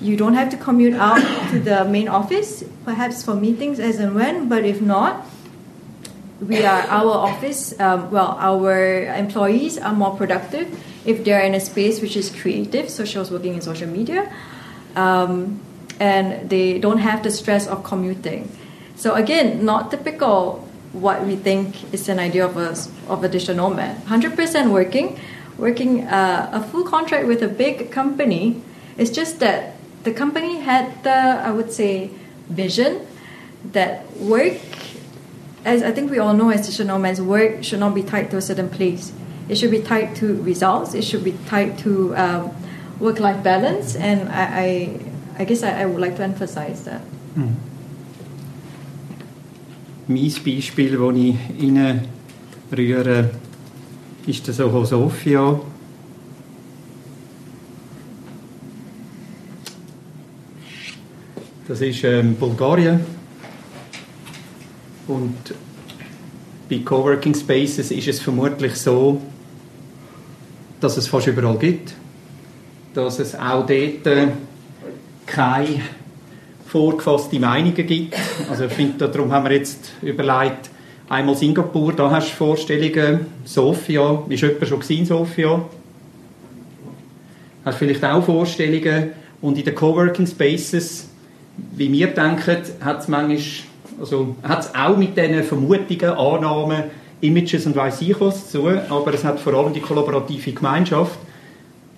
You 0.01 0.17
don't 0.17 0.35
have 0.35 0.51
to 0.51 0.57
commute 0.57 0.95
out 0.95 1.21
to 1.51 1.61
the 1.61 1.85
main 1.85 2.09
office, 2.09 2.65
perhaps 2.85 3.23
for 3.23 3.35
meetings 3.35 3.79
as 3.79 3.99
and 3.99 4.15
when, 4.15 4.49
but 4.49 4.65
if 4.65 4.81
not, 4.81 5.27
we 6.41 6.65
are 6.65 6.83
our 6.89 7.13
office. 7.13 7.79
Um, 7.79 8.11
well, 8.11 8.37
our 8.39 9.05
employees 9.15 9.79
are 9.79 9.93
more 9.93 10.17
productive 10.17 10.69
if 11.05 11.25
they're 11.25 11.41
in 11.41 11.55
a 11.55 11.61
space 11.61 12.01
which 12.01 12.17
is 12.17 12.31
creative. 12.31 12.89
So 12.89 13.05
she 13.05 13.19
was 13.19 13.31
working 13.31 13.55
in 13.55 13.61
social 13.61 13.89
media, 13.89 14.33
um, 14.97 15.61
and 15.99 16.49
they 16.49 16.79
don't 16.79 16.99
have 16.99 17.23
the 17.23 17.31
stress 17.31 17.67
of 17.67 17.85
commuting. 17.85 18.51
So 18.97 19.15
again, 19.15 19.65
not 19.65 19.91
typical 19.91 20.67
what 20.93 21.25
we 21.25 21.37
think 21.37 21.93
is 21.95 22.09
an 22.09 22.19
idea 22.19 22.45
of 22.45 22.57
a 22.57 22.75
of 23.09 23.23
a 23.23 23.29
digital 23.29 23.57
nomad. 23.57 23.97
Hundred 24.05 24.35
percent 24.35 24.73
working, 24.73 25.19
working 25.61 26.07
uh, 26.09 26.51
a 26.53 26.63
full 26.63 26.85
contract 26.85 27.27
with 27.27 27.43
a 27.43 27.49
big 27.49 27.93
company. 27.93 28.63
It's 28.97 29.11
just 29.11 29.39
that 29.41 29.77
the 30.05 30.13
company 30.13 30.61
had 30.61 31.05
the, 31.05 31.11
I 31.11 31.51
would 31.51 31.73
say, 31.73 32.11
vision 32.49 33.07
that 33.73 34.11
work, 34.17 34.55
as 35.65 35.83
I 35.83 35.93
think 35.93 36.11
we 36.11 36.19
all 36.19 36.33
know 36.33 36.51
as 36.51 36.67
digital 36.67 36.87
nomads, 36.87 37.21
work 37.21 37.63
should 37.63 37.81
not 37.81 37.95
be 37.95 38.03
tied 38.03 38.31
to 38.31 38.39
a 38.39 38.43
certain 38.43 38.71
place. 38.71 39.13
It 39.49 39.57
should 39.57 39.71
be 39.71 39.83
tied 39.83 40.17
to 40.17 40.43
results. 40.43 40.95
It 40.95 41.05
should 41.05 41.25
be 41.25 41.35
tied 41.47 41.79
to 41.79 42.17
um, 42.17 42.51
work-life 42.99 43.43
balance, 43.43 43.97
and 43.97 44.29
I, 44.29 44.45
I, 44.45 45.01
I 45.41 45.45
guess 45.45 45.63
I, 45.63 45.83
I, 45.83 45.87
would 45.87 46.01
like 46.01 46.17
to 46.17 46.23
emphasize 46.23 46.85
that. 46.85 47.01
Mhm. 47.35 47.57
Mein 50.07 50.33
Beispiel, 50.45 50.97
das 50.99 51.17
ich 51.17 51.63
Ihnen 51.63 52.01
rühre, 52.73 53.31
ist 54.27 54.47
der 54.47 54.55
Soho 54.55 54.85
Sofia. 54.85 55.61
Das 61.67 61.81
ist 61.81 62.03
ähm, 62.05 62.35
Bulgarien. 62.35 63.01
Und 65.07 65.55
bei 66.69 66.79
Coworking 66.79 67.35
Spaces 67.35 67.91
ist 67.91 68.09
es 68.09 68.21
vermutlich 68.21 68.75
so, 68.77 69.21
dass 70.81 70.97
es 70.97 71.09
fast 71.09 71.27
überall 71.27 71.59
gibt. 71.59 71.95
Dass 72.95 73.19
es 73.19 73.35
auch 73.35 73.67
dort 73.67 74.07
äh, 74.07 74.29
keine 75.27 75.81
vorgefasste 76.67 77.39
Meinungen 77.39 77.87
gibt. 77.87 78.17
Also 78.49 78.65
ich 78.65 78.73
finde, 78.73 79.09
darum 79.09 79.33
haben 79.33 79.45
wir 79.45 79.57
jetzt 79.57 79.93
überlegt, 80.03 80.70
einmal 81.11 81.35
Singapur, 81.35 81.93
da 81.93 82.11
hast 82.11 82.31
du 82.31 82.37
Vorstellungen, 82.37 83.27
Sofia, 83.45 84.23
ist 84.29 84.43
jemand 84.43 84.69
schon 84.69 84.81
in 84.89 85.05
Sofia? 85.05 85.65
Hast 87.65 87.79
vielleicht 87.79 88.05
auch 88.05 88.25
Vorstellungen 88.25 89.11
und 89.43 89.59
in 89.59 89.65
den 89.65 89.75
Coworking 89.75 90.27
Spaces, 90.27 91.09
wie 91.77 91.93
wir 91.93 92.07
denken, 92.07 92.57
hat 92.81 93.01
es 93.01 93.09
manchmal, 93.09 93.39
also 94.01 94.37
hat 94.43 94.71
auch 94.75 94.97
mit 94.97 95.17
diesen 95.17 95.43
Vermutungen, 95.43 96.11
Annahmen, 96.11 96.85
Images 97.21 97.67
und 97.67 97.77
weiss 97.77 98.01
ich 98.01 98.19
was 98.19 98.51
zu, 98.51 98.69
aber 98.69 99.13
es 99.13 99.25
hat 99.25 99.41
vor 99.41 99.53
allem 99.55 99.75
die 99.75 99.81
kollaborative 99.81 100.53
Gemeinschaft. 100.53 101.19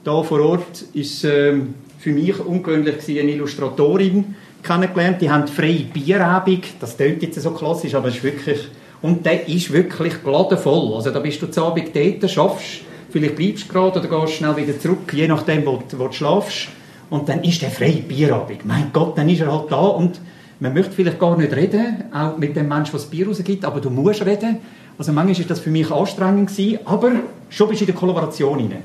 Da 0.02 0.20
vor 0.22 0.40
Ort 0.40 0.84
ist 0.94 1.22
ähm, 1.22 1.74
für 2.00 2.10
mich 2.10 2.40
ungewöhnlich 2.40 3.06
eine 3.08 3.30
Illustratorin 3.30 4.34
kennengelernt. 4.64 5.20
Die 5.20 5.30
haben 5.30 5.46
freie 5.46 5.84
Bierabend. 5.84 6.64
Das 6.80 6.96
klingt 6.96 7.22
jetzt 7.22 7.40
so 7.40 7.52
klassisch, 7.52 7.94
aber 7.94 8.08
es 8.08 8.16
ist 8.16 8.24
wirklich 8.24 8.68
und 9.02 9.26
der 9.26 9.48
ist 9.48 9.72
wirklich 9.72 10.14
voll. 10.14 10.94
Also 10.94 11.10
da 11.10 11.18
bist 11.18 11.42
du 11.42 11.50
zu 11.50 11.64
Abend 11.64 11.90
dort, 11.94 12.30
schaffst, 12.30 12.82
vielleicht 13.10 13.36
bleibst 13.36 13.68
du 13.68 13.72
gerade 13.72 14.00
oder 14.00 14.20
gehst 14.20 14.34
schnell 14.34 14.56
wieder 14.56 14.78
zurück, 14.78 15.12
je 15.12 15.26
nachdem, 15.26 15.66
wo, 15.66 15.82
wo 15.96 16.06
du 16.06 16.12
schlafst. 16.12 16.68
Und 17.10 17.28
dann 17.28 17.42
ist 17.42 17.60
der 17.60 17.70
freie 17.70 18.00
Bierabend. 18.00 18.64
Mein 18.64 18.90
Gott, 18.92 19.18
dann 19.18 19.28
ist 19.28 19.40
er 19.40 19.52
halt 19.52 19.70
da 19.70 19.80
und 19.80 20.18
man 20.60 20.72
möchte 20.72 20.92
vielleicht 20.92 21.18
gar 21.18 21.36
nicht 21.36 21.52
reden, 21.52 22.04
auch 22.12 22.38
mit 22.38 22.56
dem 22.56 22.68
Menschen, 22.68 22.92
der 22.92 23.00
das 23.00 23.10
Bier 23.10 23.26
rausgibt, 23.26 23.64
aber 23.64 23.80
du 23.80 23.90
musst 23.90 24.24
reden. 24.24 24.58
Also 24.96 25.12
manchmal 25.12 25.38
war 25.38 25.44
das 25.46 25.60
für 25.60 25.70
mich 25.70 25.90
anstrengend, 25.90 26.50
gewesen, 26.50 26.78
aber 26.84 27.10
schon 27.50 27.68
bist 27.68 27.80
du 27.80 27.84
in 27.84 27.90
der 27.90 27.96
Kollaboration 27.96 28.58
rein. 28.58 28.82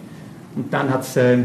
Und 0.55 0.73
dann 0.73 0.89
hat 0.89 1.01
es 1.01 1.15
äh, 1.15 1.37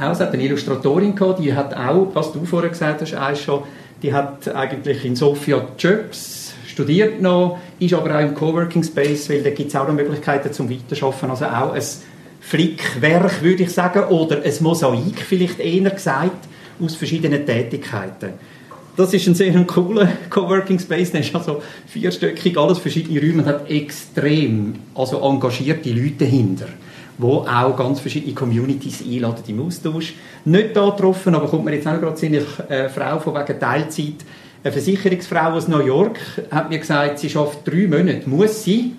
auch 0.00 0.20
eine 0.20 0.42
Illustratorin 0.42 1.16
gehabt, 1.16 1.40
die 1.40 1.52
hat 1.52 1.76
auch, 1.76 2.08
was 2.14 2.32
du 2.32 2.44
vorher 2.44 2.70
gesagt 2.70 3.02
hast, 3.02 3.42
schon, 3.42 3.64
die 4.02 4.14
hat 4.14 4.46
eigentlich 4.54 5.04
in 5.04 5.16
Sofia 5.16 5.66
Jobs 5.76 6.45
studiert 6.76 7.22
noch, 7.22 7.58
ist 7.78 7.94
aber 7.94 8.16
auch 8.16 8.20
im 8.20 8.34
Coworking 8.34 8.84
Space, 8.84 9.30
weil 9.30 9.42
da 9.42 9.48
gibt 9.48 9.70
es 9.70 9.76
auch 9.76 9.88
noch 9.88 9.94
Möglichkeiten 9.94 10.52
zum 10.52 10.68
Weiterarbeiten, 10.68 11.30
also 11.30 11.46
auch 11.46 11.72
ein 11.72 11.82
Flickwerk, 12.40 13.42
würde 13.42 13.62
ich 13.62 13.72
sagen, 13.72 14.04
oder 14.10 14.42
ein 14.42 14.52
Mosaik, 14.60 15.22
vielleicht 15.26 15.58
eher 15.58 15.88
gesagt, 15.88 16.46
aus 16.78 16.94
verschiedenen 16.94 17.46
Tätigkeiten. 17.46 18.34
Das 18.94 19.14
ist 19.14 19.26
ein 19.26 19.34
sehr 19.34 19.54
cooler 19.64 20.06
Coworking 20.30 20.78
Space, 20.78 21.12
der 21.12 21.22
ist 21.22 21.34
also 21.34 21.62
vierstöckig, 21.86 22.58
alles 22.58 22.76
verschiedene 22.76 23.20
Räume 23.20 23.42
und 23.42 23.46
hat 23.46 23.70
extrem 23.70 24.74
also 24.94 25.18
engagierte 25.22 25.90
Leute 25.90 26.24
dahinter 26.26 26.66
wo 27.18 27.46
auch 27.48 27.74
ganz 27.74 28.00
verschiedene 28.00 28.34
Communities 28.34 29.02
einladen 29.02 29.42
im 29.46 29.66
Austausch. 29.66 30.12
Nicht 30.44 30.76
da 30.76 30.90
getroffen, 30.90 31.34
aber 31.34 31.48
kommt 31.48 31.64
mir 31.64 31.74
jetzt 31.74 31.86
auch 31.86 31.98
gerade 31.98 32.26
eine 32.26 32.42
äh, 32.68 32.90
Frau 32.90 33.18
von 33.18 33.34
wegen 33.34 33.58
Teilzeit, 33.58 34.16
eine 34.66 34.72
Versicherungsfrau 34.72 35.52
aus 35.52 35.68
New 35.68 35.80
York, 35.80 36.18
hat 36.50 36.70
mir 36.70 36.78
gesagt, 36.78 37.20
sie 37.20 37.30
schafft 37.30 37.66
drei 37.66 37.86
Monate, 37.86 38.28
muss 38.28 38.64
sie 38.64 38.96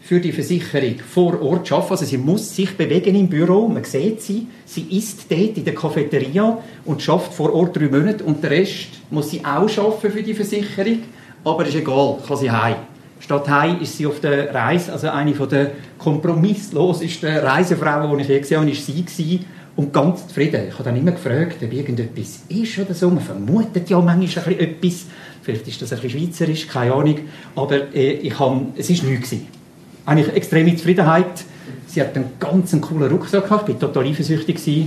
für 0.00 0.18
die 0.18 0.32
Versicherung 0.32 0.96
vor 0.98 1.40
Ort 1.40 1.70
arbeiten. 1.70 1.92
Also 1.92 2.04
sie 2.04 2.18
muss 2.18 2.56
sich 2.56 2.76
bewegen 2.76 3.14
im 3.14 3.28
Büro, 3.28 3.68
man 3.68 3.84
sieht 3.84 4.20
sie. 4.20 4.48
Sie 4.64 4.86
ist 4.90 5.30
dort 5.30 5.56
in 5.56 5.64
der 5.64 5.76
Cafeteria 5.76 6.58
und 6.84 7.02
schafft 7.02 7.32
vor 7.34 7.54
Ort 7.54 7.76
drei 7.76 7.88
Monate 7.88 8.24
und 8.24 8.42
der 8.42 8.50
Rest 8.50 8.88
muss 9.10 9.30
sie 9.30 9.44
auch 9.44 9.68
schaffen 9.68 10.10
für 10.10 10.22
die 10.24 10.34
Versicherung. 10.34 11.04
Aber 11.44 11.64
ist 11.64 11.76
egal, 11.76 12.18
kann 12.26 12.36
sie 12.36 12.50
heim. 12.50 12.76
Statt 13.20 13.48
heim 13.48 13.80
ist 13.80 13.96
sie 13.96 14.06
auf 14.06 14.18
der 14.18 14.52
Reise, 14.52 14.92
also 14.92 15.08
eine 15.10 15.34
von 15.34 15.48
der 15.48 15.72
kompromisslosesten 15.98 17.36
Reisefrauen, 17.36 18.16
die 18.16 18.22
ich 18.22 18.28
je 18.28 18.40
gesehen 18.40 18.60
habe, 18.60 18.70
ist 18.70 18.84
sie 18.84 19.04
gewesen, 19.04 19.44
und 19.80 19.94
ganz 19.94 20.28
zufrieden. 20.28 20.64
Ich 20.68 20.74
habe 20.74 20.84
dann 20.84 20.96
immer 20.96 21.12
gefragt, 21.12 21.56
ob 21.62 21.72
irgendetwas 21.72 22.40
ist 22.48 22.78
oder 22.78 22.92
so. 22.92 23.08
Man 23.08 23.20
vermutet 23.20 23.88
ja 23.88 23.98
manchmal 23.98 24.52
etwas. 24.52 25.06
Vielleicht 25.42 25.66
ist 25.68 25.80
das 25.80 25.92
ein 25.92 26.00
bisschen 26.00 26.20
schweizerisch, 26.20 26.68
keine 26.68 26.92
Ahnung. 26.92 27.18
Aber 27.56 27.94
äh, 27.94 28.12
ich 28.12 28.38
habe, 28.38 28.66
es 28.76 28.90
war 28.90 29.10
nichts. 29.10 29.34
Eigentlich 30.04 30.34
extreme 30.34 30.76
Zufriedenheit. 30.76 31.44
Sie 31.86 32.00
hat 32.02 32.14
einen 32.14 32.32
ganz 32.38 32.78
coolen 32.78 33.10
Rucksack 33.10 33.44
gehabt. 33.44 33.70
Ich 33.70 33.80
war 33.80 33.92
total 33.92 34.06
eifersüchtig. 34.06 34.86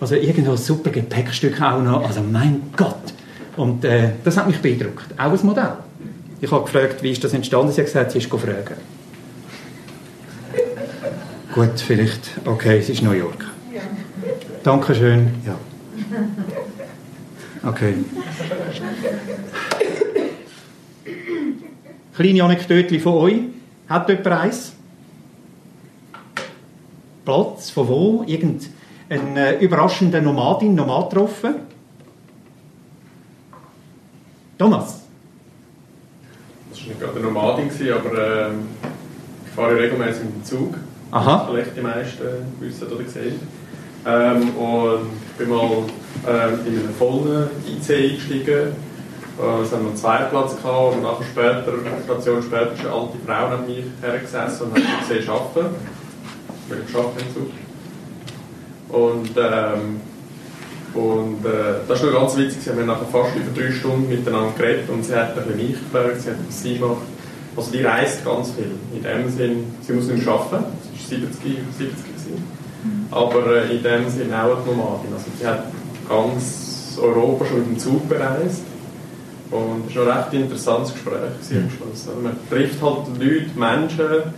Also 0.00 0.14
irgendwo 0.14 0.52
ein 0.52 0.56
super 0.56 0.90
Gepäckstück 0.90 1.60
auch 1.60 1.82
noch. 1.82 2.06
Also 2.06 2.22
mein 2.22 2.62
Gott. 2.74 3.12
Und 3.58 3.84
äh, 3.84 4.12
das 4.24 4.38
hat 4.38 4.46
mich 4.46 4.58
beeindruckt. 4.58 5.12
Auch 5.18 5.32
ein 5.32 5.46
Modell. 5.46 5.74
Ich 6.40 6.50
habe 6.50 6.64
gefragt, 6.64 7.02
wie 7.02 7.10
ist 7.10 7.22
das 7.22 7.34
entstanden? 7.34 7.70
Sie 7.70 7.82
hat 7.82 7.86
gesagt, 7.86 8.12
sie 8.12 8.18
ist 8.18 8.28
fragen. 8.28 8.76
Gut, 11.54 11.80
vielleicht. 11.86 12.30
Okay, 12.46 12.78
es 12.78 12.88
ist 12.88 13.02
New 13.02 13.12
York. 13.12 13.51
Dankeschön. 14.62 15.34
Ja. 15.46 15.56
Okay. 17.64 17.94
Kleine 22.16 22.42
Anekdote 22.42 22.98
von 22.98 23.12
euch. 23.14 23.40
Hat 23.88 24.08
jemand 24.08 24.26
eins? 24.26 24.72
Platz? 27.24 27.70
Von 27.70 27.88
wo? 27.88 28.24
Irgendein 28.26 29.36
äh, 29.36 29.58
überraschender 29.60 30.20
Nomadin, 30.20 30.74
Nomad 30.74 31.10
getroffen? 31.10 31.54
Thomas? 34.58 35.02
Das 36.70 36.80
war 36.80 36.88
nicht 36.88 37.00
gerade 37.00 37.16
eine 37.16 37.26
Nomadin, 37.26 37.70
aber 37.92 38.18
äh, 38.18 38.50
ich 39.46 39.52
fahre 39.54 39.78
regelmäßig 39.78 40.24
mit 40.24 40.34
dem 40.34 40.44
Zug. 40.44 40.74
Aha. 41.12 41.46
Vielleicht 41.48 41.76
die 41.76 41.80
meisten 41.80 42.24
wissen 42.58 42.88
oder 42.88 43.08
sehen. 43.08 43.40
Ähm, 44.04 44.56
und 44.56 45.10
ich 45.30 45.38
bin 45.38 45.48
mal 45.48 45.84
ähm, 46.26 46.66
in 46.66 46.78
einen 46.78 46.94
vollen 46.98 47.48
IC 47.66 48.10
eingestiegen. 48.10 48.74
Äh, 49.38 49.62
es 49.62 49.72
haben 49.72 49.86
wir 49.86 49.94
zweiten 49.94 50.30
Platz 50.30 50.56
gehabt 50.56 50.94
und 50.94 51.02
nachher 51.02 51.24
später, 51.24 51.72
eine 51.72 52.02
Station 52.04 52.42
später, 52.42 52.72
ist 52.72 52.80
eine 52.80 52.92
alte 52.92 53.18
Frau 53.24 53.48
neben 53.48 53.66
mich 53.66 53.84
hergesessen 54.00 54.66
und 54.66 54.74
hat 54.74 54.82
mich 54.82 55.08
gesehen 55.08 55.30
arbeiten. 55.30 55.74
Ich 56.68 56.86
geschafft 56.86 57.10
im 57.18 57.34
Zug. 57.34 57.50
Und, 58.88 59.30
ähm, 59.36 60.00
und 60.94 61.46
äh, 61.46 61.80
das 61.88 62.02
war 62.02 62.10
noch 62.10 62.20
ganz 62.20 62.36
witzig. 62.36 62.66
Wir 62.66 62.74
haben 62.74 62.86
nachher 62.86 63.06
fast 63.06 63.36
über 63.36 63.58
drei 63.58 63.70
Stunden 63.72 64.08
miteinander 64.08 64.52
geredet 64.56 64.88
und 64.90 65.04
sie 65.04 65.14
hat 65.14 65.36
ein 65.38 65.56
mich 65.56 65.72
gefragt, 65.78 66.20
sie 66.20 66.30
hat 66.30 66.36
was 66.46 66.62
sie 66.62 66.78
macht. 66.78 67.06
Also 67.56 67.70
die 67.70 67.82
reist 67.82 68.24
ganz 68.24 68.52
viel. 68.52 68.72
In 68.94 69.02
dem 69.02 69.30
Sinn, 69.30 69.74
sie 69.82 69.92
muss 69.92 70.06
nicht 70.06 70.26
arbeiten. 70.26 70.64
Sie 70.82 70.98
ist 71.00 71.08
70, 71.08 71.58
70 71.78 72.11
aber 73.12 73.46
äh, 73.46 73.76
in 73.76 73.82
dem 73.82 74.08
Sinne 74.08 74.42
auch 74.42 74.56
eine 74.56 74.66
Nomadin. 74.66 75.12
Also 75.12 75.26
sie 75.38 75.46
hat 75.46 75.64
ganz 76.08 76.98
Europa 77.00 77.44
schon 77.44 77.58
mit 77.60 77.68
dem 77.68 77.78
Zug 77.78 78.08
bereist 78.08 78.62
und 79.50 79.88
es 79.88 79.96
war 79.96 80.06
ein 80.06 80.18
recht 80.18 80.32
interessantes 80.32 80.94
Gespräch 80.94 81.14
am 81.14 81.70
Schluss. 81.70 82.08
Also 82.08 82.20
man 82.22 82.36
trifft 82.50 82.82
halt 82.82 83.08
Leute, 83.18 83.50
Menschen, 83.54 84.32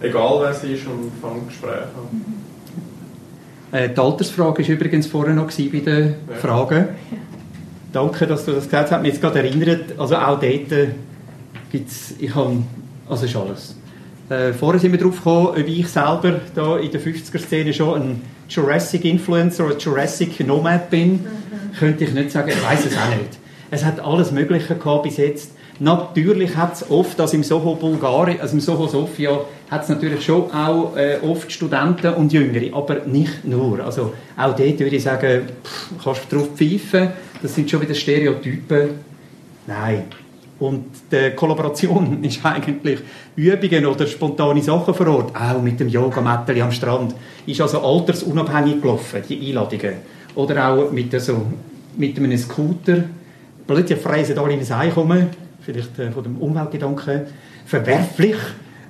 egal 0.00 0.40
wer 0.42 0.54
sie 0.54 0.74
ist 0.74 0.86
und 0.86 1.10
fängt 1.20 1.48
Gespräche 1.48 1.88
an. 1.96 2.38
Äh, 3.72 3.88
die 3.90 4.00
Altersfrage 4.00 4.62
war 4.62 4.74
übrigens 4.74 5.06
vorher 5.06 5.34
noch 5.34 5.50
bei 5.50 5.80
den 5.80 6.14
ja. 6.28 6.36
Fragen. 6.36 6.88
Danke, 7.92 8.26
dass 8.26 8.44
du 8.44 8.52
das 8.52 8.64
gesagt 8.64 8.90
hast. 8.90 9.00
Mich 9.00 9.12
jetzt 9.12 9.22
gerade 9.22 9.38
erinnert, 9.38 9.98
also 9.98 10.16
auch 10.16 10.38
dort 10.38 10.72
äh, 10.72 10.88
gibt 11.72 11.90
es, 11.90 12.14
ich 12.18 12.34
habe, 12.34 12.62
also 13.08 13.24
ist 13.24 13.36
alles. 13.36 13.77
Äh, 14.28 14.52
vorher 14.52 14.80
sind 14.80 14.92
wir 14.92 14.98
darauf 14.98 15.16
gekommen, 15.16 15.46
ob 15.48 15.56
ich 15.58 15.88
selber 15.88 16.40
da 16.54 16.78
in 16.78 16.90
der 16.90 17.00
50er-Szene 17.00 17.72
schon 17.72 18.00
ein 18.00 18.22
Jurassic-Influencer 18.48 19.66
oder 19.66 19.78
Jurassic-Nomad 19.78 20.90
bin. 20.90 21.12
Mhm. 21.12 21.78
Könnte 21.78 22.04
ich 22.04 22.12
nicht 22.12 22.30
sagen, 22.30 22.50
ich 22.50 22.62
weiß 22.62 22.86
es 22.86 22.96
auch 22.96 23.16
nicht. 23.16 23.38
Es 23.70 23.84
hat 23.84 24.00
alles 24.00 24.32
Mögliche 24.32 24.74
gehabt 24.74 25.04
bis 25.04 25.16
jetzt. 25.16 25.52
Natürlich 25.80 26.56
hat 26.56 26.74
es 26.74 26.90
oft, 26.90 27.20
also 27.20 27.36
im 27.36 27.44
Soho 27.44 27.76
Bulgarien, 27.76 28.40
also 28.40 28.54
im 28.54 28.60
Soho 28.60 28.88
Sofia, 28.88 29.40
hat 29.70 29.84
es 29.84 29.88
natürlich 29.88 30.24
schon 30.24 30.50
auch 30.50 30.96
äh, 30.96 31.18
oft 31.22 31.52
Studenten 31.52 32.14
und 32.14 32.32
Jüngere, 32.32 32.74
aber 32.74 33.06
nicht 33.06 33.44
nur. 33.44 33.84
Also 33.84 34.12
auch 34.36 34.56
dort 34.56 34.80
würde 34.80 34.96
ich 34.96 35.02
sagen, 35.02 35.42
pff, 35.62 35.90
kannst 36.02 36.32
du 36.32 36.36
drauf 36.36 36.48
pfeifen, 36.56 37.10
das 37.40 37.54
sind 37.54 37.70
schon 37.70 37.80
wieder 37.80 37.94
Stereotypen. 37.94 38.90
Nein, 39.66 40.04
und 40.60 40.86
die 41.12 41.30
Kollaboration 41.36 42.22
ist 42.24 42.44
eigentlich 42.44 43.00
Übungen 43.36 43.86
oder 43.86 44.06
spontane 44.06 44.62
Sachen 44.62 44.94
vor 44.94 45.06
Ort, 45.08 45.36
auch 45.36 45.62
mit 45.62 45.78
dem 45.78 45.88
Yoga-Mätteli 45.88 46.62
am 46.62 46.72
Strand, 46.72 47.14
ist 47.46 47.60
also 47.60 47.80
altersunabhängig 47.80 48.80
gelaufen, 48.80 49.22
die 49.28 49.48
Einladungen. 49.48 49.94
Oder 50.34 50.68
auch 50.68 50.90
mit, 50.90 51.14
also, 51.14 51.42
mit 51.96 52.16
einem 52.16 52.36
Scooter. 52.36 53.04
Plötzlich 53.66 53.98
freisen 53.98 54.38
alle 54.38 54.54
in 54.54 54.60
ein 54.60 54.72
Ei 54.72 54.88
kommen, 54.88 55.28
vielleicht 55.60 55.98
äh, 55.98 56.10
von 56.10 56.24
dem 56.24 56.36
Umweltgedanken 56.38 57.22
verwerflich, 57.66 58.36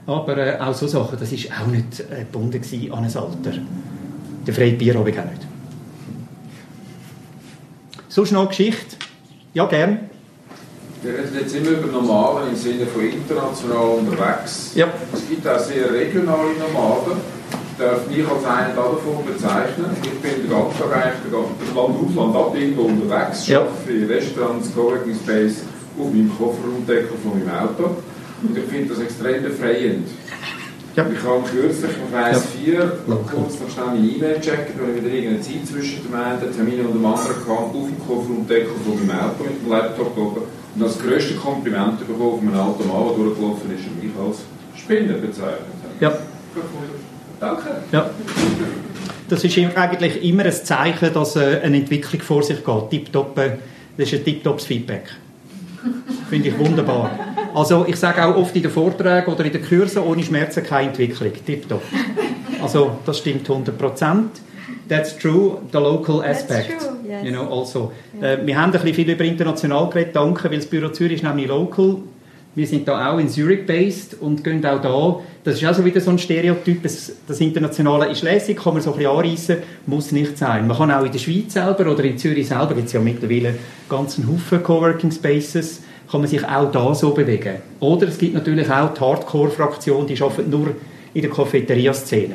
aber 0.06 0.38
äh, 0.38 0.58
auch 0.60 0.74
so 0.74 0.86
Sachen, 0.86 1.18
das 1.18 1.32
war 1.32 1.62
auch 1.62 1.66
nicht 1.66 2.00
äh, 2.00 2.20
gebunden 2.20 2.62
an 2.92 3.04
ein 3.04 3.16
Alter. 3.16 3.58
Der 4.46 4.54
freie 4.54 4.72
Bier 4.72 4.94
habe 4.94 5.10
ich 5.10 5.18
auch 5.18 5.24
nicht. 5.24 5.46
So 8.08 8.24
schnell 8.24 8.46
Geschichte. 8.46 8.96
Ja, 9.52 9.66
gern. 9.66 10.08
Wir 11.02 11.12
reden 11.12 11.36
jetzt 11.38 11.54
immer 11.54 11.70
über 11.70 11.92
Normale 11.92 12.48
im 12.50 12.56
Sinne 12.56 12.86
von 12.86 13.02
international 13.02 13.98
unterwegs. 14.00 14.72
Ja. 14.74 14.88
Es 15.12 15.28
gibt 15.28 15.46
auch 15.46 15.58
sehr 15.58 15.92
regionale 15.92 16.54
Nomaden. 16.58 17.38
darf 17.78 18.08
mich 18.08 18.26
als 18.26 18.44
einen 18.44 18.74
davon 18.74 19.24
bezeichnen. 19.24 19.86
Ich 20.02 20.18
bin 20.18 20.42
den 20.42 20.50
ganzen 20.50 20.78
Tag 20.78 20.90
eigentlich 20.96 21.30
das 21.30 21.74
Land 21.76 21.94
Ausland 21.94 22.34
ab 22.36 22.52
irgendwo 22.58 22.82
unterwegs, 22.82 23.46
Ja. 23.46 23.60
arbeite 23.60 23.92
in 23.92 24.06
Restaurants, 24.10 24.74
Coworking 24.74 25.14
Space, 25.14 25.62
auf 25.96 26.10
meinem 26.10 26.32
Kofferraumdeckel 26.36 27.16
von 27.22 27.38
meinem 27.38 27.54
Auto. 27.54 28.02
Und 28.42 28.58
ich 28.58 28.64
finde 28.64 28.94
das 28.94 28.98
extrem 29.02 29.44
befreiend. 29.44 30.08
Ja. 30.96 31.06
Ich 31.06 31.22
habe 31.22 31.44
kürzlich 31.48 31.90
auf 32.02 32.12
Eis 32.18 32.42
4 32.58 32.98
kurz 33.06 33.60
noch 33.60 33.70
schnell 33.70 33.86
meine 33.86 33.98
E-Mail 34.08 34.40
checken, 34.40 34.74
weil 34.80 34.96
ich 34.98 35.04
wieder 35.04 35.14
irgendeine 35.14 35.40
Zeit 35.40 35.62
zwischen 35.70 36.02
dem 36.02 36.14
einen 36.14 36.40
Termin 36.52 36.80
und 36.84 36.94
dem 36.94 37.06
anderen 37.06 37.36
kam, 37.46 37.70
auf 37.70 37.72
dem 37.86 37.98
Kofferraumdeckel 38.04 38.74
von 38.84 39.06
meinem 39.06 39.20
Auto 39.20 39.44
mit 39.44 39.62
dem 39.62 39.70
Laptop 39.70 40.18
oben. 40.18 40.42
Und 40.78 40.84
das 40.84 40.98
grösste 41.00 41.34
Kompliment 41.34 41.98
bekommen 42.06 42.38
von 42.38 42.48
einem 42.48 42.60
alten 42.60 42.86
Mann, 42.86 43.08
der 43.08 43.16
durchgelaufen 43.16 43.74
ist 43.74 43.84
und 43.86 44.00
mich 44.00 44.12
als 44.16 44.38
Spinner 44.80 45.14
bezeichnet 45.14 45.74
hat. 45.82 46.00
Ja. 46.00 46.12
Danke. 47.40 47.82
Ja. 47.90 48.10
Das 49.28 49.42
ist 49.42 49.58
eigentlich 49.58 50.22
immer 50.22 50.44
ein 50.44 50.52
Zeichen, 50.52 51.12
dass 51.12 51.34
äh, 51.34 51.60
eine 51.62 51.78
Entwicklung 51.78 52.22
vor 52.22 52.42
sich 52.44 52.64
geht. 52.64 52.90
Tipptopp, 52.90 53.36
äh, 53.38 53.50
das 53.96 54.12
ist 54.12 54.20
ein 54.20 54.24
tipptopps 54.24 54.66
Feedback. 54.66 55.08
Finde 56.30 56.48
ich 56.48 56.58
wunderbar. 56.58 57.10
Also 57.54 57.84
ich 57.88 57.96
sage 57.96 58.24
auch 58.24 58.36
oft 58.36 58.54
in 58.54 58.62
den 58.62 58.70
Vorträgen 58.70 59.32
oder 59.32 59.44
in 59.44 59.52
den 59.52 59.64
Kursen, 59.64 60.02
ohne 60.02 60.22
Schmerzen 60.22 60.62
keine 60.62 60.88
Entwicklung. 60.90 61.32
Tipptopp. 61.44 61.82
Also 62.62 62.98
das 63.04 63.18
stimmt 63.18 63.48
100%. 63.48 64.24
That's 64.88 65.18
true, 65.18 65.58
the 65.72 65.78
local 65.78 66.20
That's 66.20 66.42
aspect. 66.42 66.80
true, 66.80 66.97
yes. 67.24 67.32
You 67.32 67.32
know, 67.32 67.60
also. 67.60 67.92
Äh, 68.20 68.38
wir 68.44 68.60
haben 68.60 68.72
ein 68.72 68.72
bisschen 68.72 68.94
viel 68.94 69.10
über 69.10 69.24
international 69.24 69.88
geredet, 69.88 70.16
danke, 70.16 70.50
weil 70.50 70.58
das 70.58 70.66
Büro 70.66 70.88
Zürich 70.88 71.14
ist 71.14 71.24
nämlich 71.24 71.48
local. 71.48 71.98
Wir 72.54 72.66
sind 72.66 72.88
da 72.88 73.12
auch 73.12 73.18
in 73.18 73.28
Zürich 73.28 73.66
based 73.66 74.16
und 74.20 74.42
gehen 74.42 74.64
auch 74.66 74.80
da. 74.80 75.20
Das 75.44 75.62
ist 75.62 75.64
auch 75.64 75.74
so 75.74 75.84
wieder 75.84 76.00
so 76.00 76.10
ein 76.10 76.18
Stereotyp. 76.18 76.82
Das, 76.82 77.12
das 77.26 77.40
Internationale 77.40 78.10
ist 78.10 78.22
lässig, 78.22 78.58
kann 78.58 78.72
man 78.72 78.82
so 78.82 78.90
ein 78.92 78.98
bisschen 78.98 79.16
anreissen, 79.16 79.56
muss 79.86 80.10
nicht 80.10 80.36
sein. 80.36 80.66
Man 80.66 80.76
kann 80.76 80.90
auch 80.90 81.04
in 81.04 81.12
der 81.12 81.18
Schweiz 81.20 81.52
selber 81.52 81.88
oder 81.88 82.02
in 82.02 82.18
Zürich 82.18 82.48
selber, 82.48 82.74
gibt 82.74 82.88
es 82.88 82.94
ja 82.94 83.00
mittlerweile 83.00 83.54
ganzen 83.88 84.26
Haufen 84.26 84.62
Coworking 84.62 85.12
Spaces, 85.12 85.82
kann 86.10 86.20
man 86.20 86.28
sich 86.28 86.44
auch 86.44 86.72
da 86.72 86.94
so 86.94 87.10
bewegen. 87.10 87.56
Oder 87.78 88.08
es 88.08 88.18
gibt 88.18 88.34
natürlich 88.34 88.68
auch 88.68 88.92
die 88.92 89.00
Hardcore-Fraktion, 89.00 90.06
die 90.06 90.20
arbeitet 90.20 90.50
nur 90.50 90.68
in 91.14 91.22
der 91.22 91.30
Cafeteria-Szene. 91.30 92.34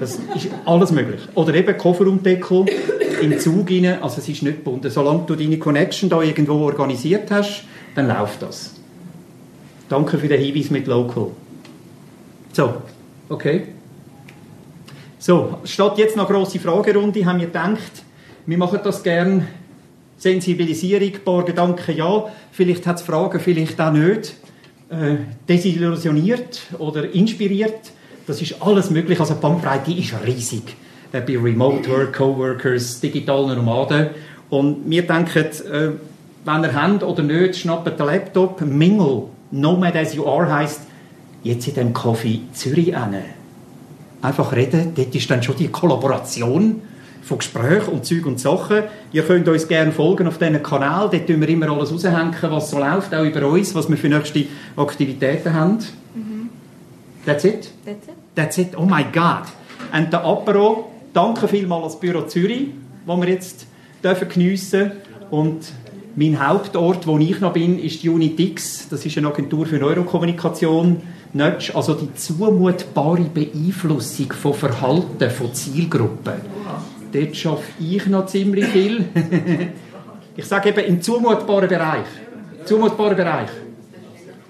Das 0.00 0.18
ist 0.34 0.48
alles 0.64 0.92
möglich. 0.92 1.20
Oder 1.34 1.54
eben 1.54 1.76
Kofferraumdeckel 1.76 2.64
im 3.24 3.38
Zug 3.38 3.70
rein, 3.70 4.02
also 4.02 4.18
es 4.18 4.28
ist 4.28 4.42
nicht 4.42 4.58
gebunden. 4.58 4.90
Solange 4.90 5.24
du 5.26 5.34
deine 5.34 5.58
Connection 5.58 6.08
da 6.08 6.22
irgendwo 6.22 6.54
organisiert 6.54 7.30
hast, 7.30 7.64
dann 7.94 8.08
läuft 8.08 8.42
das. 8.42 8.74
Danke 9.88 10.18
für 10.18 10.28
den 10.28 10.40
Hinweis 10.40 10.70
mit 10.70 10.86
Local. 10.86 11.30
So, 12.52 12.74
okay. 13.28 13.68
So, 15.18 15.58
statt 15.64 15.98
jetzt 15.98 16.16
noch 16.16 16.28
grosse 16.28 16.58
Fragerunde, 16.58 17.24
haben 17.24 17.40
wir 17.40 17.46
gedacht, 17.46 18.04
wir 18.46 18.58
machen 18.58 18.80
das 18.84 19.02
gern. 19.02 19.46
Sensibilisierung, 20.16 21.12
ein 21.14 21.24
paar 21.24 21.44
Gedanken 21.44 21.96
ja, 21.96 22.26
vielleicht 22.52 22.86
hat 22.86 22.96
es 22.96 23.02
Fragen, 23.02 23.40
vielleicht 23.40 23.80
auch 23.80 23.92
nicht. 23.92 24.34
Äh, 24.88 25.16
desillusioniert 25.48 26.60
oder 26.78 27.12
inspiriert, 27.12 27.90
das 28.26 28.40
ist 28.40 28.62
alles 28.62 28.90
möglich. 28.90 29.18
Also 29.18 29.34
die 29.34 29.40
Bandbreite 29.40 29.92
ist 29.92 30.14
riesig. 30.24 30.76
Bei 31.20 31.38
Remote 31.38 31.88
Work, 31.88 32.12
Coworkers, 32.14 33.00
digitalen 33.00 33.56
Nomaden. 33.56 34.08
Und 34.50 34.90
wir 34.90 35.02
denken, 35.06 35.44
äh, 35.44 35.90
wenn 36.44 36.64
ihr 36.64 36.74
habt 36.74 37.04
oder 37.04 37.22
nicht, 37.22 37.56
schnappt 37.56 37.98
den 37.98 38.06
Laptop, 38.06 38.60
Mingle, 38.62 39.28
Nomad 39.52 39.94
as 39.94 40.14
you 40.14 40.26
are, 40.26 40.52
heisst, 40.52 40.80
jetzt 41.44 41.68
in 41.68 41.74
dem 41.74 41.92
Coffee 41.92 42.40
Zürich 42.52 42.86
hin. 42.86 43.14
Einfach 44.22 44.52
reden, 44.56 44.92
dort 44.96 45.14
ist 45.14 45.30
dann 45.30 45.40
schon 45.40 45.54
die 45.56 45.68
Kollaboration 45.68 46.82
von 47.22 47.38
Gesprächen 47.38 47.92
und 47.92 48.04
Zeug 48.04 48.26
und 48.26 48.40
Sachen. 48.40 48.82
Ihr 49.12 49.22
könnt 49.22 49.46
uns 49.46 49.68
gerne 49.68 49.92
folgen 49.92 50.26
auf 50.26 50.38
diesen 50.38 50.62
Kanal, 50.64 51.08
dort 51.10 51.28
tun 51.28 51.40
wir 51.40 51.48
immer 51.48 51.70
alles 51.70 51.92
raushängen, 51.92 52.34
was 52.42 52.70
so 52.70 52.78
läuft, 52.80 53.14
auch 53.14 53.24
über 53.24 53.46
uns, 53.46 53.72
was 53.72 53.88
wir 53.88 53.96
für 53.96 54.08
nächste 54.08 54.46
Aktivitäten 54.76 55.54
haben. 55.54 55.78
That's 57.24 57.44
it? 57.44 57.70
That's 57.84 58.08
it. 58.08 58.14
That's 58.34 58.58
it. 58.58 58.76
Oh 58.76 58.84
my 58.84 59.04
God. 59.04 59.44
Und 59.92 60.12
der 60.12 60.24
Apero, 60.24 60.90
danke 61.14 61.48
vielmals 61.48 61.84
als 61.84 62.00
Büro 62.00 62.22
Zürich, 62.22 62.68
wo 63.06 63.16
wir 63.16 63.28
jetzt 63.28 63.66
dürfen 64.02 64.28
geniessen 64.28 64.92
Und 65.30 65.72
mein 66.16 66.46
Hauptort, 66.46 67.06
wo 67.06 67.18
ich 67.18 67.40
noch 67.40 67.54
bin, 67.54 67.78
ist 67.78 68.02
die 68.02 68.08
Unitix. 68.10 68.88
Das 68.88 69.04
ist 69.06 69.16
eine 69.16 69.28
Agentur 69.28 69.66
für 69.66 69.78
Neurokommunikation. 69.78 71.00
Nudge, 71.32 71.72
also 71.74 71.94
die 71.94 72.14
zumutbare 72.14 73.22
Beeinflussung 73.22 74.32
von 74.32 74.54
Verhalten 74.54 75.30
von 75.30 75.52
Zielgruppen. 75.52 76.34
Dort 77.12 77.36
schaffe 77.36 77.64
ich 77.80 78.06
noch 78.06 78.26
ziemlich 78.26 78.66
viel. 78.66 79.04
ich 80.36 80.44
sage 80.44 80.68
eben 80.68 80.84
im 80.84 81.02
zumutbaren 81.02 81.68
Bereich. 81.68 82.06
Zumutbaren 82.64 83.16
Bereich. 83.16 83.50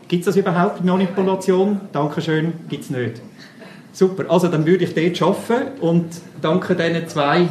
Gibt 0.09 0.21
es 0.21 0.27
das 0.27 0.37
überhaupt, 0.37 0.85
Manipulation? 0.85 1.81
Dankeschön, 1.93 2.53
gibt 2.69 2.85
es 2.85 2.91
nicht. 2.91 3.23
Super, 3.95 4.29
also 4.29 4.49
dann 4.49 4.67
würde 4.67 4.85
ich 4.85 4.93
dort 4.93 5.23
arbeiten 5.23 5.81
und 5.81 6.07
danke 6.43 6.75
diesen 6.75 7.09
zwei, 7.09 7.49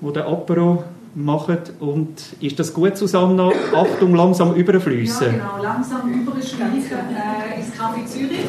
die 0.00 0.12
den 0.12 0.22
Apero 0.22 0.84
machen. 1.16 1.58
Und 1.80 2.14
ist 2.40 2.60
das 2.60 2.72
gut, 2.72 2.96
Susanna? 2.96 3.50
Achtung, 3.74 4.14
langsam 4.14 4.54
überfließen. 4.54 5.26
Ja, 5.26 5.32
genau. 5.32 5.62
Langsam 5.62 6.08
übersteigen 6.08 6.72
äh, 6.72 7.58
ins 7.58 7.74
Café 7.74 8.06
Zürich. 8.06 8.46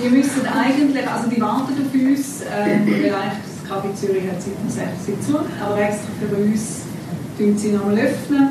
Wir 0.00 0.10
müssen 0.10 0.46
eigentlich, 0.46 1.08
also 1.10 1.28
die 1.28 1.40
warten 1.40 1.72
auf 1.72 1.92
uns, 1.92 2.42
ähm, 2.42 2.86
weil 2.86 3.12
eigentlich 3.12 3.42
das 3.42 3.68
Café 3.68 3.94
Zürich 3.96 4.22
hat 4.30 4.40
seit 4.40 4.54
dem 4.54 4.70
6 4.70 5.26
zu, 5.26 5.36
aber 5.36 5.80
extra 5.80 6.08
für 6.20 6.36
uns 6.36 6.82
tun 7.36 7.58
sie 7.58 7.72
nochmal 7.72 7.98
öffnen. 7.98 8.50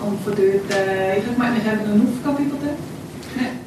Und 0.00 0.20
von 0.22 0.32
dort, 0.34 0.74
äh, 0.74 1.18
ich 1.18 1.24
gemeint, 1.24 1.62
wir 1.62 1.70
haben 1.70 1.80
noch 1.80 1.94
eine 1.94 2.04
Aufgabe 2.04 2.42
über 2.42 2.56
dort. 2.62 2.78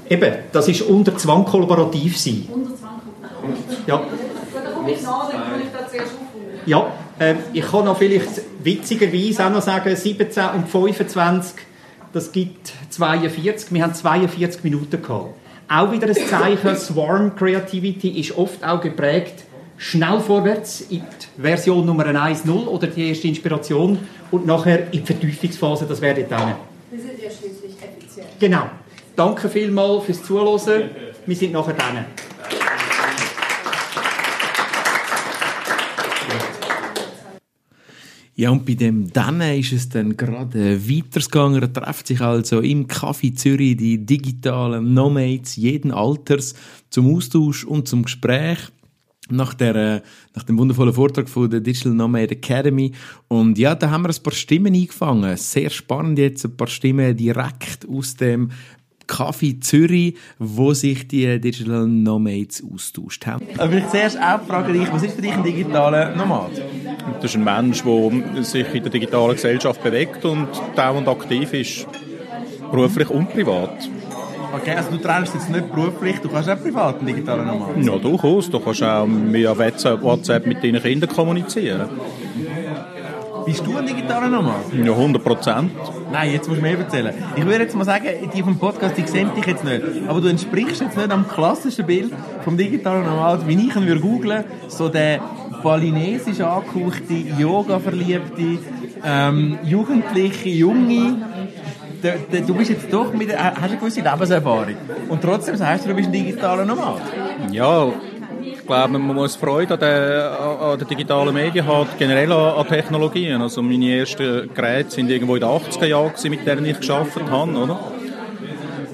Eben, 0.10 0.34
das 0.52 0.68
ist 0.68 0.82
unter 0.84 1.16
Zwang 1.18 1.46
kollaborativ 1.46 2.18
sein. 2.18 2.48
Unter 2.52 2.70
20 2.70 2.87
Ja, 3.86 4.02
ja 6.66 6.92
ähm, 7.20 7.38
ich 7.54 7.66
kann 7.66 7.86
noch 7.86 7.98
vielleicht 7.98 8.42
witzigerweise 8.64 9.46
auch 9.46 9.50
noch 9.50 9.62
sagen, 9.62 9.96
17 9.96 10.44
und 10.56 10.68
25, 10.68 11.56
das 12.14 12.32
gibt 12.32 12.74
42. 12.90 13.74
Wir 13.74 13.84
haben 13.84 13.94
42 13.94 14.64
Minuten 14.64 15.02
gehabt. 15.02 15.34
Auch 15.70 15.92
wieder 15.92 16.08
ein 16.08 16.16
Zeichen, 16.16 16.78
Swarm 16.78 17.36
Creativity 17.36 18.20
ist 18.20 18.38
oft 18.38 18.64
auch 18.64 18.80
geprägt, 18.80 19.44
schnell 19.78 20.20
vorwärts 20.20 20.82
in 20.82 21.02
die 21.02 21.42
Version 21.42 21.86
Nummer 21.86 22.06
1.0 22.06 22.68
oder 22.68 22.88
die 22.88 23.10
erste 23.10 23.28
Inspiration 23.28 24.00
und 24.32 24.46
nachher 24.46 24.86
in 24.86 25.04
die 25.04 25.06
Vertiefungsphase, 25.06 25.86
das 25.86 26.02
wäre 26.02 26.24
dann. 26.24 26.56
Wir 26.90 27.00
sind 27.00 27.22
ja 27.22 27.30
schließlich 27.30 27.76
effizient. 27.82 28.28
Genau. 28.40 28.64
Danke 29.16 29.50
vielmals 29.50 30.06
fürs 30.06 30.24
Zuhören. 30.24 30.90
Wir 31.26 31.36
sind 31.36 31.52
nachher 31.52 31.74
dann. 31.74 32.06
Ja, 38.40 38.52
und 38.52 38.68
bei 38.68 38.76
dem 38.76 39.12
dann 39.12 39.42
ist 39.42 39.74
es 39.74 39.90
dann 39.90 40.16
gerade 40.16 40.80
weitergegangen. 40.88 41.60
Er 41.60 41.74
trifft 41.74 42.06
sich 42.06 42.22
also 42.22 42.60
im 42.60 42.86
Café 42.86 43.34
Zürich 43.34 43.78
die 43.78 44.06
digitalen 44.06 44.94
Nomads 44.94 45.56
jeden 45.56 45.92
Alters 45.92 46.54
zum 46.92 47.16
Austausch 47.16 47.64
und 47.64 47.88
zum 47.88 48.04
Gespräch. 48.04 48.60
Nach, 49.30 49.56
der, 49.56 49.76
äh, 49.76 50.02
nach 50.36 50.44
dem 50.44 50.58
wundervollen 50.60 50.94
Vortrag 50.94 51.28
von 51.28 51.50
der 51.50 51.62
Digital 51.62 51.94
Nomad 51.94 52.32
Academy. 52.32 52.92
Und 53.28 53.58
ja, 53.58 53.74
da 53.74 53.90
haben 53.90 54.04
wir 54.04 54.10
ein 54.10 54.24
paar 54.24 54.34
Stimmen 54.34 54.74
eingefangen. 54.74 55.36
Sehr 55.36 55.72
spannend 55.72 56.20
jetzt, 56.20 56.46
ein 56.46 56.56
paar 56.56 56.68
Stimmen 56.68 57.18
direkt 57.18 57.90
aus 57.90 58.16
dem 58.16 58.52
Café 59.08 59.60
Zürich, 59.62 60.16
wo 60.38 60.74
sich 60.74 61.08
die 61.08 61.40
Digital 61.40 61.88
Nomads 61.88 62.64
austauscht 62.74 63.26
haben. 63.26 63.46
Aber 63.58 63.74
ich 63.74 63.88
zuerst 63.90 64.18
auch 64.18 64.42
frage 64.48 64.74
dich, 64.74 64.92
was 64.92 65.04
ist 65.04 65.16
für 65.16 65.22
dich 65.22 65.34
ein 65.34 65.44
digitaler 65.44 66.16
Nomad? 66.16 66.52
Das 67.22 67.32
ist 67.32 67.38
ein 67.38 67.44
Mensch, 67.44 67.84
der 67.84 68.44
sich 68.44 68.74
in 68.74 68.84
der 68.84 68.92
digitalen 68.92 69.34
Gesellschaft 69.34 69.82
bewegt 69.84 70.26
und 70.26 70.48
dauernd 70.76 71.08
aktiv 71.08 71.54
ist, 71.54 71.88
beruflich 72.72 73.10
und 73.10 73.30
privat. 73.32 73.90
Okay, 74.54 74.72
also 74.76 74.92
du 74.92 74.98
trennst 74.98 75.34
jetzt 75.34 75.50
nicht 75.50 75.72
beruflich, 75.74 76.20
du 76.20 76.30
kannst 76.30 76.50
auch 76.50 76.62
privat 76.62 77.02
ein 77.02 77.06
digitaler 77.06 77.44
Nomad. 77.44 77.84
Ja, 77.84 77.98
durchaus. 77.98 78.50
Du 78.50 78.60
kannst 78.60 78.82
auch 78.82 79.06
via 79.08 79.58
WhatsApp 79.58 80.48
mit 80.48 80.64
deinen 80.64 80.82
Kindern 80.82 81.10
kommunizieren. 81.10 81.90
Bist 83.48 83.66
du 83.66 83.78
ein 83.78 83.88
digitaler 83.88 84.28
Nomad? 84.28 84.74
Ja, 84.74 84.92
100 84.92 85.24
Prozent. 85.24 85.72
Nein, 86.12 86.34
jetzt 86.34 86.50
musst 86.50 86.60
du 86.60 86.66
mir 86.66 86.78
erzählen. 86.78 87.14
Ich 87.34 87.46
würde 87.46 87.64
jetzt 87.64 87.78
mal 87.78 87.86
sagen, 87.86 88.06
die 88.34 88.44
vom 88.44 88.60
Podcast, 88.60 88.98
die 88.98 89.08
sehen 89.08 89.30
dich 89.38 89.46
jetzt 89.46 89.64
nicht. 89.64 89.82
Aber 90.06 90.20
du 90.20 90.28
entsprichst 90.28 90.82
jetzt 90.82 90.98
nicht 90.98 91.10
am 91.10 91.26
klassischen 91.26 91.86
Bild 91.86 92.12
vom 92.44 92.58
digitalen 92.58 93.06
Nomad, 93.06 93.48
wie 93.48 93.54
ich 93.54 93.74
ihn 93.74 93.88
würde 93.88 94.02
googlen, 94.02 94.44
so 94.68 94.90
der 94.90 95.22
balinesisch 95.64 96.42
angehauchte, 96.42 97.14
Yoga-verliebte, 97.40 98.60
ähm, 99.06 99.58
jugendliche, 99.64 100.50
junge. 100.50 101.16
Du, 102.46 102.54
bist 102.54 102.70
jetzt 102.70 102.92
doch 102.92 103.14
mit, 103.14 103.30
äh, 103.30 103.38
hast 103.38 103.64
eine 103.64 103.78
gewisse 103.78 104.02
Lebenserfahrung. 104.02 104.76
Und 105.08 105.22
trotzdem 105.22 105.56
sagst 105.56 105.86
du, 105.86 105.90
du 105.90 105.96
bist 105.96 106.10
ein 106.10 106.12
digitaler 106.12 106.66
Nomad. 106.66 107.02
Ja, 107.50 107.94
glaube, 108.68 109.00
man 109.00 109.16
muss 109.16 109.36
Freude 109.36 109.74
an 109.74 109.80
der, 109.80 110.40
an 110.40 110.78
der 110.78 110.88
digitalen 110.88 111.34
Medien 111.34 111.66
haben, 111.66 111.90
generell 111.98 112.32
an, 112.32 112.56
an 112.56 112.68
Technologien. 112.68 113.42
Also 113.42 113.62
meine 113.62 114.00
ersten 114.00 114.54
Geräte 114.54 114.92
sind 114.92 115.10
irgendwo 115.10 115.36
in 115.36 115.42
den 115.42 115.50
80er 115.50 115.86
Jahren, 115.86 116.12
mit 116.30 116.46
denen 116.46 116.66
ich 116.66 116.80
gearbeitet 116.80 117.30
habe, 117.32 117.52
oder? 117.54 117.80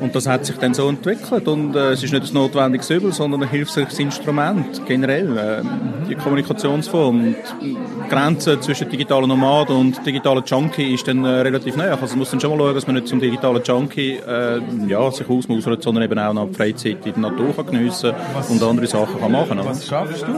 Und 0.03 0.13
das 0.13 0.27
hat 0.27 0.45
sich 0.45 0.57
dann 0.57 0.73
so 0.73 0.89
entwickelt 0.89 1.47
und 1.47 1.77
äh, 1.77 1.91
es 1.91 2.03
ist 2.03 2.11
nicht 2.11 2.29
ein 2.29 2.33
notwendiges 2.33 2.89
Übel, 2.89 3.13
sondern 3.13 3.41
ein 3.43 3.49
hilfreiches 3.49 3.97
Instrument 3.99 4.85
generell. 4.85 5.37
Äh, 5.37 5.63
die 6.09 6.15
Kommunikationsform 6.15 7.33
die 7.61 7.77
Grenze 8.09 8.59
zwischen 8.59 8.89
digitalen 8.89 9.29
Nomaden 9.29 9.77
und 9.77 10.05
digitalen 10.05 10.43
Junkie 10.45 10.93
ist 10.93 11.07
dann 11.07 11.23
äh, 11.23 11.29
relativ 11.29 11.77
nah. 11.77 11.85
Also 11.85 12.07
man 12.07 12.19
muss 12.19 12.31
dann 12.31 12.41
schon 12.41 12.51
mal 12.51 12.57
schauen, 12.57 12.75
dass 12.75 12.85
man 12.85 12.97
nicht 12.97 13.07
zum 13.07 13.21
digitalen 13.21 13.63
Junkie 13.63 14.17
äh, 14.17 14.59
ja, 14.89 15.09
sich 15.09 15.29
ausmausert, 15.29 15.81
sondern 15.81 16.03
eben 16.03 16.19
auch 16.19 16.33
noch 16.33 16.49
die 16.49 16.53
Freizeit 16.53 17.05
in 17.05 17.13
der 17.13 17.31
Natur 17.31 17.55
kann 17.55 17.67
geniessen 17.67 18.11
und 18.49 18.61
andere 18.61 18.87
Sachen 18.87 19.21
kann 19.21 19.31
machen 19.31 19.57
kann. 19.57 19.65
Was 19.65 19.87
schaffst 19.87 20.23
du? 20.23 20.33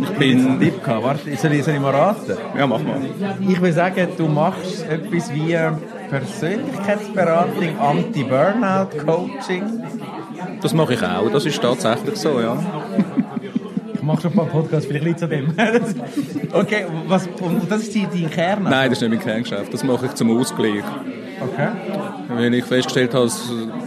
Ich 0.00 0.10
bin... 0.10 0.46
einen 0.46 0.60
Tipp 0.60 0.82
gehabt. 0.84 1.02
Warte, 1.04 1.36
soll 1.36 1.52
ich, 1.52 1.64
soll 1.64 1.74
ich 1.74 1.80
mal 1.80 1.94
raten? 1.94 2.36
Ja, 2.56 2.66
mach 2.66 2.82
mal. 2.82 3.00
Ich 3.48 3.60
will 3.60 3.72
sagen, 3.72 4.08
du 4.16 4.26
machst 4.28 4.86
etwas 4.88 5.32
wie 5.34 5.56
Persönlichkeitsberatung, 6.10 7.78
Anti-Burnout-Coaching. 7.78 9.62
Das 10.60 10.72
mache 10.74 10.94
ich 10.94 11.02
auch, 11.02 11.30
das 11.30 11.44
ist 11.46 11.60
tatsächlich 11.60 12.16
so, 12.16 12.40
ja. 12.40 12.56
Ich 13.94 14.02
mache 14.02 14.22
schon 14.22 14.30
ein 14.32 14.36
paar 14.36 14.46
Podcasts, 14.46 14.86
vielleicht 14.86 15.16
es 15.18 15.22
an 15.22 15.30
dem. 15.30 15.54
okay, 16.52 16.86
was, 17.06 17.28
und 17.40 17.70
das 17.70 17.82
ist 17.82 17.94
die- 17.94 18.06
dein 18.10 18.30
Kern? 18.30 18.62
Nein, 18.62 18.88
das 18.90 19.02
ist 19.02 19.08
nicht 19.08 19.18
mein 19.18 19.20
Kerngeschäft, 19.20 19.72
das 19.74 19.84
mache 19.84 20.06
ich 20.06 20.14
zum 20.14 20.36
Ausgleich. 20.38 20.84
Okay. 21.40 21.68
Weil 22.28 22.54
ich 22.54 22.64
festgestellt 22.64 23.14
habe, 23.14 23.30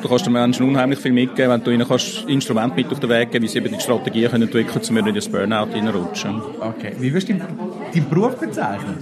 du 0.02 0.08
kannst 0.10 0.26
den 0.26 0.34
Menschen 0.34 0.68
unheimlich 0.68 1.00
viel 1.00 1.12
mitgeben, 1.12 1.52
wenn 1.52 1.64
du 1.64 1.72
ihnen 1.72 1.88
kannst 1.88 2.24
Instrumente 2.28 2.76
mit 2.76 2.92
auf 2.92 3.00
den 3.00 3.10
Weg 3.10 3.32
geben, 3.32 3.44
wie 3.44 3.48
sie 3.48 3.60
eben 3.60 3.74
die 3.74 3.80
Strategie 3.80 4.28
können 4.28 4.44
entwickeln 4.44 4.74
können, 4.74 4.86
um 4.90 4.96
nicht 4.96 5.08
in 5.08 5.16
das 5.16 5.30
Burnout 5.30 5.74
reinrutschen. 5.74 6.42
Okay. 6.60 6.94
Wie 7.00 7.12
würdest 7.12 7.30
du 7.30 7.34
deinen, 7.34 8.02
Beruf 8.02 8.38
bezeichnen? 8.38 8.98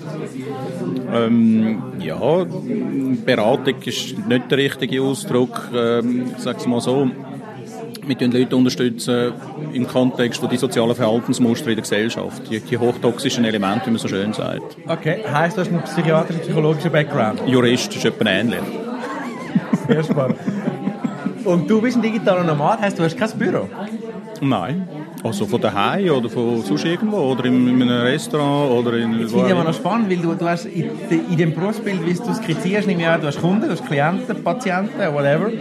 Ähm, 1.14 1.82
ja, 2.00 2.46
Beratung 3.26 3.76
ist 3.86 4.28
nicht 4.28 4.52
der 4.52 4.58
richtige 4.58 5.02
Ausdruck. 5.02 5.70
Ähm, 5.74 6.32
ich 6.36 6.44
sage 6.44 6.58
es 6.60 6.68
mal 6.68 6.82
so. 6.82 7.10
Wir 8.06 8.16
unterstützen 8.16 8.32
Leute 8.32 8.56
unterstützen 8.56 9.34
im 9.72 9.88
Kontext 9.88 10.40
von 10.40 10.50
die 10.50 10.58
sozialen 10.58 10.96
Verhaltensmuster 10.96 11.68
in 11.70 11.76
der 11.76 11.84
Gesellschaft. 11.84 12.42
Die, 12.50 12.60
die 12.60 12.78
hochtoxischen 12.78 13.46
Elemente, 13.46 13.86
wie 13.86 13.92
man 13.92 14.00
so 14.00 14.08
schön 14.08 14.34
sagt. 14.34 14.78
Okay, 14.88 15.24
heisst, 15.32 15.58
du 15.58 15.62
hast 15.62 15.68
einen 15.68 15.84
psychiatrischen, 15.84 16.42
psychologischen 16.42 16.92
Background? 16.92 17.42
Jurist 17.46 17.96
ist 17.96 18.06
etwa 18.06 18.30
ähnlich. 18.30 18.62
Sehr 19.88 20.04
spannend. 20.04 20.38
Und 21.46 21.70
du 21.70 21.82
bist 21.82 21.98
ein 21.98 22.02
digitaler 22.02 22.44
Nomad, 22.44 22.82
heisst, 22.82 23.00
du 23.00 23.04
hast 23.04 23.18
kein 23.18 23.30
Büro? 23.38 23.68
Nein. 24.42 24.88
Also 25.22 25.46
von 25.46 25.60
daheim 25.60 26.10
oder 26.12 26.30
von 26.30 26.62
sonst 26.62 26.86
irgendwo 26.86 27.18
oder 27.18 27.46
in, 27.46 27.68
in 27.68 27.82
einem 27.82 28.02
Restaurant 28.04 28.72
oder 28.72 28.98
in 28.98 29.22
Das 29.22 29.32
finde 29.32 29.48
ich 29.48 29.54
aber 29.54 29.64
noch 29.66 29.74
spannend, 29.74 30.10
weil 30.10 30.18
du, 30.18 30.34
du 30.34 30.48
hast 30.48 30.66
in, 30.66 30.90
in 31.30 31.38
dem 31.38 31.54
Berufsbild, 31.54 32.06
wie 32.06 32.14
du 32.14 32.32
es 32.32 32.38
skizzierst, 32.38 32.88
nehme 32.88 33.02
ich 33.02 33.08
an, 33.08 33.20
du 33.20 33.28
hast 33.28 33.42
Kunden, 33.42 33.64
du 33.64 33.72
hast 33.72 33.86
Klienten, 33.86 34.42
Patienten, 34.42 34.98
whatever. 35.14 35.52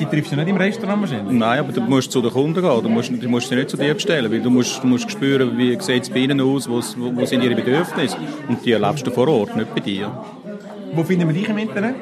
Die 0.00 0.06
triffst 0.06 0.32
du 0.32 0.36
nicht 0.36 0.48
im 0.48 0.56
Restaurant 0.56 1.02
wahrscheinlich. 1.02 1.38
Nein, 1.38 1.58
aber 1.58 1.72
du 1.72 1.82
musst 1.82 2.12
zu 2.12 2.22
den 2.22 2.30
Kunden 2.30 2.62
gehen. 2.62 2.82
Du 2.82 2.88
musst, 2.88 3.10
du 3.10 3.28
musst 3.28 3.48
sie 3.48 3.56
nicht 3.56 3.68
zu 3.68 3.76
dir 3.76 3.92
bestellen, 3.92 4.32
weil 4.32 4.40
du 4.40 4.50
musst, 4.50 4.82
du 4.82 4.86
musst 4.86 5.10
spüren, 5.10 5.56
wie 5.58 5.78
sieht 5.80 6.04
es 6.04 6.10
bei 6.10 6.20
ihnen 6.20 6.40
aus, 6.40 6.68
wo, 6.68 6.76
wo 6.76 7.26
sind 7.26 7.42
ihre 7.42 7.54
Bedürfnisse. 7.54 8.16
Und 8.48 8.64
die 8.64 8.72
erlebst 8.72 9.06
du 9.06 9.10
vor 9.10 9.28
Ort, 9.28 9.54
nicht 9.54 9.74
bei 9.74 9.80
dir. 9.80 10.10
Wo 10.94 11.02
finden 11.02 11.28
wir 11.28 11.34
dich 11.34 11.48
im 11.48 11.58
Internet? 11.58 11.96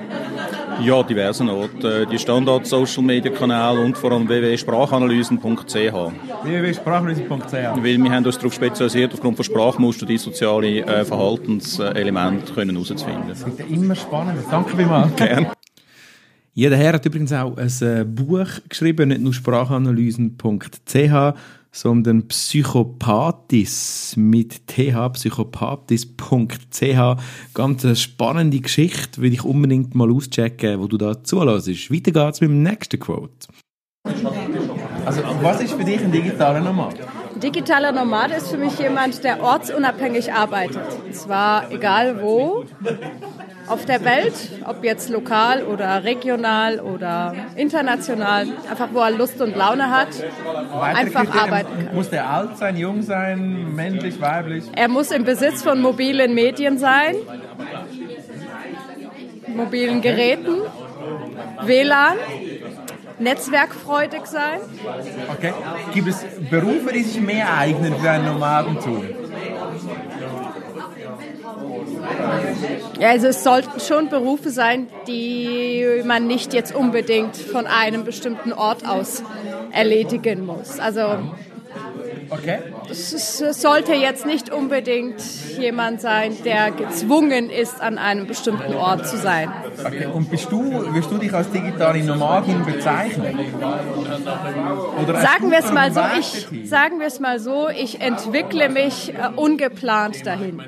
Ja, 0.84 1.02
diversen 1.02 1.48
Orten. 1.48 2.08
Die 2.10 2.18
Standard-Social-Media-Kanäle 2.18 3.80
und 3.80 3.96
vor 3.96 4.12
allem 4.12 4.28
www.sprachanalysen.ch. 4.28 5.74
www.sprachanalyse.ch 5.74 7.52
Weil 7.52 7.98
wir 7.98 8.10
haben 8.10 8.26
uns 8.26 8.36
darauf 8.36 8.52
spezialisiert, 8.52 9.12
aufgrund 9.12 9.36
von 9.36 9.44
Sprachmuster 9.44 10.06
die 10.06 10.18
soziale 10.18 10.80
äh, 10.80 11.04
Verhaltenselemente 11.04 12.52
können 12.52 12.74
herauszufinden. 12.74 13.28
Das 13.28 13.46
wird 13.46 13.60
ja 13.60 13.66
immer 13.66 13.94
spannender. 13.94 14.42
Danke 14.50 14.76
vielmals. 14.76 15.14
Gerne. 15.16 15.52
Ja, 16.54 16.68
der 16.68 16.78
Herr 16.78 16.94
hat 16.94 17.06
übrigens 17.06 17.32
auch 17.32 17.56
ein 17.56 17.70
äh, 17.80 18.04
Buch 18.04 18.48
geschrieben, 18.68 19.10
nicht 19.10 19.20
nur 19.20 19.32
sprachanalysen.ch, 19.32 21.34
sondern 21.72 22.28
Psychopathis 22.28 24.14
mit 24.16 24.66
th, 24.66 25.12
psychopathis.ch. 25.14 27.16
Ganz 27.54 27.84
eine 27.84 27.96
spannende 27.96 28.60
Geschichte, 28.60 29.22
will 29.22 29.32
ich 29.32 29.44
unbedingt 29.44 29.94
mal 29.94 30.12
auschecken, 30.12 30.80
wo 30.80 30.86
du 30.86 30.98
da 30.98 31.24
zulässt. 31.24 31.90
Weiter 31.90 32.12
geht's 32.12 32.40
mit 32.40 32.50
dem 32.50 32.62
nächsten 32.62 33.00
Quote. 33.00 33.48
Also, 35.04 35.22
was 35.40 35.60
ist 35.60 35.72
für 35.72 35.84
dich 35.84 36.00
ein 36.00 36.12
digitaler 36.12 36.60
Nomad? 36.60 36.94
Digitaler 37.42 37.90
Nomade 37.90 38.34
ist 38.34 38.48
für 38.48 38.58
mich 38.58 38.78
jemand, 38.78 39.24
der 39.24 39.42
ortsunabhängig 39.42 40.32
arbeitet. 40.32 40.82
Und 41.04 41.14
zwar 41.14 41.72
egal 41.72 42.22
wo 42.22 42.64
auf 43.72 43.84
der 43.86 44.04
Welt, 44.04 44.34
ob 44.66 44.84
jetzt 44.84 45.08
lokal 45.08 45.62
oder 45.64 46.04
regional 46.04 46.78
oder 46.78 47.34
international, 47.56 48.46
einfach 48.70 48.88
wo 48.92 49.00
er 49.00 49.10
Lust 49.10 49.40
und 49.40 49.56
Laune 49.56 49.90
hat, 49.90 50.08
Weitere 50.72 51.00
einfach 51.00 51.24
Kriterien, 51.24 51.44
arbeiten 51.44 51.86
kann. 51.86 51.94
Muss 51.94 52.10
der 52.10 52.28
alt 52.28 52.58
sein, 52.58 52.76
jung 52.76 53.02
sein, 53.02 53.74
männlich, 53.74 54.20
weiblich? 54.20 54.64
Er 54.76 54.88
muss 54.88 55.10
im 55.10 55.24
Besitz 55.24 55.62
von 55.62 55.80
mobilen 55.80 56.34
Medien 56.34 56.78
sein, 56.78 57.16
mobilen 59.48 60.02
Geräten, 60.02 60.56
WLAN, 61.64 62.16
netzwerkfreudig 63.18 64.26
sein. 64.26 64.60
Okay. 65.30 65.52
Gibt 65.94 66.08
es 66.08 66.24
Berufe, 66.50 66.92
die 66.92 67.02
sich 67.02 67.20
mehr 67.20 67.56
eignen 67.56 67.94
für 67.96 68.10
ein 68.10 68.24
Nomadentum? 68.24 69.04
Also 73.00 73.28
es 73.28 73.42
sollten 73.42 73.80
schon 73.80 74.08
Berufe 74.08 74.50
sein, 74.50 74.88
die 75.06 76.02
man 76.04 76.26
nicht 76.26 76.54
jetzt 76.54 76.74
unbedingt 76.74 77.36
von 77.36 77.66
einem 77.66 78.04
bestimmten 78.04 78.52
Ort 78.52 78.86
aus 78.86 79.22
erledigen 79.72 80.46
muss. 80.46 80.78
Also 80.78 81.18
Okay. 82.32 82.58
es, 82.90 83.38
sollte 83.60 83.92
jetzt 83.94 84.24
nicht 84.26 84.50
unbedingt 84.52 85.20
jemand 85.58 86.00
sein, 86.00 86.36
der 86.44 86.70
gezwungen 86.70 87.50
ist, 87.50 87.80
an 87.80 87.98
einem 87.98 88.26
bestimmten 88.26 88.74
Ort 88.74 89.06
zu 89.06 89.16
sein. 89.18 89.52
okay. 89.84 90.06
Und 90.06 90.30
bist 90.30 90.50
du, 90.50 90.62
wirst 90.94 91.10
du 91.10 91.18
dich 91.18 91.32
als 91.32 91.50
digitale 91.50 92.02
Nomadin 92.02 92.64
bezeichnen? 92.64 93.38
Oder 95.02 95.20
Sagen 95.20 95.50
wir 95.50 95.58
es 95.58 95.72
mal 95.72 95.92
so, 95.92 96.00
ich 96.18 96.68
sagen 96.68 96.98
wir 97.00 97.06
es 97.06 97.20
mal 97.20 97.38
so, 97.38 97.68
ich 97.68 98.00
entwickle 98.00 98.68
mich 98.68 99.12
äh, 99.14 99.28
ungeplant 99.36 100.26
dahin. 100.26 100.62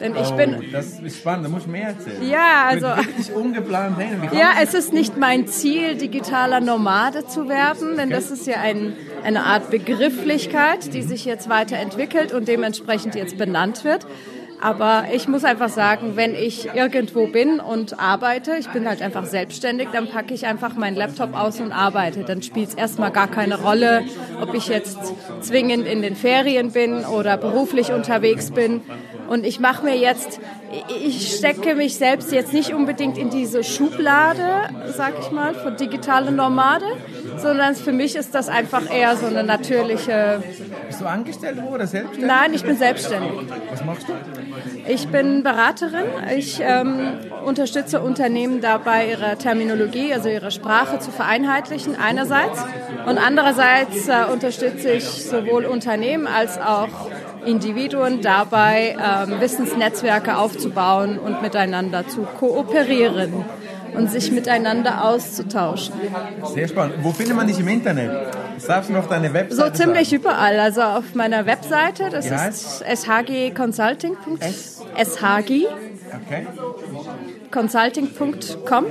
Denn 0.00 0.14
ich 0.14 0.28
Oh, 0.32 0.36
bin 0.36 0.64
das 0.72 0.98
ist 1.00 1.18
spannend, 1.18 1.46
da 1.46 1.48
musst 1.48 1.66
du 1.66 1.70
mehr 1.70 1.88
erzählen. 1.88 2.28
Ja, 2.28 2.64
also- 2.68 2.86
wirklich 2.88 3.32
ungeplant 3.34 3.98
hin. 3.98 4.22
Ja, 4.32 4.50
es 4.62 4.74
ist 4.74 4.92
nicht 4.92 5.16
mein 5.16 5.46
Ziel, 5.48 5.96
digitaler 5.96 6.60
Nomade 6.60 7.26
zu 7.26 7.48
werden, 7.48 7.96
denn 7.96 8.10
das 8.10 8.30
ist 8.30 8.46
ja 8.46 8.60
ein, 8.60 8.94
eine 9.24 9.44
Art 9.44 9.70
Begrifflichkeit, 9.70 10.92
die 10.94 11.02
sich 11.08 11.24
jetzt 11.24 11.48
weiterentwickelt 11.48 12.32
und 12.32 12.46
dementsprechend 12.46 13.14
jetzt 13.14 13.36
benannt 13.38 13.84
wird. 13.84 14.06
Aber 14.60 15.04
ich 15.12 15.28
muss 15.28 15.44
einfach 15.44 15.68
sagen, 15.68 16.16
wenn 16.16 16.34
ich 16.34 16.74
irgendwo 16.74 17.26
bin 17.28 17.60
und 17.60 18.00
arbeite, 18.00 18.56
ich 18.58 18.68
bin 18.68 18.88
halt 18.88 19.02
einfach 19.02 19.24
selbstständig, 19.24 19.88
dann 19.92 20.08
packe 20.08 20.34
ich 20.34 20.46
einfach 20.46 20.74
meinen 20.74 20.96
Laptop 20.96 21.34
aus 21.38 21.60
und 21.60 21.70
arbeite. 21.70 22.24
Dann 22.24 22.42
spielt 22.42 22.70
es 22.70 22.74
erstmal 22.74 23.12
gar 23.12 23.28
keine 23.28 23.60
Rolle, 23.60 24.02
ob 24.40 24.54
ich 24.54 24.66
jetzt 24.66 24.98
zwingend 25.42 25.86
in 25.86 26.02
den 26.02 26.16
Ferien 26.16 26.72
bin 26.72 27.04
oder 27.04 27.36
beruflich 27.36 27.92
unterwegs 27.92 28.50
bin. 28.50 28.80
Und 29.28 29.46
ich 29.46 29.60
mache 29.60 29.84
mir 29.84 29.96
jetzt, 29.96 30.40
ich 31.04 31.36
stecke 31.36 31.76
mich 31.76 31.96
selbst 31.96 32.32
jetzt 32.32 32.52
nicht 32.52 32.74
unbedingt 32.74 33.16
in 33.16 33.30
diese 33.30 33.62
Schublade, 33.62 34.70
sag 34.96 35.12
ich 35.20 35.30
mal, 35.30 35.54
von 35.54 35.76
digitale 35.76 36.32
Nomade, 36.32 36.86
sondern 37.40 37.74
für 37.74 37.92
mich 37.92 38.16
ist 38.16 38.34
das 38.34 38.48
einfach 38.48 38.90
eher 38.90 39.16
so 39.16 39.26
eine 39.26 39.44
natürliche. 39.44 40.42
Bist 40.86 41.00
du 41.00 41.06
angestellt 41.06 41.58
oder 41.62 41.86
selbstständig? 41.86 42.28
Nein, 42.28 42.54
ich 42.54 42.64
bin 42.64 42.76
selbstständig. 42.76 43.30
Was 43.70 43.84
machst 43.84 44.08
du? 44.08 44.12
Ich 44.86 45.08
bin 45.08 45.42
Beraterin. 45.42 46.06
Ich 46.36 46.60
ähm, 46.60 47.18
unterstütze 47.44 48.00
Unternehmen 48.00 48.60
dabei, 48.60 49.08
ihre 49.10 49.36
Terminologie, 49.36 50.12
also 50.12 50.28
ihre 50.28 50.50
Sprache 50.50 50.98
zu 50.98 51.10
vereinheitlichen 51.10 51.96
einerseits. 51.96 52.64
Und 53.06 53.18
andererseits 53.18 54.08
äh, 54.08 54.32
unterstütze 54.32 54.90
ich 54.90 55.04
sowohl 55.04 55.64
Unternehmen 55.64 56.26
als 56.26 56.58
auch 56.58 57.10
Individuen 57.46 58.20
dabei, 58.22 58.96
ähm, 58.98 59.40
Wissensnetzwerke 59.40 60.36
aufzubauen 60.36 61.18
und 61.18 61.42
miteinander 61.42 62.06
zu 62.08 62.22
kooperieren 62.22 63.44
und 63.94 64.10
sich 64.10 64.30
miteinander 64.32 65.04
auszutauschen. 65.04 65.94
Sehr 66.54 66.68
spannend. 66.68 66.96
Wo 67.02 67.12
findet 67.12 67.36
man 67.36 67.46
dich 67.46 67.58
im 67.58 67.68
Internet? 67.68 68.10
Darfst 68.66 68.90
du 68.90 68.94
noch 68.94 69.06
deine 69.08 69.32
Webseite 69.32 69.54
So 69.70 69.70
ziemlich 69.84 70.10
sagen? 70.10 70.22
überall. 70.22 70.58
Also 70.58 70.82
auf 70.82 71.14
meiner 71.14 71.46
Webseite, 71.46 72.10
das 72.10 72.26
Wie 72.30 72.34
ist 72.92 73.06
shgconsulting. 73.06 74.16
shg 74.96 75.66
Okay. 76.26 76.46
consulting.com. 77.50 78.86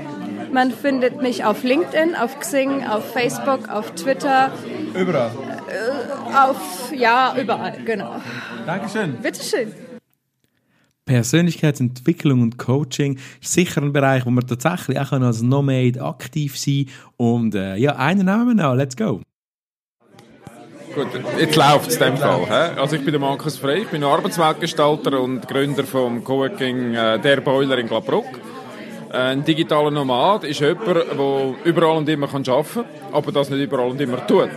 Man 0.51 0.71
findet 0.71 1.21
mich 1.21 1.43
auf 1.45 1.63
LinkedIn, 1.63 2.15
auf 2.15 2.39
Xing, 2.39 2.85
auf 2.87 3.11
Facebook, 3.11 3.69
auf 3.69 3.91
Twitter, 3.91 4.51
Überall. 4.93 5.31
Auf, 6.33 6.91
ja, 6.95 7.35
überall, 7.39 7.77
genau. 7.83 8.21
Dankeschön. 8.65 9.17
Bitteschön. 9.21 9.73
Persönlichkeitsentwicklung 11.05 12.41
und 12.41 12.57
Coaching 12.57 13.17
ist 13.41 13.53
sicher 13.53 13.81
ein 13.81 13.93
Bereich, 13.93 14.25
wo 14.25 14.29
man 14.29 14.45
tatsächlich 14.45 14.99
auch 14.99 15.11
als 15.13 15.41
Nomade 15.41 16.01
aktiv 16.01 16.57
sein 16.59 16.85
kann. 16.85 17.27
Und 17.27 17.55
äh, 17.55 17.77
ja, 17.77 17.95
einen 17.95 18.25
nehmen 18.25 18.47
wir 18.47 18.53
noch. 18.53 18.75
Let's 18.75 18.95
go. 18.95 19.21
Gut, 20.93 21.07
jetzt 21.39 21.55
läuft 21.55 21.89
es 21.89 21.95
in 21.95 22.03
dem 22.03 22.17
Fall. 22.17 22.45
He? 22.45 22.79
Also 22.79 22.95
ich 22.95 23.03
bin 23.03 23.11
der 23.11 23.21
Markus 23.21 23.57
Frey, 23.57 23.83
ich 23.83 23.87
bin 23.87 24.03
Arbeitsweltgestalter 24.03 25.19
und 25.19 25.47
Gründer 25.47 25.83
vom 25.83 26.23
Coworking 26.23 26.95
äh, 26.95 27.19
«Der 27.19 27.41
Boiler» 27.41 27.77
in 27.77 27.87
Glabruck. 27.87 28.25
Ein 29.11 29.45
digitaler 29.45 29.91
Nomad 29.91 30.43
ist 30.43 30.59
jemand, 30.59 30.87
der 30.87 31.55
überall 31.63 31.97
und 31.97 32.09
immer 32.09 32.27
arbeiten 32.27 32.43
kann, 32.73 32.85
aber 33.13 33.31
das 33.31 33.49
nicht 33.49 33.61
überall 33.61 33.91
und 33.91 34.01
immer 34.01 34.25
tut. 34.25 34.49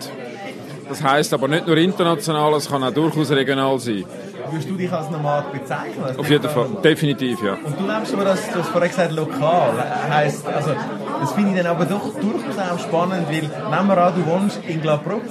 Das 0.90 1.02
heisst 1.04 1.32
aber 1.32 1.46
nicht 1.46 1.68
nur 1.68 1.76
international, 1.76 2.52
es 2.54 2.68
kann 2.68 2.82
auch 2.82 2.90
durchaus 2.90 3.30
regional 3.30 3.78
sein. 3.78 4.04
Würdest 4.50 4.68
du 4.68 4.74
dich 4.74 4.92
als 4.92 5.08
Nomad 5.08 5.52
bezeichnen? 5.52 6.04
Als 6.04 6.18
Auf 6.18 6.28
jeden 6.28 6.50
Fall, 6.50 6.66
definitiv, 6.82 7.40
ja. 7.44 7.52
Und 7.64 7.78
du 7.78 7.86
lebst 7.86 8.12
aber 8.12 8.24
das, 8.24 8.50
du 8.50 8.58
hast 8.58 8.70
vorhin 8.70 8.90
gesagt, 8.90 9.12
lokal. 9.12 9.72
Heisst, 10.10 10.44
also, 10.48 10.72
das 11.20 11.32
finde 11.32 11.50
ich 11.52 11.56
dann 11.58 11.66
aber 11.66 11.84
doch 11.84 12.12
durchaus 12.14 12.58
auch 12.58 12.78
spannend, 12.80 13.28
weil, 13.28 13.42
nehmen 13.42 13.88
wir 13.88 13.98
an, 13.98 14.14
du 14.16 14.26
wohnst 14.26 14.60
in 14.66 14.82
Glabruck. 14.82 15.22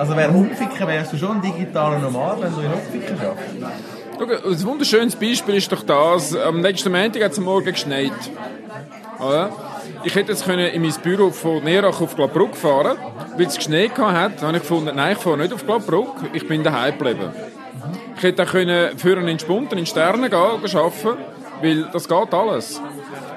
Also, 0.00 0.16
wer 0.16 0.30
Upfiken, 0.30 0.88
wärst 0.88 1.12
du 1.12 1.16
schon 1.16 1.36
ein 1.36 1.42
digitaler 1.42 2.00
Nomad, 2.00 2.42
wenn 2.42 2.52
du 2.52 2.60
in 2.62 2.72
Upfiken 2.72 3.16
schaffst? 3.16 4.44
Ein 4.44 4.64
wunderschönes 4.64 5.14
Beispiel 5.14 5.54
ist 5.54 5.70
doch 5.70 5.84
das, 5.84 6.34
am 6.36 6.60
nächsten 6.60 6.90
Montag 6.90 7.22
hat 7.22 7.32
es 7.32 7.38
am 7.38 7.44
Morgen 7.44 7.66
geschneit. 7.66 8.10
Oder? 9.20 9.50
Ich 10.04 10.14
hätte 10.14 10.32
jetzt 10.32 10.44
können 10.44 10.66
in 10.66 10.82
mein 10.82 10.94
Büro 11.02 11.30
von 11.30 11.64
Nerach 11.64 12.00
auf 12.00 12.16
Glabruck 12.16 12.56
fahren 12.56 12.96
weil 13.36 13.46
es 13.46 13.56
geschneit 13.56 13.96
hat. 13.98 14.38
Dann 14.38 14.48
habe 14.48 14.56
ich 14.56 14.62
gefunden, 14.62 14.92
nein, 14.94 15.16
ich 15.16 15.22
fahre 15.22 15.38
nicht 15.38 15.52
auf 15.52 15.64
Glabruck, 15.64 16.16
ich 16.32 16.46
bin 16.46 16.62
daheim 16.62 16.96
geblieben. 16.98 17.30
Ich 18.16 18.22
hätte 18.22 18.42
auch 18.42 18.50
können 18.50 18.96
für 18.98 19.16
einen 19.16 19.38
Spunten 19.38 19.78
in 19.78 19.86
Sternen 19.86 20.30
gehen, 20.30 20.34
arbeiten, 20.34 21.18
weil 21.60 21.88
das 21.92 22.08
geht 22.08 22.34
alles. 22.34 22.80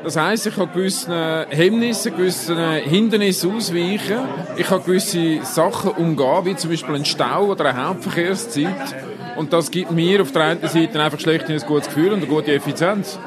Das 0.04 0.16
heisst, 0.16 0.48
ich 0.48 0.56
habe 0.56 0.72
gewisse 0.74 1.48
Hemmnisse, 1.50 2.12
gewisse 2.12 2.56
Hindernisse 2.76 3.48
ausweichen. 3.50 4.20
Ich 4.56 4.70
habe 4.70 4.84
gewisse 4.84 5.44
Sachen 5.44 5.92
umgehen, 5.92 6.46
wie 6.46 6.56
zum 6.56 6.70
Beispiel 6.70 6.96
einen 6.96 7.06
Stau 7.06 7.46
oder 7.46 7.66
eine 7.66 7.88
Hauptverkehrszeit. 7.88 8.96
Und 9.36 9.54
das 9.54 9.70
gibt 9.70 9.92
mir 9.92 10.22
auf 10.22 10.32
der 10.32 10.44
einen 10.44 10.68
Seite 10.68 11.02
einfach 11.02 11.20
schlecht 11.20 11.50
ein 11.50 11.60
gutes 11.60 11.88
Gefühl 11.88 12.14
und 12.14 12.20
eine 12.20 12.28
gute 12.28 12.54
Effizienz. 12.54 13.20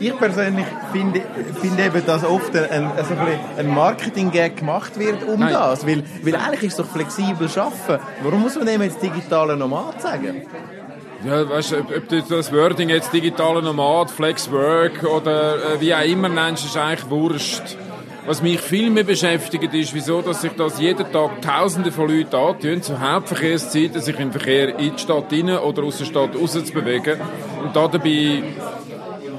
Ich 0.00 0.16
persönlich 0.16 0.66
finde, 0.92 1.22
finde 1.60 1.84
eben, 1.84 2.06
dass 2.06 2.24
oft 2.24 2.54
ein, 2.54 2.90
also 2.96 3.14
ein 3.56 3.74
Marketing-Gag 3.74 4.58
gemacht 4.58 4.98
wird 4.98 5.24
um 5.24 5.40
Nein. 5.40 5.52
das. 5.52 5.86
Weil, 5.86 6.04
weil 6.22 6.36
eigentlich 6.36 6.64
ist 6.64 6.78
es 6.78 6.86
doch 6.86 6.92
flexibel 6.92 7.48
arbeiten. 7.56 8.04
Warum 8.22 8.42
muss 8.42 8.54
man 8.56 8.66
dem 8.66 8.82
jetzt 8.82 9.02
digitale 9.02 9.56
Nomad 9.56 10.00
sagen? 10.00 10.42
Ja, 11.24 11.48
weißt 11.48 11.74
ob, 11.74 11.96
ob 11.96 12.08
du 12.08 12.22
das 12.22 12.52
Wording 12.52 12.90
jetzt 12.90 13.12
digitaler 13.12 13.60
Nomad, 13.60 14.08
Flexwork 14.08 15.02
oder 15.02 15.56
äh, 15.56 15.80
wie 15.80 15.92
auch 15.92 16.04
immer 16.04 16.28
nennst, 16.28 16.64
ist 16.64 16.76
eigentlich 16.76 17.10
wurscht. 17.10 17.76
Was 18.24 18.40
mich 18.40 18.60
viel 18.60 18.90
mehr 18.90 19.02
beschäftigt, 19.04 19.74
ist, 19.74 19.94
wieso, 19.94 20.20
dass 20.22 20.42
sich 20.42 20.52
das 20.52 20.78
jeden 20.78 21.10
Tag 21.10 21.42
Tausende 21.42 21.90
von 21.90 22.08
Leuten 22.08 22.36
antun, 22.36 22.82
zur 22.82 23.00
Hauptverkehrszeiten 23.00 24.00
sich 24.00 24.20
im 24.20 24.30
Verkehr 24.30 24.78
in 24.78 24.94
die 24.94 24.98
Stadt 24.98 25.32
rein 25.32 25.48
oder 25.48 25.82
aus 25.82 25.98
der 25.98 26.04
Stadt 26.04 26.36
raus 26.36 26.52
zu 26.52 26.72
bewegen 26.72 27.18
und 27.64 27.74
da 27.74 27.88
dabei 27.88 28.42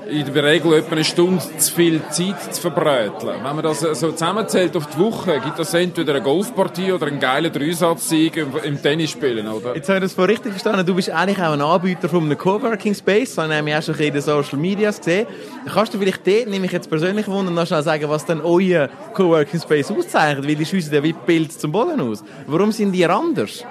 in 0.10 0.34
der 0.34 0.44
Regel 0.44 0.74
etwa 0.74 0.92
eine 0.92 1.04
Stunde 1.04 1.44
zu 1.58 1.74
viel 1.74 2.02
Zeit 2.10 2.54
zu 2.54 2.62
verbräteln. 2.62 3.36
Wenn 3.44 3.56
man 3.56 3.64
das 3.64 3.80
so 3.80 4.12
zusammenzählt 4.12 4.76
auf 4.76 4.88
die 4.88 4.98
Woche, 5.00 5.40
gibt 5.40 5.60
das 5.60 5.74
entweder 5.74 6.16
eine 6.16 6.24
Golfpartie 6.24 6.92
oder 6.92 7.08
einen 7.08 7.20
geilen 7.20 7.52
Dreisatzsieg 7.52 8.38
im, 8.38 8.52
im 8.64 8.82
Tennisspielen, 8.82 9.48
oder? 9.48 9.76
Jetzt 9.76 9.90
habe 9.90 10.00
ich 10.00 10.04
das 10.06 10.14
voll 10.14 10.26
richtig 10.26 10.52
verstanden. 10.52 10.86
Du 10.86 10.96
bist 10.96 11.10
eigentlich 11.10 11.40
auch 11.40 11.54
ein 11.54 11.62
Anbieter 11.62 12.10
von 12.10 12.24
einem 12.24 12.38
Coworking 12.38 12.96
Space. 12.96 13.36
Das 13.36 13.50
habe 13.50 13.70
ich 13.70 13.76
auch 13.76 13.82
schon 13.84 13.96
in 13.96 14.14
den 14.14 14.22
Social 14.22 14.58
Medias 14.58 14.98
gesehen. 14.98 15.28
Kannst 15.72 15.94
du 15.94 16.00
vielleicht 16.00 16.26
dort, 16.26 16.48
nehme 16.48 16.66
ich 16.66 16.72
jetzt 16.72 16.90
persönlich 16.90 17.28
wundern, 17.28 17.54
noch 17.54 17.68
schnell 17.68 17.84
sagen, 17.84 18.10
was 18.10 18.26
denn 18.26 18.42
euer 18.42 18.90
Coworking 19.14 19.60
Space 19.60 19.92
auszeichnet? 19.92 20.48
Weil 20.48 20.56
die 20.56 20.66
schiessen 20.66 20.94
ja 20.94 21.04
wie 21.04 21.14
Bild 21.14 21.52
zum 21.54 21.72
Boden 21.72 22.00
aus. 22.02 22.24
Warum 22.48 22.72
sind 22.72 22.92
die 22.92 23.06
anders? 23.06 23.64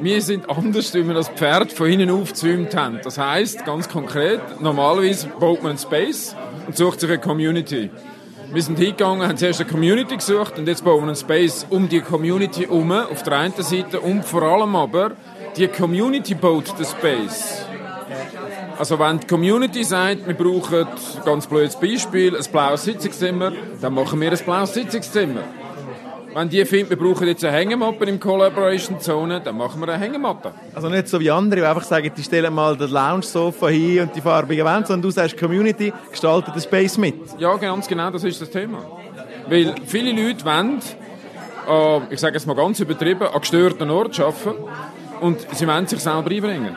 Wir 0.00 0.20
sind 0.20 0.50
anders, 0.50 0.92
wie 0.94 1.06
wir 1.06 1.14
das 1.14 1.28
Pferd 1.28 1.72
von 1.72 1.86
hinten 1.88 2.10
aufgezäumt 2.10 2.74
haben. 2.74 3.00
Das 3.04 3.16
heisst, 3.16 3.64
ganz 3.64 3.88
konkret, 3.88 4.60
normalerweise 4.60 5.28
baut 5.28 5.62
man 5.62 5.70
einen 5.70 5.78
Space 5.78 6.34
und 6.66 6.76
sucht 6.76 7.00
sich 7.00 7.10
eine 7.10 7.20
Community. 7.20 7.90
Wir 8.52 8.62
sind 8.62 8.78
hingegangen, 8.78 9.26
haben 9.26 9.36
zuerst 9.36 9.60
eine 9.60 9.70
Community 9.70 10.16
gesucht 10.16 10.58
und 10.58 10.66
jetzt 10.66 10.84
bauen 10.84 11.02
wir 11.02 11.06
einen 11.06 11.16
Space 11.16 11.66
um 11.70 11.88
die 11.88 12.00
Community 12.00 12.62
herum, 12.62 12.90
auf 12.90 13.22
der 13.22 13.38
einen 13.38 13.54
Seite 13.58 14.00
und 14.00 14.24
vor 14.24 14.42
allem 14.42 14.74
aber, 14.74 15.12
die 15.56 15.68
Community 15.68 16.34
baut 16.34 16.76
den 16.76 16.86
Space. 16.86 17.64
Also 18.76 18.98
wenn 18.98 19.20
die 19.20 19.26
Community 19.28 19.84
sagt, 19.84 20.26
wir 20.26 20.34
brauchen, 20.34 20.86
ganz 21.24 21.46
blödes 21.46 21.76
Beispiel, 21.76 22.36
ein 22.36 22.44
blaues 22.50 22.84
Sitzungszimmer, 22.84 23.52
dann 23.80 23.94
machen 23.94 24.20
wir 24.20 24.32
ein 24.32 24.38
blaues 24.38 24.74
Sitzungszimmer. 24.74 25.42
Wenn 26.34 26.48
die 26.48 26.64
finden, 26.64 26.90
wir 26.90 26.96
brauchen 26.96 27.28
jetzt 27.28 27.44
eine 27.44 27.56
Hängematte 27.56 28.04
im 28.06 28.18
Collaboration 28.18 28.98
Zone, 28.98 29.40
dann 29.40 29.56
machen 29.56 29.80
wir 29.80 29.88
eine 29.88 30.02
Hängematte. 30.02 30.52
Also 30.74 30.88
nicht 30.88 31.06
so 31.06 31.20
wie 31.20 31.30
andere, 31.30 31.60
die 31.60 31.66
einfach 31.66 31.84
sagen, 31.84 32.10
die 32.16 32.22
stellen 32.24 32.52
mal 32.52 32.76
das 32.76 32.90
Lounge-Sofa 32.90 33.68
hin 33.68 34.00
und 34.00 34.16
die 34.16 34.20
farbigen 34.20 34.66
Wände, 34.66 34.88
sondern 34.88 35.02
du 35.02 35.10
sagst, 35.12 35.38
Community 35.38 35.92
gestaltet 36.10 36.56
den 36.56 36.60
Space 36.62 36.98
mit. 36.98 37.14
Ja, 37.38 37.56
ganz 37.56 37.86
genau, 37.86 38.10
das 38.10 38.24
ist 38.24 38.42
das 38.42 38.50
Thema. 38.50 38.78
Weil 39.48 39.76
viele 39.86 40.10
Leute 40.10 40.44
wollen, 40.44 40.80
äh, 41.68 42.12
ich 42.12 42.18
sage 42.18 42.34
jetzt 42.34 42.46
mal 42.48 42.56
ganz 42.56 42.80
übertrieben, 42.80 43.28
an 43.28 43.40
gestörten 43.40 43.88
Ort 43.90 44.18
arbeiten 44.18 44.56
und 45.20 45.46
sie 45.52 45.68
wollen 45.68 45.86
sich 45.86 46.00
selber 46.00 46.28
einbringen. 46.28 46.74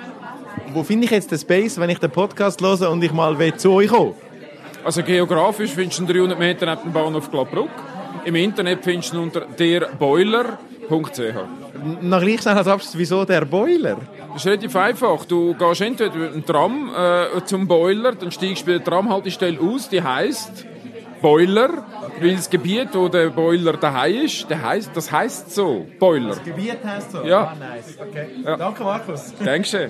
Wo 0.71 0.83
finde 0.83 1.05
ich 1.05 1.11
jetzt 1.11 1.31
den 1.31 1.39
Space, 1.39 1.79
wenn 1.79 1.89
ich 1.89 1.97
den 1.97 2.11
Podcast 2.11 2.61
höre 2.61 2.91
und 2.91 3.03
ich 3.03 3.11
mal 3.11 3.35
zu 3.57 3.71
euch 3.71 3.87
kommen? 3.87 4.13
Also 4.83 5.01
geografisch 5.01 5.71
findest 5.71 5.99
du 5.99 6.03
ihn 6.03 6.09
300 6.09 6.37
Meter 6.37 6.65
neben 6.67 6.83
dem 6.83 6.93
Bahnhof 6.93 7.31
Glabruck. 7.31 7.69
Im 8.27 8.35
Internet 8.35 8.83
findest 8.83 9.13
du 9.13 9.17
ihn 9.17 9.23
unter 9.23 9.39
derboiler.ch. 9.39 10.57
Noch 12.01 12.19
gleich 12.19 12.41
schnell 12.41 12.57
als 12.57 12.67
Abschluss, 12.67 12.97
wieso 12.97 13.23
der 13.23 13.45
Boiler? 13.45 13.99
Das 14.33 14.41
ist 14.41 14.47
relativ 14.47 14.75
einfach. 14.75 15.23
Du 15.23 15.53
gehst 15.53 15.79
entweder 15.79 16.13
mit 16.13 16.33
dem 16.33 16.45
Tram 16.45 16.91
äh, 16.93 17.41
zum 17.45 17.65
Boiler, 17.65 18.15
dann 18.15 18.29
steigst 18.29 18.63
du 18.63 18.65
bei 18.65 18.79
der 18.79 18.83
Tramhaltestelle 18.83 19.57
aus, 19.61 19.87
die 19.87 20.03
heisst 20.03 20.65
Boiler, 21.21 21.85
weil 22.19 22.35
das 22.35 22.49
Gebiet, 22.49 22.89
wo 22.91 23.07
der 23.07 23.29
Boiler 23.29 23.77
daheim 23.77 24.25
ist, 24.25 24.49
der 24.49 24.61
heisst, 24.61 24.91
das 24.93 25.09
heisst 25.09 25.55
so, 25.55 25.87
Boiler. 25.97 26.29
Das 26.29 26.43
Gebiet 26.43 26.83
heisst 26.83 27.13
so? 27.13 27.23
Ja. 27.23 27.43
Ah, 27.43 27.55
nice. 27.55 27.97
Okay. 27.97 28.27
Ja. 28.43 28.57
Danke, 28.57 28.83
Markus. 28.83 29.33
Dankeschön. 29.41 29.89